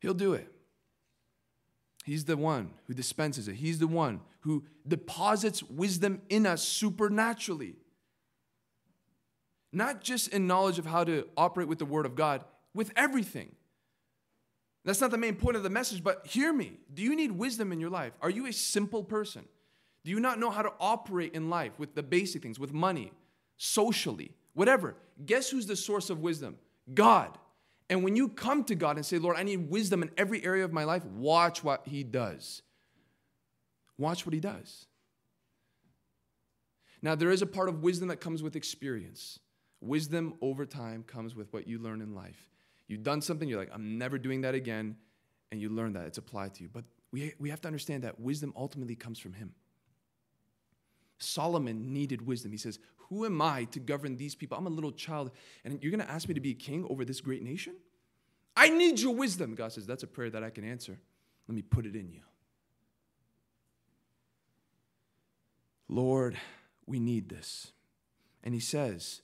He'll 0.00 0.12
do 0.12 0.34
it. 0.34 0.51
He's 2.02 2.24
the 2.24 2.36
one 2.36 2.70
who 2.86 2.94
dispenses 2.94 3.48
it. 3.48 3.54
He's 3.54 3.78
the 3.78 3.86
one 3.86 4.20
who 4.40 4.64
deposits 4.86 5.62
wisdom 5.62 6.20
in 6.28 6.46
us 6.46 6.62
supernaturally. 6.62 7.76
Not 9.72 10.02
just 10.02 10.28
in 10.28 10.46
knowledge 10.46 10.78
of 10.78 10.86
how 10.86 11.04
to 11.04 11.26
operate 11.36 11.68
with 11.68 11.78
the 11.78 11.84
Word 11.84 12.04
of 12.04 12.14
God, 12.14 12.44
with 12.74 12.92
everything. 12.96 13.54
That's 14.84 15.00
not 15.00 15.12
the 15.12 15.18
main 15.18 15.36
point 15.36 15.56
of 15.56 15.62
the 15.62 15.70
message, 15.70 16.02
but 16.02 16.26
hear 16.26 16.52
me. 16.52 16.72
Do 16.92 17.02
you 17.02 17.14
need 17.14 17.30
wisdom 17.30 17.70
in 17.70 17.80
your 17.80 17.90
life? 17.90 18.12
Are 18.20 18.30
you 18.30 18.46
a 18.46 18.52
simple 18.52 19.04
person? 19.04 19.44
Do 20.04 20.10
you 20.10 20.18
not 20.18 20.40
know 20.40 20.50
how 20.50 20.62
to 20.62 20.72
operate 20.80 21.34
in 21.34 21.48
life 21.48 21.78
with 21.78 21.94
the 21.94 22.02
basic 22.02 22.42
things, 22.42 22.58
with 22.58 22.72
money, 22.72 23.12
socially, 23.56 24.32
whatever? 24.54 24.96
Guess 25.24 25.50
who's 25.50 25.66
the 25.66 25.76
source 25.76 26.10
of 26.10 26.18
wisdom? 26.18 26.56
God. 26.92 27.38
And 27.90 28.02
when 28.04 28.16
you 28.16 28.28
come 28.28 28.64
to 28.64 28.74
God 28.74 28.96
and 28.96 29.04
say, 29.04 29.18
Lord, 29.18 29.36
I 29.36 29.42
need 29.42 29.70
wisdom 29.70 30.02
in 30.02 30.10
every 30.16 30.44
area 30.44 30.64
of 30.64 30.72
my 30.72 30.84
life, 30.84 31.04
watch 31.04 31.62
what 31.62 31.86
He 31.86 32.04
does. 32.04 32.62
Watch 33.98 34.24
what 34.24 34.32
He 34.32 34.40
does. 34.40 34.86
Now, 37.02 37.14
there 37.14 37.30
is 37.30 37.42
a 37.42 37.46
part 37.46 37.68
of 37.68 37.82
wisdom 37.82 38.08
that 38.08 38.20
comes 38.20 38.42
with 38.42 38.56
experience. 38.56 39.40
Wisdom 39.80 40.34
over 40.40 40.64
time 40.64 41.02
comes 41.02 41.34
with 41.34 41.52
what 41.52 41.66
you 41.66 41.78
learn 41.78 42.00
in 42.00 42.14
life. 42.14 42.48
You've 42.86 43.02
done 43.02 43.20
something, 43.20 43.48
you're 43.48 43.58
like, 43.58 43.70
I'm 43.72 43.98
never 43.98 44.18
doing 44.18 44.42
that 44.42 44.54
again, 44.54 44.96
and 45.50 45.60
you 45.60 45.68
learn 45.68 45.94
that. 45.94 46.06
It's 46.06 46.18
applied 46.18 46.54
to 46.54 46.62
you. 46.62 46.70
But 46.72 46.84
we, 47.10 47.34
we 47.38 47.50
have 47.50 47.60
to 47.62 47.68
understand 47.68 48.04
that 48.04 48.20
wisdom 48.20 48.52
ultimately 48.56 48.94
comes 48.94 49.18
from 49.18 49.32
Him. 49.32 49.52
Solomon 51.18 51.92
needed 51.92 52.26
wisdom. 52.26 52.52
He 52.52 52.58
says, 52.58 52.78
Who 53.12 53.26
am 53.26 53.42
I 53.42 53.64
to 53.64 53.78
govern 53.78 54.16
these 54.16 54.34
people? 54.34 54.56
I'm 54.56 54.66
a 54.66 54.70
little 54.70 54.90
child, 54.90 55.32
and 55.66 55.78
you're 55.82 55.90
going 55.90 56.04
to 56.04 56.10
ask 56.10 56.28
me 56.28 56.34
to 56.34 56.40
be 56.40 56.54
king 56.54 56.86
over 56.88 57.04
this 57.04 57.20
great 57.20 57.42
nation? 57.42 57.74
I 58.56 58.70
need 58.70 59.00
your 59.00 59.14
wisdom. 59.14 59.54
God 59.54 59.70
says, 59.70 59.86
That's 59.86 60.02
a 60.02 60.06
prayer 60.06 60.30
that 60.30 60.42
I 60.42 60.48
can 60.48 60.64
answer. 60.64 60.98
Let 61.46 61.54
me 61.54 61.60
put 61.60 61.84
it 61.84 61.94
in 61.94 62.10
you. 62.10 62.22
Lord, 65.90 66.38
we 66.86 66.98
need 66.98 67.28
this. 67.28 67.72
And 68.42 68.54
he 68.54 68.60
says, 68.60 69.20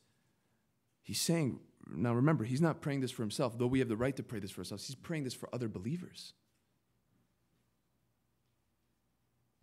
He's 1.03 1.21
saying, 1.21 1.61
now 1.91 2.13
remember, 2.13 2.45
he's 2.45 2.61
not 2.61 2.83
praying 2.83 3.01
this 3.01 3.11
for 3.11 3.23
himself, 3.23 3.57
though 3.57 3.67
we 3.67 3.79
have 3.79 3.89
the 3.89 3.97
right 3.97 4.15
to 4.17 4.23
pray 4.23 4.39
this 4.39 4.51
for 4.51 4.61
ourselves. 4.61 4.87
He's 4.87 4.97
praying 4.97 5.25
this 5.25 5.33
for 5.33 5.49
other 5.55 5.67
believers. 5.67 6.35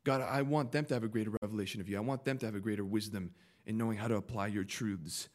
God, 0.06 0.22
I 0.22 0.41
want 0.43 0.72
them 0.72 0.86
to 0.86 0.93
have 0.93 1.03
a 1.03 1.10
greater 1.10 1.32
revelation 1.41 1.82
of 1.82 1.89
you. 1.89 1.97
I 1.97 2.01
want 2.01 2.24
them 2.24 2.38
to 2.38 2.45
have 2.45 2.56
a 2.56 2.60
greater 2.62 2.86
wisdom 2.86 3.32
in 3.66 3.78
knowing 3.78 3.97
how 3.97 4.08
to 4.08 4.16
apply 4.16 4.47
your 4.47 4.64
truths. 4.64 5.28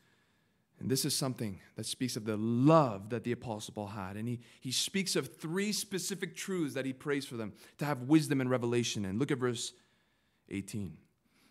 And 0.79 0.91
this 0.91 1.05
is 1.05 1.14
something 1.14 1.61
that 1.77 1.85
speaks 1.85 2.16
of 2.16 2.25
the 2.25 2.39
love 2.39 3.11
that 3.11 3.23
the 3.25 3.33
Apostle 3.33 3.75
Paul 3.75 3.89
had. 3.89 4.16
And 4.16 4.27
he, 4.27 4.41
he 4.61 4.73
speaks 4.73 5.14
of 5.14 5.37
three 5.37 5.73
specific 5.73 6.35
truths 6.35 6.73
that 6.73 6.87
he 6.87 6.95
prays 6.95 7.27
for 7.27 7.37
them 7.37 7.53
to 7.77 7.85
have 7.85 8.05
wisdom 8.05 8.41
and 8.41 8.49
revelation. 8.49 9.05
And 9.05 9.18
look 9.18 9.31
at 9.31 9.37
verse 9.37 9.75
18. 10.49 10.97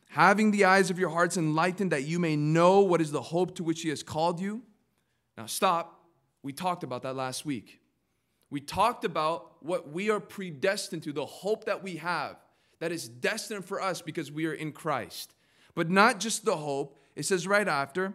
Having 0.10 0.50
the 0.50 0.66
eyes 0.66 0.90
of 0.90 0.98
your 0.98 1.10
hearts 1.10 1.38
enlightened, 1.38 1.92
that 1.92 2.06
you 2.06 2.18
may 2.18 2.36
know 2.36 2.80
what 2.80 3.02
is 3.02 3.12
the 3.12 3.22
hope 3.22 3.54
to 3.58 3.64
which 3.64 3.84
he 3.84 3.90
has 3.90 4.02
called 4.02 4.40
you 4.40 4.64
now, 5.40 5.46
stop. 5.46 6.04
We 6.44 6.52
talked 6.52 6.84
about 6.84 7.04
that 7.04 7.16
last 7.16 7.46
week. 7.46 7.80
We 8.50 8.60
talked 8.60 9.06
about 9.06 9.64
what 9.64 9.90
we 9.90 10.10
are 10.10 10.20
predestined 10.20 11.04
to, 11.04 11.14
the 11.14 11.26
hope 11.26 11.64
that 11.64 11.82
we 11.82 11.96
have 11.96 12.36
that 12.80 12.92
is 12.92 13.08
destined 13.08 13.66
for 13.66 13.82
us 13.82 14.02
because 14.02 14.32
we 14.32 14.46
are 14.46 14.54
in 14.54 14.72
Christ. 14.72 15.34
But 15.76 15.90
not 15.90 16.20
just 16.20 16.46
the 16.46 16.58
hope, 16.58 16.98
it 17.16 17.26
says 17.26 17.48
right 17.48 17.68
after, 17.68 18.14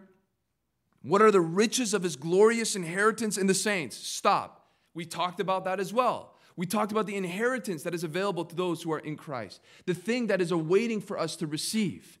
what 1.01 1.21
are 1.21 1.31
the 1.31 1.41
riches 1.41 1.93
of 1.93 2.03
his 2.03 2.15
glorious 2.15 2.75
inheritance 2.75 3.37
in 3.37 3.47
the 3.47 3.53
saints? 3.53 3.95
Stop. 3.95 4.67
We 4.93 5.05
talked 5.05 5.39
about 5.39 5.65
that 5.65 5.79
as 5.79 5.93
well. 5.93 6.35
We 6.55 6.65
talked 6.65 6.91
about 6.91 7.05
the 7.05 7.15
inheritance 7.15 7.83
that 7.83 7.93
is 7.93 8.03
available 8.03 8.45
to 8.45 8.55
those 8.55 8.81
who 8.81 8.91
are 8.93 8.99
in 8.99 9.17
Christ, 9.17 9.61
the 9.85 9.93
thing 9.93 10.27
that 10.27 10.41
is 10.41 10.51
awaiting 10.51 11.01
for 11.01 11.19
us 11.19 11.35
to 11.37 11.47
receive. 11.47 12.19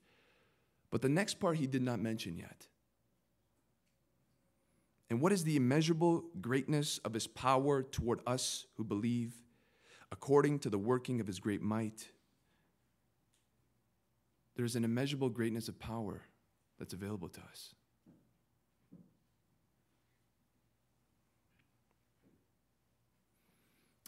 But 0.91 1.01
the 1.01 1.09
next 1.09 1.39
part 1.39 1.57
he 1.57 1.67
did 1.67 1.81
not 1.81 1.99
mention 1.99 2.37
yet. 2.37 2.67
And 5.09 5.21
what 5.21 5.31
is 5.31 5.43
the 5.43 5.55
immeasurable 5.55 6.25
greatness 6.41 6.99
of 6.99 7.13
his 7.13 7.27
power 7.27 7.83
toward 7.83 8.21
us 8.27 8.65
who 8.75 8.83
believe, 8.83 9.33
according 10.11 10.59
to 10.59 10.69
the 10.69 10.77
working 10.77 11.21
of 11.21 11.27
his 11.27 11.39
great 11.39 11.61
might? 11.61 12.09
There's 14.55 14.75
an 14.75 14.85
immeasurable 14.85 15.29
greatness 15.29 15.67
of 15.67 15.79
power 15.79 16.21
that's 16.79 16.93
available 16.93 17.29
to 17.29 17.41
us. 17.41 17.75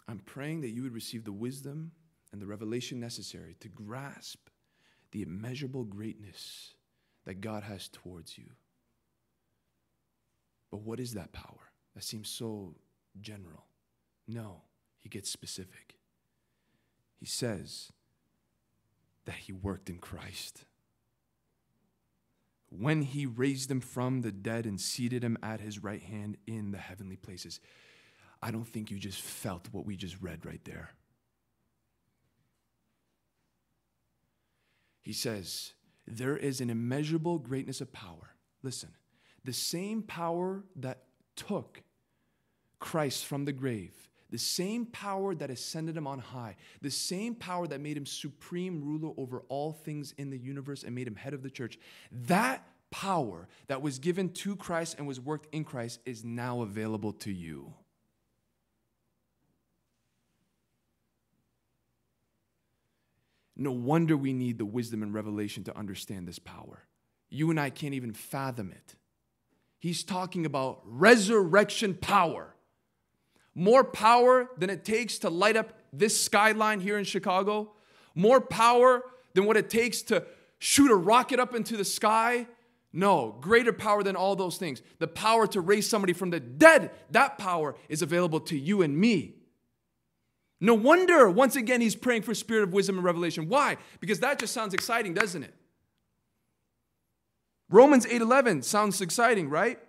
I'm 0.08 0.20
praying 0.20 0.62
that 0.62 0.70
you 0.70 0.82
would 0.82 0.94
receive 0.94 1.24
the 1.24 1.32
wisdom 1.32 1.92
and 2.32 2.40
the 2.40 2.46
revelation 2.46 2.98
necessary 2.98 3.56
to 3.60 3.68
grasp 3.68 4.48
the 5.12 5.22
immeasurable 5.22 5.84
greatness 5.84 6.74
that 7.26 7.42
God 7.42 7.62
has 7.62 7.88
towards 7.88 8.38
you. 8.38 8.46
But 10.70 10.80
what 10.80 10.98
is 10.98 11.14
that 11.14 11.32
power? 11.32 11.72
That 11.94 12.04
seems 12.04 12.28
so 12.28 12.74
general. 13.20 13.64
No, 14.26 14.62
he 14.98 15.08
gets 15.08 15.30
specific. 15.30 15.96
He 17.16 17.26
says 17.26 17.92
that 19.28 19.36
he 19.36 19.52
worked 19.52 19.90
in 19.90 19.98
Christ. 19.98 20.64
When 22.70 23.02
he 23.02 23.26
raised 23.26 23.70
him 23.70 23.82
from 23.82 24.22
the 24.22 24.32
dead 24.32 24.64
and 24.64 24.80
seated 24.80 25.22
him 25.22 25.36
at 25.42 25.60
his 25.60 25.82
right 25.82 26.02
hand 26.02 26.38
in 26.46 26.70
the 26.70 26.78
heavenly 26.78 27.16
places. 27.16 27.60
I 28.42 28.50
don't 28.50 28.66
think 28.66 28.90
you 28.90 28.98
just 28.98 29.20
felt 29.20 29.68
what 29.70 29.84
we 29.84 29.96
just 29.96 30.16
read 30.22 30.46
right 30.46 30.64
there. 30.64 30.92
He 35.02 35.12
says, 35.12 35.74
There 36.06 36.36
is 36.38 36.62
an 36.62 36.70
immeasurable 36.70 37.38
greatness 37.38 37.82
of 37.82 37.92
power. 37.92 38.30
Listen, 38.62 38.94
the 39.44 39.52
same 39.52 40.00
power 40.00 40.64
that 40.76 41.02
took 41.36 41.82
Christ 42.78 43.26
from 43.26 43.44
the 43.44 43.52
grave, 43.52 44.07
the 44.30 44.38
same 44.38 44.86
power 44.86 45.34
that 45.34 45.50
ascended 45.50 45.96
him 45.96 46.06
on 46.06 46.18
high, 46.18 46.56
the 46.82 46.90
same 46.90 47.34
power 47.34 47.66
that 47.66 47.80
made 47.80 47.96
him 47.96 48.06
supreme 48.06 48.82
ruler 48.84 49.14
over 49.16 49.42
all 49.48 49.72
things 49.72 50.12
in 50.18 50.30
the 50.30 50.38
universe 50.38 50.82
and 50.84 50.94
made 50.94 51.08
him 51.08 51.16
head 51.16 51.34
of 51.34 51.42
the 51.42 51.50
church, 51.50 51.78
that 52.10 52.66
power 52.90 53.48
that 53.66 53.82
was 53.82 53.98
given 53.98 54.30
to 54.30 54.56
Christ 54.56 54.96
and 54.98 55.06
was 55.06 55.20
worked 55.20 55.52
in 55.54 55.64
Christ 55.64 56.00
is 56.04 56.24
now 56.24 56.62
available 56.62 57.12
to 57.14 57.32
you. 57.32 57.72
No 63.56 63.72
wonder 63.72 64.16
we 64.16 64.32
need 64.32 64.58
the 64.58 64.64
wisdom 64.64 65.02
and 65.02 65.12
revelation 65.12 65.64
to 65.64 65.76
understand 65.76 66.28
this 66.28 66.38
power. 66.38 66.84
You 67.28 67.50
and 67.50 67.58
I 67.58 67.70
can't 67.70 67.94
even 67.94 68.12
fathom 68.12 68.70
it. 68.70 68.94
He's 69.80 70.04
talking 70.04 70.46
about 70.46 70.80
resurrection 70.84 71.94
power. 71.94 72.54
More 73.58 73.82
power 73.82 74.48
than 74.56 74.70
it 74.70 74.84
takes 74.84 75.18
to 75.18 75.30
light 75.30 75.56
up 75.56 75.72
this 75.92 76.18
skyline 76.18 76.78
here 76.78 76.96
in 76.96 77.02
Chicago. 77.02 77.72
More 78.14 78.40
power 78.40 79.02
than 79.34 79.46
what 79.46 79.56
it 79.56 79.68
takes 79.68 80.00
to 80.02 80.24
shoot 80.60 80.92
a 80.92 80.94
rocket 80.94 81.40
up 81.40 81.56
into 81.56 81.76
the 81.76 81.84
sky. 81.84 82.46
No, 82.92 83.36
greater 83.40 83.72
power 83.72 84.04
than 84.04 84.14
all 84.14 84.36
those 84.36 84.58
things. 84.58 84.80
The 85.00 85.08
power 85.08 85.48
to 85.48 85.60
raise 85.60 85.88
somebody 85.88 86.12
from 86.12 86.30
the 86.30 86.38
dead, 86.38 86.92
that 87.10 87.36
power 87.36 87.74
is 87.88 88.00
available 88.00 88.38
to 88.42 88.56
you 88.56 88.82
and 88.82 88.96
me. 88.96 89.34
No 90.60 90.74
wonder, 90.74 91.28
once 91.28 91.56
again, 91.56 91.80
he's 91.80 91.96
praying 91.96 92.22
for 92.22 92.34
spirit 92.34 92.62
of 92.62 92.72
wisdom 92.72 92.94
and 92.94 93.04
revelation. 93.04 93.48
Why? 93.48 93.76
Because 93.98 94.20
that 94.20 94.38
just 94.38 94.54
sounds 94.54 94.72
exciting, 94.72 95.14
doesn't 95.14 95.42
it? 95.42 95.54
Romans 97.68 98.06
8:11 98.06 98.62
sounds 98.62 99.00
exciting, 99.00 99.50
right? 99.50 99.80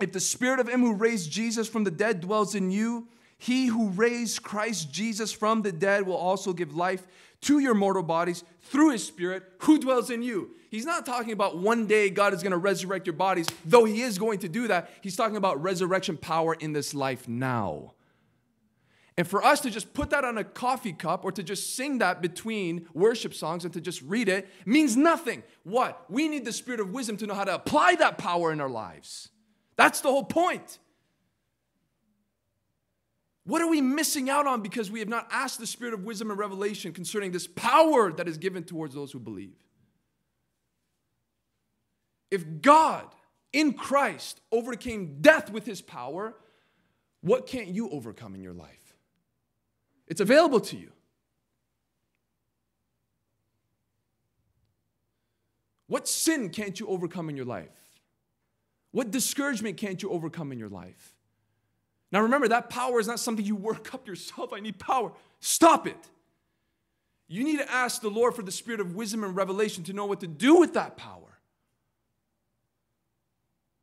If 0.00 0.12
the 0.12 0.20
spirit 0.20 0.60
of 0.60 0.68
him 0.68 0.80
who 0.80 0.94
raised 0.94 1.30
Jesus 1.30 1.68
from 1.68 1.84
the 1.84 1.90
dead 1.90 2.20
dwells 2.20 2.54
in 2.54 2.70
you, 2.70 3.08
he 3.38 3.66
who 3.66 3.88
raised 3.88 4.42
Christ 4.42 4.92
Jesus 4.92 5.32
from 5.32 5.62
the 5.62 5.72
dead 5.72 6.06
will 6.06 6.16
also 6.16 6.52
give 6.52 6.74
life 6.74 7.06
to 7.42 7.58
your 7.58 7.74
mortal 7.74 8.02
bodies 8.02 8.44
through 8.62 8.90
his 8.90 9.04
spirit 9.04 9.42
who 9.58 9.78
dwells 9.78 10.10
in 10.10 10.22
you. 10.22 10.50
He's 10.70 10.86
not 10.86 11.04
talking 11.04 11.32
about 11.32 11.58
one 11.58 11.86
day 11.86 12.08
God 12.08 12.32
is 12.32 12.42
going 12.42 12.52
to 12.52 12.56
resurrect 12.56 13.06
your 13.06 13.14
bodies, 13.14 13.46
though 13.64 13.84
he 13.84 14.00
is 14.00 14.16
going 14.16 14.38
to 14.38 14.48
do 14.48 14.68
that. 14.68 14.90
He's 15.02 15.16
talking 15.16 15.36
about 15.36 15.62
resurrection 15.62 16.16
power 16.16 16.54
in 16.54 16.72
this 16.72 16.94
life 16.94 17.28
now. 17.28 17.94
And 19.18 19.26
for 19.26 19.44
us 19.44 19.60
to 19.60 19.70
just 19.70 19.92
put 19.92 20.10
that 20.10 20.24
on 20.24 20.38
a 20.38 20.44
coffee 20.44 20.92
cup 20.92 21.24
or 21.24 21.32
to 21.32 21.42
just 21.42 21.76
sing 21.76 21.98
that 21.98 22.22
between 22.22 22.86
worship 22.94 23.34
songs 23.34 23.64
and 23.64 23.74
to 23.74 23.80
just 23.80 24.00
read 24.02 24.28
it 24.28 24.48
means 24.64 24.96
nothing. 24.96 25.42
What? 25.64 26.06
We 26.08 26.28
need 26.28 26.46
the 26.46 26.52
spirit 26.52 26.80
of 26.80 26.92
wisdom 26.92 27.18
to 27.18 27.26
know 27.26 27.34
how 27.34 27.44
to 27.44 27.54
apply 27.56 27.96
that 27.96 28.16
power 28.16 28.52
in 28.52 28.60
our 28.60 28.70
lives. 28.70 29.28
That's 29.82 30.00
the 30.00 30.10
whole 30.10 30.22
point. 30.22 30.78
What 33.42 33.60
are 33.60 33.66
we 33.66 33.80
missing 33.80 34.30
out 34.30 34.46
on 34.46 34.62
because 34.62 34.92
we 34.92 35.00
have 35.00 35.08
not 35.08 35.26
asked 35.32 35.58
the 35.58 35.66
spirit 35.66 35.92
of 35.92 36.04
wisdom 36.04 36.30
and 36.30 36.38
revelation 36.38 36.92
concerning 36.92 37.32
this 37.32 37.48
power 37.48 38.12
that 38.12 38.28
is 38.28 38.38
given 38.38 38.62
towards 38.62 38.94
those 38.94 39.10
who 39.10 39.18
believe? 39.18 39.56
If 42.30 42.62
God 42.62 43.08
in 43.52 43.72
Christ 43.72 44.40
overcame 44.52 45.20
death 45.20 45.50
with 45.50 45.66
his 45.66 45.82
power, 45.82 46.36
what 47.20 47.48
can't 47.48 47.66
you 47.66 47.90
overcome 47.90 48.36
in 48.36 48.40
your 48.40 48.54
life? 48.54 48.94
It's 50.06 50.20
available 50.20 50.60
to 50.60 50.76
you. 50.76 50.92
What 55.88 56.06
sin 56.06 56.50
can't 56.50 56.78
you 56.78 56.86
overcome 56.86 57.28
in 57.28 57.36
your 57.36 57.46
life? 57.46 57.81
What 58.92 59.10
discouragement 59.10 59.76
can't 59.76 60.02
you 60.02 60.10
overcome 60.10 60.52
in 60.52 60.58
your 60.58 60.68
life? 60.68 61.14
Now 62.12 62.20
remember, 62.20 62.46
that 62.48 62.68
power 62.70 63.00
is 63.00 63.08
not 63.08 63.18
something 63.18 63.44
you 63.44 63.56
work 63.56 63.92
up 63.94 64.06
yourself. 64.06 64.52
I 64.52 64.60
need 64.60 64.78
power. 64.78 65.12
Stop 65.40 65.86
it. 65.86 66.10
You 67.26 67.42
need 67.42 67.58
to 67.58 67.72
ask 67.72 68.02
the 68.02 68.10
Lord 68.10 68.34
for 68.34 68.42
the 68.42 68.52
spirit 68.52 68.80
of 68.80 68.94
wisdom 68.94 69.24
and 69.24 69.34
revelation 69.34 69.82
to 69.84 69.94
know 69.94 70.04
what 70.04 70.20
to 70.20 70.26
do 70.26 70.56
with 70.60 70.74
that 70.74 70.98
power. 70.98 71.38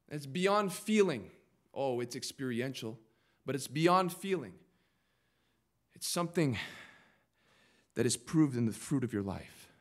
It's 0.09 0.27
beyond 0.27 0.71
feeling. 0.71 1.31
Oh, 1.73 1.99
it's 1.99 2.15
experiential, 2.15 2.99
but 3.45 3.55
it's 3.55 3.67
beyond 3.67 4.13
feeling. 4.13 4.53
It's 5.95 6.07
something 6.07 6.57
that 7.95 8.05
is 8.05 8.15
proved 8.15 8.55
in 8.55 8.65
the 8.65 8.71
fruit 8.71 9.03
of 9.03 9.11
your 9.11 9.23
life. 9.23 9.71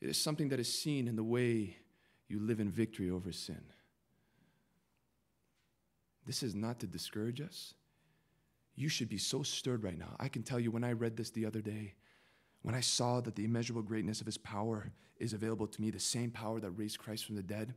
It 0.00 0.08
is 0.08 0.18
something 0.18 0.50
that 0.50 0.60
is 0.60 0.72
seen 0.72 1.08
in 1.08 1.16
the 1.16 1.24
way 1.24 1.76
you 2.28 2.38
live 2.38 2.60
in 2.60 2.70
victory 2.70 3.10
over 3.10 3.32
sin. 3.32 3.62
This 6.26 6.42
is 6.42 6.54
not 6.54 6.80
to 6.80 6.86
discourage 6.86 7.40
us. 7.40 7.74
You 8.74 8.88
should 8.88 9.08
be 9.08 9.18
so 9.18 9.42
stirred 9.42 9.82
right 9.82 9.98
now. 9.98 10.16
I 10.18 10.28
can 10.28 10.42
tell 10.42 10.60
you 10.60 10.70
when 10.70 10.84
I 10.84 10.92
read 10.92 11.16
this 11.16 11.30
the 11.30 11.46
other 11.46 11.60
day, 11.60 11.94
when 12.62 12.74
I 12.74 12.80
saw 12.80 13.20
that 13.20 13.36
the 13.36 13.44
immeasurable 13.44 13.82
greatness 13.82 14.20
of 14.20 14.26
his 14.26 14.36
power 14.36 14.90
is 15.18 15.32
available 15.32 15.66
to 15.66 15.80
me, 15.80 15.90
the 15.90 16.00
same 16.00 16.30
power 16.30 16.60
that 16.60 16.70
raised 16.70 16.98
Christ 16.98 17.24
from 17.24 17.36
the 17.36 17.42
dead, 17.42 17.74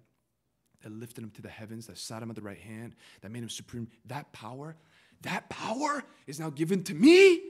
that 0.82 0.91
lifted 0.91 1.24
him 1.24 1.32
to 1.32 1.41
the 1.41 1.50
heavens, 1.50 1.88
that 1.88 1.97
sat 1.97 2.24
him 2.24 2.30
at 2.30 2.36
the 2.36 2.41
right 2.41 2.58
hand, 2.58 2.95
that 3.22 3.32
made 3.32 3.43
him 3.43 3.50
supreme, 3.50 3.88
that 4.08 4.32
power, 4.34 4.76
that 5.22 5.50
power 5.50 6.04
is 6.28 6.39
now 6.39 6.50
given 6.50 6.84
to 6.86 6.93
me. 6.93 7.41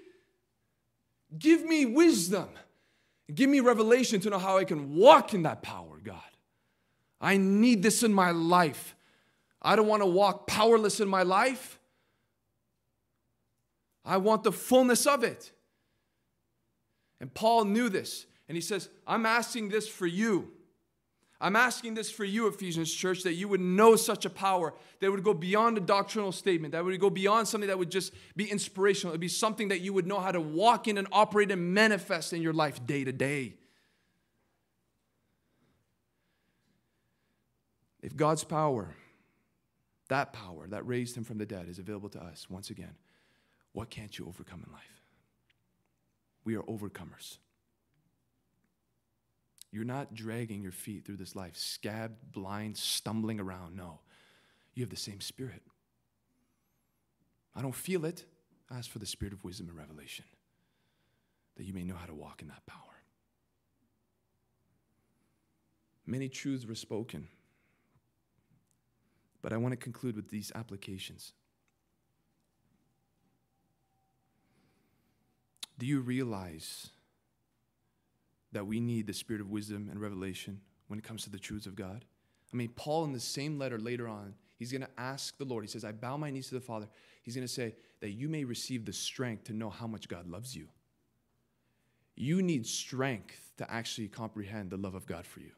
Give 1.37 1.63
me 1.63 1.85
wisdom. 1.85 2.49
Give 3.33 3.49
me 3.49 3.59
revelation 3.59 4.19
to 4.21 4.29
know 4.29 4.39
how 4.39 4.57
I 4.57 4.63
can 4.63 4.95
walk 4.95 5.33
in 5.33 5.43
that 5.43 5.61
power, 5.61 5.99
God. 6.03 6.21
I 7.21 7.37
need 7.37 7.83
this 7.83 8.01
in 8.03 8.13
my 8.13 8.31
life. 8.31 8.95
I 9.61 9.75
don't 9.75 9.87
want 9.87 10.01
to 10.01 10.07
walk 10.07 10.47
powerless 10.47 10.99
in 10.99 11.07
my 11.07 11.23
life. 11.23 11.79
I 14.05 14.17
want 14.17 14.43
the 14.43 14.51
fullness 14.51 15.05
of 15.05 15.23
it. 15.23 15.51
And 17.19 17.33
Paul 17.33 17.65
knew 17.65 17.89
this. 17.89 18.25
And 18.47 18.55
he 18.55 18.61
says, 18.61 18.89
I'm 19.05 19.25
asking 19.25 19.69
this 19.69 19.87
for 19.87 20.07
you. 20.07 20.51
I'm 21.41 21.55
asking 21.55 21.93
this 21.93 22.11
for 22.11 22.25
you, 22.25 22.47
Ephesians 22.47 22.93
church, 22.93 23.23
that 23.23 23.33
you 23.33 23.47
would 23.47 23.61
know 23.61 23.95
such 23.95 24.25
a 24.25 24.29
power 24.29 24.73
that 24.99 25.09
would 25.09 25.23
go 25.23 25.33
beyond 25.33 25.77
a 25.77 25.81
doctrinal 25.81 26.33
statement, 26.33 26.73
that 26.73 26.83
would 26.83 26.99
go 26.99 27.09
beyond 27.09 27.47
something 27.47 27.67
that 27.67 27.79
would 27.79 27.91
just 27.91 28.13
be 28.35 28.49
inspirational. 28.51 29.11
It 29.11 29.15
would 29.15 29.21
be 29.21 29.29
something 29.29 29.69
that 29.69 29.79
you 29.79 29.93
would 29.93 30.05
know 30.05 30.19
how 30.19 30.31
to 30.31 30.41
walk 30.41 30.89
in 30.89 30.97
and 30.97 31.07
operate 31.13 31.49
and 31.51 31.73
manifest 31.73 32.33
in 32.33 32.41
your 32.41 32.51
life 32.51 32.85
day 32.85 33.05
to 33.05 33.13
day. 33.13 33.53
If 38.01 38.17
God's 38.17 38.43
power 38.43 38.95
that 40.09 40.33
power 40.33 40.67
that 40.67 40.85
raised 40.87 41.15
him 41.15 41.23
from 41.23 41.37
the 41.37 41.45
dead 41.45 41.67
is 41.69 41.79
available 41.79 42.09
to 42.09 42.21
us 42.21 42.47
once 42.49 42.69
again. 42.69 42.95
What 43.71 43.89
can't 43.89 44.17
you 44.17 44.27
overcome 44.27 44.63
in 44.65 44.73
life? 44.73 45.01
We 46.43 46.55
are 46.55 46.63
overcomers. 46.63 47.37
You're 49.71 49.85
not 49.85 50.15
dragging 50.15 50.61
your 50.63 50.71
feet 50.71 51.05
through 51.05 51.17
this 51.17 51.35
life, 51.35 51.55
scabbed, 51.55 52.31
blind, 52.31 52.75
stumbling 52.75 53.39
around. 53.39 53.75
No, 53.75 53.99
you 54.73 54.83
have 54.83 54.89
the 54.89 54.95
same 54.95 55.21
spirit. 55.21 55.61
I 57.55 57.61
don't 57.61 57.75
feel 57.75 58.05
it. 58.05 58.25
Ask 58.71 58.89
for 58.89 58.99
the 58.99 59.05
spirit 59.05 59.33
of 59.33 59.43
wisdom 59.43 59.69
and 59.69 59.77
revelation 59.77 60.25
that 61.55 61.65
you 61.65 61.73
may 61.73 61.83
know 61.83 61.95
how 61.95 62.05
to 62.05 62.15
walk 62.15 62.41
in 62.41 62.47
that 62.47 62.65
power. 62.65 62.79
Many 66.05 66.29
truths 66.29 66.65
were 66.65 66.75
spoken 66.75 67.27
but 69.41 69.53
I 69.53 69.57
want 69.57 69.71
to 69.73 69.77
conclude 69.77 70.15
with 70.15 70.29
these 70.29 70.51
applications. 70.55 71.33
Do 75.77 75.85
you 75.85 76.01
realize 76.01 76.89
that 78.51 78.67
we 78.67 78.79
need 78.79 79.07
the 79.07 79.13
spirit 79.13 79.41
of 79.41 79.49
wisdom 79.49 79.87
and 79.89 80.01
revelation 80.01 80.59
when 80.87 80.99
it 80.99 81.05
comes 81.05 81.23
to 81.23 81.29
the 81.29 81.39
truths 81.39 81.65
of 81.65 81.75
God? 81.75 82.03
I 82.51 82.57
mean, 82.57 82.69
Paul, 82.69 83.05
in 83.05 83.13
the 83.13 83.19
same 83.19 83.57
letter 83.57 83.77
later 83.77 84.07
on, 84.07 84.33
he's 84.57 84.71
going 84.71 84.81
to 84.81 84.89
ask 84.97 85.37
the 85.37 85.45
Lord, 85.45 85.63
he 85.63 85.69
says, 85.69 85.85
I 85.85 85.91
bow 85.91 86.17
my 86.17 86.31
knees 86.31 86.49
to 86.49 86.55
the 86.55 86.61
Father. 86.61 86.87
He's 87.21 87.35
going 87.35 87.47
to 87.47 87.53
say, 87.53 87.75
that 88.01 88.11
you 88.11 88.29
may 88.29 88.43
receive 88.43 88.85
the 88.85 88.93
strength 88.93 89.45
to 89.45 89.53
know 89.53 89.69
how 89.69 89.87
much 89.87 90.07
God 90.07 90.27
loves 90.27 90.55
you. 90.55 90.67
You 92.15 92.41
need 92.41 92.65
strength 92.65 93.51
to 93.57 93.71
actually 93.71 94.07
comprehend 94.07 94.69
the 94.69 94.77
love 94.77 94.95
of 94.95 95.05
God 95.05 95.25
for 95.25 95.39
you. 95.39 95.51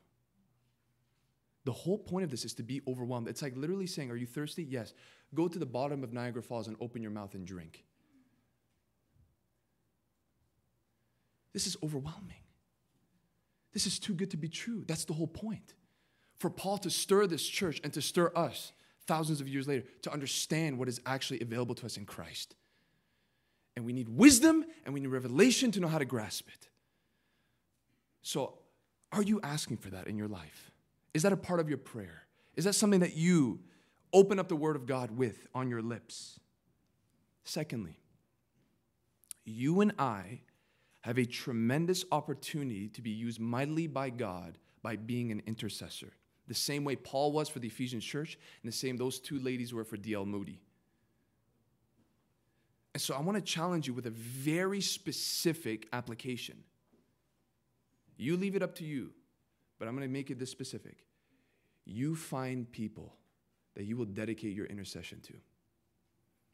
The 1.64 1.72
whole 1.72 1.98
point 1.98 2.24
of 2.24 2.32
this 2.32 2.44
is 2.44 2.54
to 2.56 2.64
be 2.64 2.82
overwhelmed. 2.88 3.28
It's 3.28 3.42
like 3.42 3.56
literally 3.56 3.88
saying, 3.88 4.10
Are 4.12 4.16
you 4.16 4.26
thirsty? 4.26 4.64
Yes. 4.64 4.94
Go 5.34 5.48
to 5.48 5.60
the 5.60 5.66
bottom 5.66 6.04
of 6.04 6.12
Niagara 6.12 6.42
Falls 6.42 6.68
and 6.68 6.76
open 6.82 7.02
your 7.02 7.12
mouth 7.12 7.36
and 7.36 7.46
drink. 7.46 7.86
This 11.54 11.68
is 11.68 11.78
overwhelming. 11.84 12.44
This 13.74 13.86
is 13.86 14.00
too 14.00 14.14
good 14.14 14.32
to 14.32 14.38
be 14.38 14.50
true. 14.50 14.84
That's 14.88 15.06
the 15.06 15.14
whole 15.14 15.28
point. 15.28 15.74
For 16.38 16.50
Paul 16.50 16.78
to 16.80 16.90
stir 16.90 17.28
this 17.28 17.46
church 17.46 17.80
and 17.84 17.94
to 17.94 18.02
stir 18.02 18.32
us 18.36 18.74
thousands 19.06 19.42
of 19.42 19.48
years 19.48 19.68
later 19.68 19.86
to 20.02 20.12
understand 20.12 20.78
what 20.78 20.88
is 20.88 21.00
actually 21.06 21.42
available 21.42 21.76
to 21.76 21.86
us 21.86 21.98
in 21.98 22.06
Christ. 22.06 22.56
And 23.76 23.86
we 23.86 23.94
need 23.94 24.10
wisdom 24.10 24.66
and 24.86 24.94
we 24.94 25.00
need 25.00 25.08
revelation 25.08 25.72
to 25.72 25.80
know 25.80 25.88
how 25.88 26.00
to 26.00 26.06
grasp 26.06 26.48
it. 26.50 26.70
So, 28.22 28.58
are 29.12 29.22
you 29.22 29.40
asking 29.44 29.78
for 29.78 29.90
that 29.90 30.08
in 30.08 30.18
your 30.18 30.28
life? 30.28 30.71
Is 31.14 31.24
that 31.24 31.34
a 31.34 31.38
part 31.38 31.60
of 31.60 31.70
your 31.70 31.78
prayer? 31.78 32.24
Is 32.56 32.66
that 32.66 32.74
something 32.74 33.00
that 33.02 33.16
you 33.16 33.60
open 34.14 34.40
up 34.40 34.48
the 34.48 34.56
Word 34.56 34.76
of 34.76 34.86
God 34.86 35.12
with 35.12 35.48
on 35.54 35.70
your 35.70 35.82
lips? 35.82 36.40
Secondly, 37.44 38.00
you 39.44 39.82
and 39.82 39.94
I 39.98 40.42
have 41.02 41.18
a 41.18 41.26
tremendous 41.26 42.06
opportunity 42.12 42.88
to 42.90 43.02
be 43.02 43.10
used 43.10 43.40
mightily 43.40 43.88
by 43.88 44.10
God 44.10 44.58
by 44.84 44.96
being 44.96 45.32
an 45.32 45.42
intercessor. 45.48 46.14
The 46.48 46.54
same 46.54 46.84
way 46.84 46.96
Paul 46.96 47.32
was 47.32 47.50
for 47.50 47.60
the 47.60 47.68
Ephesian 47.68 48.00
church, 48.00 48.38
and 48.62 48.72
the 48.72 48.76
same 48.76 48.98
those 48.98 49.20
two 49.20 49.40
ladies 49.40 49.74
were 49.74 49.84
for 49.84 49.98
D.L. 49.98 50.26
Moody. 50.26 50.62
And 52.94 53.02
so 53.02 53.16
I 53.16 53.22
want 53.22 53.38
to 53.38 53.42
challenge 53.42 53.88
you 53.88 53.94
with 53.94 54.06
a 54.06 54.12
very 54.12 54.82
specific 54.82 55.88
application. 55.94 56.58
You 58.18 58.38
leave 58.38 58.56
it 58.56 58.62
up 58.62 58.76
to 58.76 58.84
you 58.84 59.12
but 59.82 59.88
I'm 59.88 59.96
going 59.96 60.08
to 60.08 60.14
make 60.14 60.30
it 60.30 60.38
this 60.38 60.52
specific. 60.52 61.00
You 61.86 62.16
find 62.16 62.72
people 62.72 63.16
that 63.74 63.86
you 63.86 63.98
will 63.98 64.06
dedicate 64.06 64.56
your 64.56 64.68
intercession 64.68 65.20
to. 65.22 65.34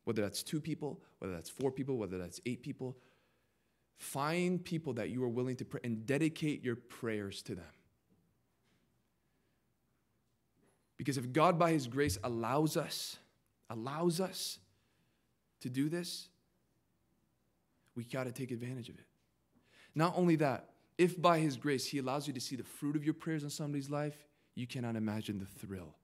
Whether 0.05 0.21
that's 0.21 0.43
two 0.43 0.61
people, 0.61 1.01
whether 1.19 1.34
that's 1.34 1.49
four 1.49 1.69
people, 1.69 1.97
whether 1.97 2.17
that's 2.17 2.39
eight 2.45 2.63
people, 2.63 2.95
find 3.97 4.63
people 4.63 4.93
that 4.93 5.09
you 5.09 5.21
are 5.25 5.28
willing 5.28 5.57
to 5.57 5.65
pray 5.65 5.82
and 5.84 6.05
dedicate 6.05 6.63
your 6.63 6.78
prayers 6.78 7.41
to 7.41 7.55
them. 7.55 7.65
Because 10.95 11.17
if 11.17 11.34
God, 11.34 11.59
by 11.59 11.73
His 11.73 11.86
grace, 11.86 12.17
allows 12.23 12.78
us, 12.78 13.17
allows 13.69 14.21
us 14.21 14.57
to 15.59 15.69
do 15.69 15.89
this, 15.89 16.30
we 17.93 18.05
got 18.05 18.23
to 18.23 18.32
take 18.32 18.51
advantage 18.51 18.88
of 18.88 18.97
it. 18.97 19.05
Not 19.95 20.13
only 20.15 20.38
that, 20.38 20.69
if 20.98 21.22
by 21.22 21.39
His 21.39 21.58
grace 21.58 21.86
He 21.86 22.00
allows 22.00 22.28
you 22.28 22.34
to 22.34 22.39
see 22.39 22.56
the 22.56 22.64
fruit 22.64 22.95
of 22.95 23.04
your 23.04 23.14
prayers 23.14 23.43
in 23.43 23.50
somebody's 23.50 23.89
life, 23.89 24.26
you 24.56 24.68
cannot 24.68 24.95
imagine 24.95 25.39
the 25.39 25.45
thrill. 25.45 25.95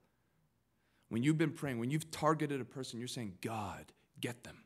When 1.08 1.22
you've 1.22 1.38
been 1.38 1.52
praying, 1.52 1.78
when 1.78 1.90
you've 1.90 2.10
targeted 2.10 2.60
a 2.60 2.64
person, 2.64 2.98
you're 2.98 3.08
saying, 3.08 3.34
God, 3.40 3.92
get 4.20 4.44
them. 4.44 4.58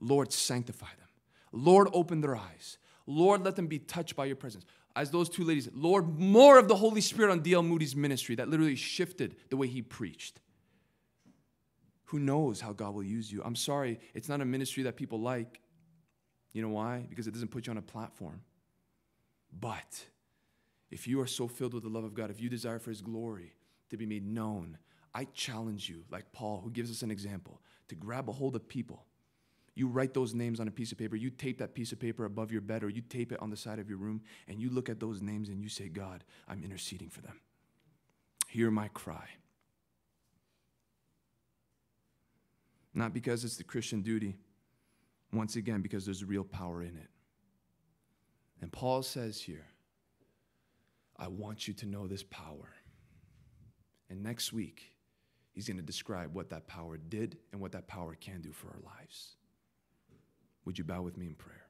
Lord, 0.00 0.32
sanctify 0.32 0.86
them. 0.98 1.08
Lord, 1.52 1.88
open 1.92 2.20
their 2.20 2.36
eyes. 2.36 2.78
Lord, 3.06 3.44
let 3.44 3.56
them 3.56 3.66
be 3.66 3.78
touched 3.78 4.16
by 4.16 4.24
your 4.24 4.36
presence. 4.36 4.64
As 4.94 5.10
those 5.10 5.28
two 5.28 5.44
ladies, 5.44 5.68
Lord, 5.74 6.18
more 6.18 6.58
of 6.58 6.68
the 6.68 6.76
Holy 6.76 7.00
Spirit 7.00 7.30
on 7.30 7.40
D.L. 7.40 7.62
Moody's 7.62 7.96
ministry 7.96 8.34
that 8.36 8.48
literally 8.48 8.76
shifted 8.76 9.36
the 9.50 9.56
way 9.56 9.66
he 9.66 9.82
preached. 9.82 10.40
Who 12.06 12.18
knows 12.18 12.60
how 12.60 12.72
God 12.72 12.94
will 12.94 13.02
use 13.02 13.32
you? 13.32 13.42
I'm 13.44 13.56
sorry, 13.56 13.98
it's 14.14 14.28
not 14.28 14.40
a 14.40 14.44
ministry 14.44 14.82
that 14.84 14.96
people 14.96 15.20
like. 15.20 15.60
You 16.52 16.60
know 16.60 16.68
why? 16.68 17.06
Because 17.08 17.26
it 17.26 17.32
doesn't 17.32 17.48
put 17.48 17.66
you 17.66 17.70
on 17.70 17.78
a 17.78 17.82
platform. 17.82 18.42
But 19.58 20.06
if 20.90 21.06
you 21.06 21.20
are 21.20 21.26
so 21.26 21.48
filled 21.48 21.74
with 21.74 21.82
the 21.82 21.88
love 21.88 22.04
of 22.04 22.14
God, 22.14 22.30
if 22.30 22.40
you 22.40 22.48
desire 22.48 22.78
for 22.78 22.90
His 22.90 23.02
glory 23.02 23.54
to 23.90 23.96
be 23.96 24.06
made 24.06 24.26
known, 24.26 24.78
I 25.14 25.24
challenge 25.24 25.88
you, 25.88 26.04
like 26.10 26.32
Paul, 26.32 26.60
who 26.64 26.70
gives 26.70 26.90
us 26.90 27.02
an 27.02 27.10
example, 27.10 27.60
to 27.88 27.94
grab 27.94 28.28
a 28.28 28.32
hold 28.32 28.56
of 28.56 28.68
people 28.68 29.06
You 29.74 29.88
write 29.88 30.12
those 30.12 30.34
names 30.34 30.60
on 30.60 30.68
a 30.68 30.70
piece 30.70 30.92
of 30.92 30.98
paper. 30.98 31.16
You 31.16 31.30
tape 31.30 31.58
that 31.58 31.74
piece 31.74 31.92
of 31.92 32.00
paper 32.00 32.24
above 32.24 32.52
your 32.52 32.60
bed 32.60 32.84
or 32.84 32.90
you 32.90 33.00
tape 33.00 33.32
it 33.32 33.40
on 33.40 33.50
the 33.50 33.56
side 33.56 33.78
of 33.78 33.88
your 33.88 33.98
room 33.98 34.22
and 34.48 34.60
you 34.60 34.70
look 34.70 34.88
at 34.88 35.00
those 35.00 35.22
names 35.22 35.48
and 35.48 35.62
you 35.62 35.68
say, 35.68 35.88
God, 35.88 36.24
I'm 36.48 36.62
interceding 36.62 37.08
for 37.08 37.22
them. 37.22 37.40
Hear 38.48 38.70
my 38.70 38.88
cry. 38.88 39.28
Not 42.94 43.14
because 43.14 43.44
it's 43.44 43.56
the 43.56 43.64
Christian 43.64 44.02
duty, 44.02 44.36
once 45.32 45.56
again, 45.56 45.80
because 45.80 46.04
there's 46.04 46.22
real 46.24 46.44
power 46.44 46.82
in 46.82 46.96
it. 46.96 47.08
And 48.62 48.72
Paul 48.72 49.02
says 49.02 49.40
here, 49.40 49.66
I 51.18 51.28
want 51.28 51.68
you 51.68 51.74
to 51.74 51.86
know 51.86 52.06
this 52.06 52.22
power. 52.22 52.70
And 54.08 54.22
next 54.22 54.52
week, 54.52 54.94
he's 55.52 55.66
going 55.66 55.76
to 55.76 55.82
describe 55.82 56.32
what 56.32 56.48
that 56.50 56.68
power 56.68 56.96
did 56.96 57.38
and 57.52 57.60
what 57.60 57.72
that 57.72 57.88
power 57.88 58.16
can 58.18 58.40
do 58.40 58.52
for 58.52 58.68
our 58.68 58.80
lives. 58.98 59.36
Would 60.64 60.78
you 60.78 60.84
bow 60.84 61.02
with 61.02 61.16
me 61.16 61.26
in 61.26 61.34
prayer? 61.34 61.61